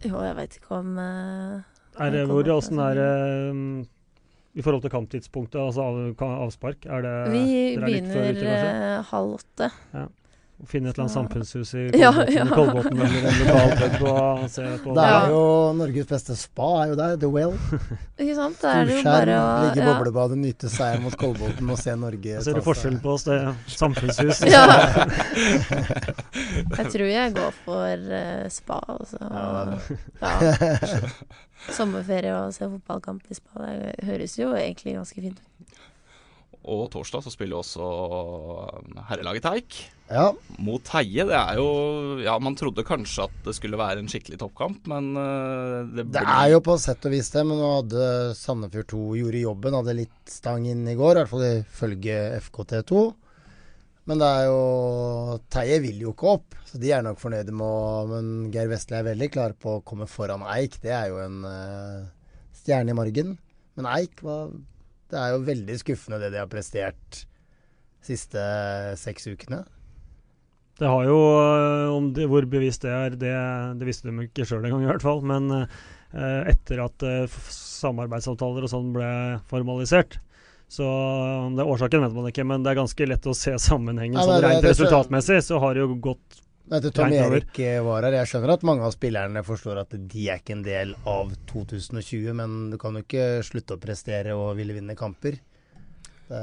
Jo, 0.10 0.18
jeg 0.26 0.36
veit 0.42 0.58
ikke 0.60 0.82
om 0.82 0.92
uh, 1.00 1.62
Er 2.02 2.12
det 2.18 2.26
hvor 2.28 2.52
åssen 2.58 2.82
er 2.84 3.00
det 3.00 3.12
i 4.54 4.64
forhold 4.64 4.84
til 4.84 4.92
kamptidspunktet, 4.94 5.60
altså 5.62 5.86
av, 5.86 6.00
avspark? 6.48 6.86
Er 6.86 7.06
det 7.06 7.14
Vi 7.32 7.44
dere 7.76 7.86
er 7.86 7.94
litt 7.96 8.10
før 8.12 8.26
begynner 8.28 8.72
eh, 8.72 9.12
halv 9.12 9.38
åtte. 9.38 9.70
Finne 10.70 10.92
et 10.92 10.98
eller 10.98 11.08
annet 11.08 11.14
samfunnshus 11.14 11.74
i 11.74 11.84
Ja, 12.02 12.12
Kolbotn 12.14 12.34
ja. 12.36 12.46
Kolbotn 12.50 13.00
eller 13.02 13.28
en 13.32 13.40
lokal 13.40 13.72
pub 13.80 14.08
og 14.12 14.44
se 14.52 14.66
på 14.84 14.96
Det 14.98 15.06
er 15.08 15.34
jo 15.34 15.44
Norges 15.80 16.10
beste 16.12 16.36
spa, 16.38 16.70
er 16.84 16.92
jo 16.92 16.98
der. 17.00 17.16
The 17.22 17.30
Well. 17.32 17.56
Ikke 18.22 18.36
sant? 18.38 18.60
Da 18.62 18.76
er 18.80 18.90
det 18.90 19.00
jo 19.00 19.06
bare 19.08 19.38
å 19.40 19.48
ligge 19.66 19.82
i 19.82 19.84
ja. 19.84 19.90
boblebadet, 19.90 20.40
nyte 20.42 20.72
seieren 20.72 21.06
mot 21.06 21.18
Kolbotn 21.18 21.74
og 21.74 21.80
se 21.82 21.96
Norge 21.98 22.44
Ser 22.46 22.60
du 22.60 22.64
forskjellen 22.66 23.02
på 23.04 23.16
oss? 23.16 23.28
Det 23.30 23.40
samfunnshus. 23.78 24.44
Ja. 24.52 24.66
Jeg 26.76 26.92
tror 26.92 27.08
jeg 27.08 27.34
går 27.36 27.54
for 27.64 28.12
uh, 28.12 28.46
spa, 28.52 28.82
altså. 28.96 29.22
Ja, 29.22 29.80
Ja. 30.22 31.12
Sommerferie 31.70 32.34
og 32.34 32.54
se 32.56 32.66
fotballkamp 32.66 33.30
i 33.30 33.38
spa. 33.38 33.62
Det 33.62 34.08
høres 34.08 34.38
jo 34.40 34.50
egentlig 34.58 34.96
ganske 34.98 35.24
fint 35.24 35.38
ut. 35.38 35.48
Og 36.70 36.92
torsdag 36.94 37.24
så 37.26 37.32
spiller 37.34 37.58
også 37.58 37.86
herrelaget 39.08 39.42
Teik 39.48 39.78
Ja, 40.12 40.28
mot 40.62 40.84
Teie. 40.86 41.26
Det 41.26 41.38
er 41.38 41.58
jo 41.58 42.20
Ja, 42.22 42.36
man 42.38 42.58
trodde 42.60 42.86
kanskje 42.86 43.26
at 43.26 43.40
det 43.48 43.56
skulle 43.58 43.80
være 43.80 44.04
en 44.04 44.12
skikkelig 44.12 44.38
toppkamp, 44.44 44.86
men 44.92 45.10
eh, 45.18 45.90
det, 45.96 46.06
det 46.14 46.22
er 46.22 46.52
jo 46.54 46.62
på 46.66 46.78
sett 46.82 47.08
og 47.10 47.16
vis 47.16 47.32
det, 47.34 47.46
men 47.50 47.58
nå 47.58 47.72
hadde 47.80 48.06
Sandefjord 48.38 48.92
2 48.94 49.02
gjorde 49.24 49.42
jobben. 49.42 49.80
Hadde 49.80 49.98
litt 50.04 50.22
stang 50.30 50.68
inn 50.70 50.86
i 50.86 50.98
går, 51.00 51.16
i 51.16 51.22
hvert 51.24 51.34
fall 51.34 51.48
ifølge 51.50 52.22
FKT2. 52.46 53.04
Men 54.10 54.22
det 54.22 54.28
er 54.28 54.48
jo 54.50 55.38
Teie 55.54 55.78
vil 55.82 56.02
jo 56.06 56.14
ikke 56.14 56.34
opp, 56.36 56.58
så 56.70 56.82
de 56.82 56.94
er 56.94 57.06
nok 57.06 57.22
fornøyde 57.22 57.54
med 57.54 57.68
å 57.68 58.08
Men 58.10 58.32
Geir 58.54 58.70
Vestli 58.70 58.98
er 58.98 59.08
veldig 59.08 59.30
klar 59.34 59.54
på 59.58 59.78
å 59.78 59.86
komme 59.86 60.10
foran 60.10 60.46
Eik. 60.58 60.78
Det 60.84 60.94
er 60.94 61.10
jo 61.10 61.22
en 61.22 61.42
uh, 61.46 62.10
stjerne 62.58 62.94
i 62.94 62.98
margen. 62.98 63.38
Men 63.78 63.90
Eik 63.90 64.22
var 64.26 64.52
Det 65.12 65.20
er 65.20 65.36
jo 65.36 65.44
veldig 65.48 65.78
skuffende 65.82 66.22
det 66.22 66.32
de 66.34 66.40
har 66.42 66.50
prestert 66.52 67.26
siste 68.02 68.42
seks 68.98 69.28
ukene. 69.30 69.62
Det 70.82 70.90
har 70.90 71.06
jo, 71.06 71.18
øh, 71.38 71.94
om 71.94 72.10
det, 72.16 72.26
Hvor 72.32 72.48
bevisst 72.50 72.88
det 72.88 72.92
er, 72.96 73.16
det, 73.20 73.36
det 73.78 73.86
visste 73.86 74.10
de 74.10 74.26
ikke 74.26 74.48
sjøl 74.50 74.66
engang, 74.66 74.88
i 74.88 74.90
hvert 74.90 75.06
fall. 75.06 75.22
Men 75.22 75.52
eh, 75.54 76.42
etter 76.50 76.82
at 76.88 77.06
eh, 77.06 77.40
samarbeidsavtaler 77.54 78.66
og 78.66 78.72
sånn 78.72 78.90
ble 78.96 79.12
formalisert 79.52 80.18
så 80.72 80.86
det 81.52 81.60
er 81.60 81.68
Årsaken 81.68 82.06
vet 82.06 82.14
man 82.16 82.30
ikke, 82.30 82.46
men 82.48 82.64
det 82.64 82.72
er 82.72 82.78
ganske 82.80 83.08
lett 83.10 83.26
å 83.28 83.34
se 83.36 83.58
sammenhengen. 83.60 84.16
Ja, 84.16 84.24
sånn 84.24 84.46
Rent 84.46 84.64
resultatmessig 84.70 85.42
så 85.44 85.60
har 85.60 85.76
det 85.76 85.84
jo 85.84 85.98
gått 86.00 86.38
Etter 86.72 86.94
Tom 86.96 87.12
Erik 87.12 87.58
eh, 87.60 87.82
var 87.84 88.06
her. 88.08 88.16
Jeg 88.22 88.30
skjønner 88.32 88.54
at 88.54 88.62
mange 88.68 88.86
av 88.88 88.94
spillerne 88.96 89.42
forstår 89.44 89.82
at 89.82 89.96
de 89.96 90.28
er 90.32 90.40
ikke 90.40 90.56
en 90.56 90.64
del 90.64 90.94
av 91.10 91.34
2020, 91.52 92.30
men 92.38 92.70
du 92.72 92.78
kan 92.80 92.96
jo 92.96 93.02
ikke 93.04 93.42
slutte 93.44 93.76
å 93.76 93.82
prestere 93.82 94.36
og 94.40 94.54
ville 94.60 94.76
vinne 94.78 94.96
kamper. 94.96 95.36
Det, 96.32 96.42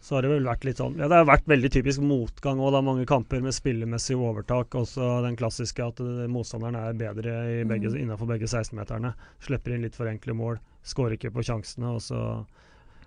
Så 0.00 0.16
har 0.16 0.24
det 0.24 0.30
vel 0.30 0.46
vært 0.48 0.62
litt 0.64 0.78
sånn 0.80 0.94
Ja, 0.96 1.10
det 1.12 1.18
har 1.18 1.26
vært 1.28 1.44
veldig 1.50 1.68
typisk 1.74 2.00
motgang 2.00 2.56
òg. 2.64 2.78
Mange 2.86 3.04
kamper 3.08 3.42
med 3.44 3.52
spillemessig 3.52 4.16
overtak. 4.16 4.72
Også 4.80 5.10
den 5.26 5.36
klassiske 5.36 5.84
at 5.84 6.00
eh, 6.00 6.24
motstanderen 6.32 6.78
er 6.80 6.96
bedre 6.96 7.34
i 7.58 7.58
begge, 7.68 7.92
innenfor 8.00 8.30
begge 8.32 8.48
16-meterne. 8.48 9.12
Slipper 9.44 9.76
inn 9.76 9.84
litt 9.84 9.98
for 9.98 10.08
enkle 10.08 10.38
mål. 10.38 10.56
Skårer 10.88 11.18
ikke 11.18 11.34
på 11.36 11.44
sjansene. 11.44 11.92
Og 11.98 12.00
så 12.06 12.22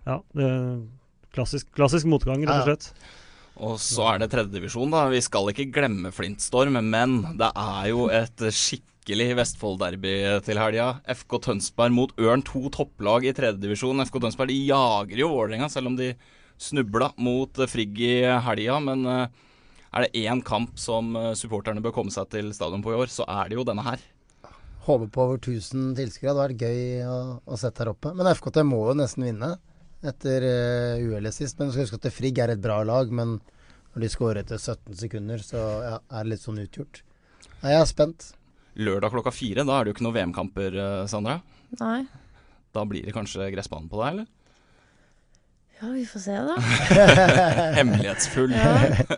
Ja. 0.06 0.22
Det, 0.38 0.52
klassisk, 1.34 1.74
klassisk 1.74 2.06
motgang, 2.10 2.46
rett 2.46 2.62
og 2.62 2.78
Ja. 2.78 2.94
Og 3.60 3.76
så 3.84 4.06
er 4.14 4.22
det 4.22 4.30
tredjedivisjon, 4.32 4.92
da. 4.94 5.08
Vi 5.12 5.20
skal 5.24 5.52
ikke 5.52 5.68
glemme 5.76 6.14
Flintstorm, 6.16 6.78
men 6.80 7.20
det 7.40 7.50
er 7.52 7.90
jo 7.92 8.06
et 8.14 8.44
skikkelig 8.56 9.34
Vestfold-derby 9.40 10.14
til 10.46 10.62
helga. 10.62 10.90
FK 11.12 11.40
Tønsberg 11.50 11.96
mot 11.96 12.14
Ørn, 12.24 12.44
to 12.48 12.70
topplag 12.72 13.28
i 13.28 13.34
tredjedivisjon. 13.36 14.06
FK 14.08 14.22
Tønsberg 14.24 14.54
de 14.54 14.62
jager 14.70 15.24
jo 15.26 15.32
Vålerenga, 15.34 15.68
selv 15.72 15.92
om 15.92 16.00
de 16.00 16.14
snubla 16.60 17.12
mot 17.20 17.64
Frigg 17.72 18.00
i 18.00 18.14
helga. 18.48 18.80
Men 18.84 19.04
eh, 19.10 19.42
er 19.92 20.06
det 20.06 20.24
én 20.24 20.44
kamp 20.46 20.80
som 20.80 21.12
eh, 21.20 21.34
supporterne 21.40 21.84
bør 21.84 21.98
komme 22.00 22.16
seg 22.16 22.32
til 22.32 22.54
stadion 22.56 22.84
på 22.86 22.94
i 22.94 23.00
år, 23.00 23.12
så 23.12 23.28
er 23.28 23.52
det 23.52 23.60
jo 23.60 23.68
denne 23.68 23.84
her. 23.86 24.00
håper 24.88 25.12
på 25.12 25.26
over 25.26 25.42
1000 25.42 25.98
tilskuere. 26.00 26.32
Det 26.32 26.36
hadde 26.36 26.46
vært 26.48 26.64
gøy 26.64 27.10
å, 27.10 27.18
å 27.44 27.60
sette 27.60 27.84
her 27.84 27.92
oppe. 27.92 28.16
Men 28.16 28.32
FKT 28.32 28.64
må 28.68 28.86
jo 28.88 28.96
nesten 29.02 29.28
vinne 29.28 29.58
etter 30.06 30.46
uh, 30.46 31.08
uhellet 31.10 31.36
sist. 31.36 31.60
Men 31.60 31.70
du 31.70 31.76
skal 31.76 31.88
huske 31.88 32.00
at 32.00 32.14
Frigg 32.16 32.40
er 32.40 32.54
et 32.54 32.64
bra 32.64 32.80
lag, 32.88 33.12
men 33.12 33.38
når 33.94 34.06
de 34.06 34.10
skårer 34.14 34.42
etter 34.44 34.60
17 34.62 34.96
sekunder, 35.02 35.44
så 35.44 35.62
ja, 35.84 35.96
er 36.00 36.26
det 36.26 36.36
litt 36.36 36.46
sånn 36.46 36.62
utgjort. 36.62 37.02
Nei, 37.62 37.74
jeg 37.74 37.82
er 37.82 37.90
spent. 37.90 38.32
Lørdag 38.80 39.12
klokka 39.12 39.34
fire, 39.36 39.66
da 39.68 39.76
er 39.76 39.86
det 39.86 39.92
jo 39.92 39.98
ikke 39.98 40.06
noen 40.06 40.16
VM-kamper, 40.16 40.76
eh, 40.80 41.06
Sandra. 41.12 41.40
Nei. 41.82 42.04
Da 42.76 42.86
blir 42.88 43.04
det 43.04 43.16
kanskje 43.16 43.50
gressbanen 43.52 43.90
på 43.92 44.00
deg, 44.00 44.14
eller? 44.14 44.30
Ja, 45.80 45.90
vi 45.96 46.06
får 46.08 46.24
se, 46.24 46.38
da. 46.48 46.56
Hemmelighetsfull. 47.80 48.54
Ja. 48.56 48.72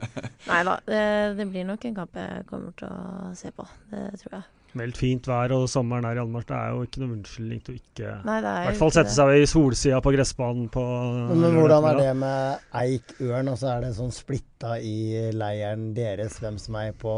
Nei 0.51 0.63
da, 0.65 0.79
det, 0.87 1.03
det 1.37 1.47
blir 1.51 1.67
nok 1.67 1.85
en 1.89 1.97
kamp 1.97 2.17
jeg 2.21 2.47
kommer 2.49 2.73
til 2.79 2.89
å 2.89 3.31
se 3.37 3.53
på. 3.53 3.65
Det 3.91 4.07
tror 4.23 4.39
jeg. 4.39 4.60
Meldt 4.79 4.95
fint 5.01 5.25
vær, 5.27 5.51
og 5.51 5.65
sommeren 5.67 6.05
her 6.07 6.15
i 6.15 6.21
anmarsj. 6.23 6.47
Det 6.47 6.55
er 6.57 6.69
jo 6.71 6.85
ikke 6.87 7.01
noe 7.01 7.15
unnskyldning 7.17 7.61
til 7.65 7.73
å 7.73 7.79
ikke 7.81 8.13
Nei, 8.27 8.37
det 8.45 8.51
I 8.51 8.61
er 8.61 8.67
hvert 8.69 8.79
fall 8.79 8.93
sette 8.95 9.11
seg 9.15 9.31
i 9.35 9.49
solsida 9.51 9.99
på 10.05 10.13
gressbanen 10.15 10.69
på 10.71 10.85
Men, 11.31 11.41
men 11.43 11.57
hvordan 11.59 11.87
er 11.89 11.99
det 11.99 12.09
med 12.21 12.65
Eik-Ørn? 12.81 13.51
Og 13.51 13.59
så 13.59 13.73
er 13.73 13.83
det 13.85 13.93
sånn 13.99 14.13
splitta 14.15 14.77
i 14.79 14.95
leiren 15.35 15.89
deres 15.97 16.39
hvem 16.39 16.59
som 16.61 16.77
er 16.79 16.95
på 17.03 17.17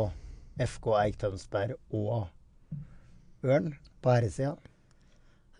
FK 0.62 0.92
Eik 1.04 1.18
Tønsberg 1.22 1.78
og 1.94 2.26
Ørn 3.44 3.74
på 4.04 4.13
herresida. 4.13 4.56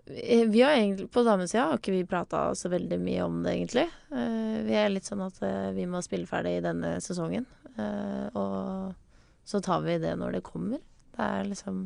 Eh, 0.08 0.48
Vi 0.52 0.62
har 0.62 0.74
egentlig, 0.76 1.10
På 1.12 1.24
damesida 1.24 1.70
har 1.70 1.78
ikke 1.80 1.94
vi 1.96 2.06
prata 2.10 2.50
så 2.56 2.70
veldig 2.74 3.00
mye 3.00 3.24
om 3.24 3.38
det, 3.44 3.54
egentlig. 3.58 3.86
Eh, 4.12 4.58
vi 4.68 4.74
er 4.80 4.90
litt 4.92 5.08
sånn 5.08 5.22
at 5.26 5.38
eh, 5.46 5.70
vi 5.78 5.86
må 5.90 6.02
spille 6.04 6.28
ferdig 6.28 6.58
i 6.58 6.64
denne 6.66 6.98
sesongen. 7.04 7.46
Eh, 7.78 8.28
og 8.38 8.94
så 9.46 9.62
tar 9.64 9.82
vi 9.86 9.98
det 10.02 10.16
når 10.20 10.38
det 10.40 10.44
kommer. 10.48 10.82
Det 11.13 11.26
er 11.26 11.49
liksom 11.49 11.84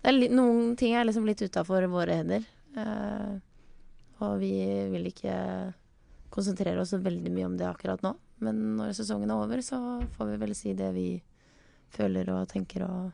det 0.00 0.08
er 0.08 0.32
Noen 0.32 0.76
ting 0.80 0.94
er 0.96 1.04
liksom 1.04 1.26
litt 1.28 1.42
utafor 1.44 1.84
våre 1.92 2.16
hender. 2.22 2.44
Eh, 2.76 3.34
og 4.24 4.38
vi 4.40 4.54
vil 4.92 5.08
ikke 5.10 5.34
konsentrere 6.32 6.80
oss 6.80 6.94
veldig 6.94 7.32
mye 7.34 7.48
om 7.48 7.56
det 7.60 7.68
akkurat 7.68 8.02
nå. 8.04 8.14
Men 8.40 8.60
når 8.78 8.94
sesongen 8.96 9.32
er 9.32 9.42
over, 9.42 9.60
så 9.64 10.00
får 10.16 10.32
vi 10.32 10.38
vel 10.40 10.54
si 10.56 10.72
det 10.76 10.88
vi 10.96 11.08
føler 11.92 12.30
og 12.32 12.48
tenker 12.48 12.86
og 12.86 13.10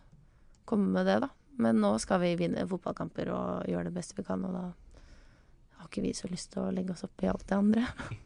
komme 0.69 0.93
med 0.95 1.09
det, 1.09 1.19
da. 1.25 1.31
Men 1.59 1.81
nå 1.83 1.95
skal 2.03 2.21
vi 2.23 2.35
vinne 2.39 2.67
fotballkamper 2.69 3.33
og 3.35 3.71
gjøre 3.71 3.89
det 3.89 3.97
beste 3.97 4.19
vi 4.19 4.27
kan, 4.27 4.45
og 4.45 4.55
da 4.55 4.65
har 5.81 5.89
ikke 5.89 6.05
vi 6.05 6.13
så 6.15 6.31
lyst 6.31 6.53
til 6.53 6.67
å 6.67 6.75
legge 6.75 6.95
oss 6.95 7.07
opp 7.07 7.25
i 7.25 7.31
alt 7.33 7.47
det 7.49 7.59
andre. 7.59 7.87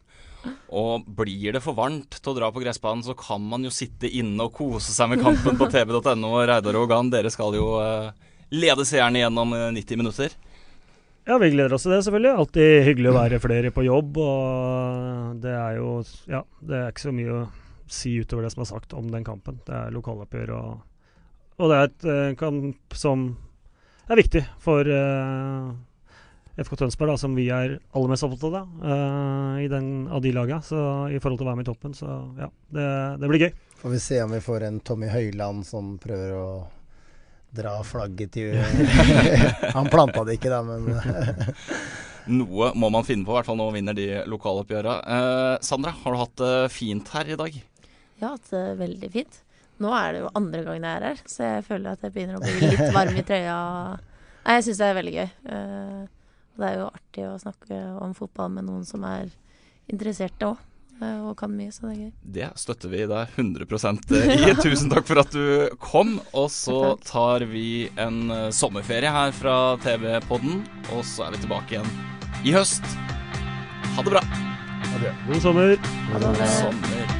Og 0.70 1.06
blir 1.18 1.56
det 1.56 1.62
for 1.64 1.76
varmt 1.76 2.16
til 2.20 2.32
å 2.32 2.36
dra 2.36 2.50
på 2.54 2.62
gressbanen, 2.62 3.02
så 3.04 3.16
kan 3.18 3.42
man 3.42 3.64
jo 3.66 3.72
sitte 3.74 4.08
inne 4.08 4.46
og 4.46 4.54
kose 4.56 4.94
seg 4.94 5.12
med 5.12 5.24
kampen 5.24 5.58
på 5.58 5.68
tv.no. 5.72 6.30
Reidar 6.46 6.78
og 6.78 6.86
Gan, 6.92 7.10
dere 7.12 7.32
skal 7.32 7.56
jo 7.58 7.72
eh, 7.82 8.12
lede 8.54 8.86
seerne 8.88 9.24
gjennom 9.24 9.56
eh, 9.56 9.68
90 9.76 10.00
minutter. 10.00 10.36
Ja, 11.28 11.36
vi 11.38 11.50
gleder 11.52 11.74
oss 11.76 11.84
til 11.84 11.92
det, 11.92 12.00
selvfølgelig. 12.06 12.30
Alltid 12.42 12.84
hyggelig 12.88 13.10
å 13.10 13.18
være 13.18 13.42
flere 13.42 13.72
på 13.74 13.84
jobb. 13.86 14.16
Og 14.24 15.42
det 15.42 15.52
er 15.54 15.76
jo 15.78 15.98
Ja, 16.30 16.44
det 16.64 16.78
er 16.78 16.94
ikke 16.94 17.08
så 17.08 17.14
mye 17.14 17.34
å 17.36 17.42
si 17.90 18.14
utover 18.22 18.46
det 18.46 18.54
som 18.54 18.64
er 18.64 18.70
sagt 18.70 18.94
om 18.96 19.10
den 19.12 19.26
kampen. 19.26 19.60
Det 19.66 19.76
er 19.76 19.94
lokaloppgjør, 19.94 20.54
og, 20.56 20.80
og 21.58 21.70
det 21.70 21.76
er 21.78 21.88
et 21.90 22.08
eh, 22.14 22.34
kamp 22.40 22.98
som 22.98 23.32
er 24.10 24.18
viktig 24.18 24.42
for 24.62 24.86
eh, 24.90 25.70
FK 26.60 26.76
Tønsberg, 26.82 27.12
da, 27.12 27.20
som 27.20 27.36
vi 27.38 27.46
er 27.54 27.78
aller 27.96 28.10
mest 28.12 28.26
opptatt 28.26 28.56
av 28.60 28.84
eh, 28.84 29.62
i 29.64 29.68
den, 29.72 30.08
av 30.12 30.22
de 30.24 30.32
laga. 30.36 30.60
Så 30.64 30.76
i 31.08 31.20
forhold 31.22 31.40
til 31.40 31.46
å 31.46 31.50
være 31.50 31.60
med 31.60 31.66
i 31.66 31.70
toppen, 31.70 31.96
så 31.96 32.10
ja, 32.40 32.50
det, 32.76 32.90
det 33.22 33.30
blir 33.30 33.46
gøy. 33.46 33.54
Får 33.80 33.94
vi 33.94 34.02
se 34.04 34.20
om 34.24 34.34
vi 34.36 34.42
får 34.44 34.66
en 34.68 34.78
Tommy 34.84 35.08
Høiland 35.08 35.64
som 35.68 35.94
prøver 36.02 36.36
å 36.36 36.46
dra 37.56 37.80
flagget 37.82 38.36
til 38.36 38.60
Han 39.76 39.88
planta 39.90 40.22
det 40.28 40.36
ikke, 40.38 40.52
da, 40.52 40.60
men 40.62 40.86
Noe 42.30 42.68
må 42.78 42.90
man 42.92 43.06
finne 43.06 43.24
på, 43.26 43.32
i 43.32 43.38
hvert 43.38 43.48
fall 43.48 43.58
når 43.58 43.70
man 43.70 43.78
vinner 43.78 43.96
de 43.96 44.08
lokaloppgjøra. 44.30 44.96
Eh, 45.16 45.54
Sandra, 45.64 45.94
har 46.02 46.14
du 46.14 46.20
hatt 46.20 46.36
det 46.38 46.56
fint 46.74 47.08
her 47.16 47.32
i 47.32 47.38
dag? 47.40 47.56
Jeg 47.56 48.26
har 48.26 48.36
hatt 48.36 48.52
det 48.52 48.66
veldig 48.78 49.10
fint. 49.16 49.40
Nå 49.80 49.90
er 49.96 50.12
det 50.12 50.20
jo 50.20 50.30
andre 50.36 50.60
gangen 50.66 50.84
jeg 50.84 51.00
er 51.00 51.06
her, 51.08 51.20
så 51.24 51.46
jeg 51.46 51.66
føler 51.66 51.96
at 51.96 52.02
jeg 52.04 52.12
begynner 52.12 52.36
å 52.36 52.44
bli 52.44 52.68
litt 52.68 52.92
varm 52.92 53.16
i 53.16 53.24
trøya. 53.24 53.56
Nei, 54.44 54.56
jeg 54.58 54.66
syns 54.66 54.80
det 54.82 54.88
er 54.90 54.98
veldig 54.98 55.14
gøy. 55.16 55.30
Eh, 55.56 56.02
og 56.54 56.62
det 56.62 56.68
er 56.72 56.80
jo 56.80 56.88
artig 56.90 57.26
å 57.28 57.36
snakke 57.40 57.78
om 58.02 58.16
fotball 58.16 58.50
med 58.56 58.66
noen 58.68 58.84
som 58.88 59.04
er 59.08 59.30
interesserte 59.90 60.50
òg. 60.52 60.58
eh, 61.00 61.20
og 61.24 61.36
kan 61.40 61.52
mye, 61.56 61.72
så 61.72 61.86
det 61.88 61.92
er 61.94 62.00
gøy. 62.02 62.10
Det 62.36 62.48
støtter 62.60 62.92
vi 62.92 63.04
deg 63.08 63.38
100 63.40 63.66
i. 64.20 64.54
Tusen 64.64 64.90
takk 64.92 65.06
for 65.08 65.22
at 65.22 65.32
du 65.32 65.70
kom. 65.80 66.18
Og 66.36 66.50
så 66.52 66.96
tar 67.06 67.46
vi 67.48 67.88
en 67.96 68.30
eh, 68.30 68.50
sommerferie 68.52 69.10
her 69.14 69.32
fra 69.32 69.76
TV-podden, 69.84 70.60
og 70.92 71.04
så 71.08 71.28
er 71.28 71.36
vi 71.36 71.44
tilbake 71.46 71.78
igjen 71.78 71.94
i 72.44 72.52
høst. 72.56 72.84
Ha 73.96 74.04
det 74.04 74.12
bra. 74.12 74.24
God 75.26 75.40
sommer. 75.40 75.76
God 76.12 76.46
sommer. 76.58 77.19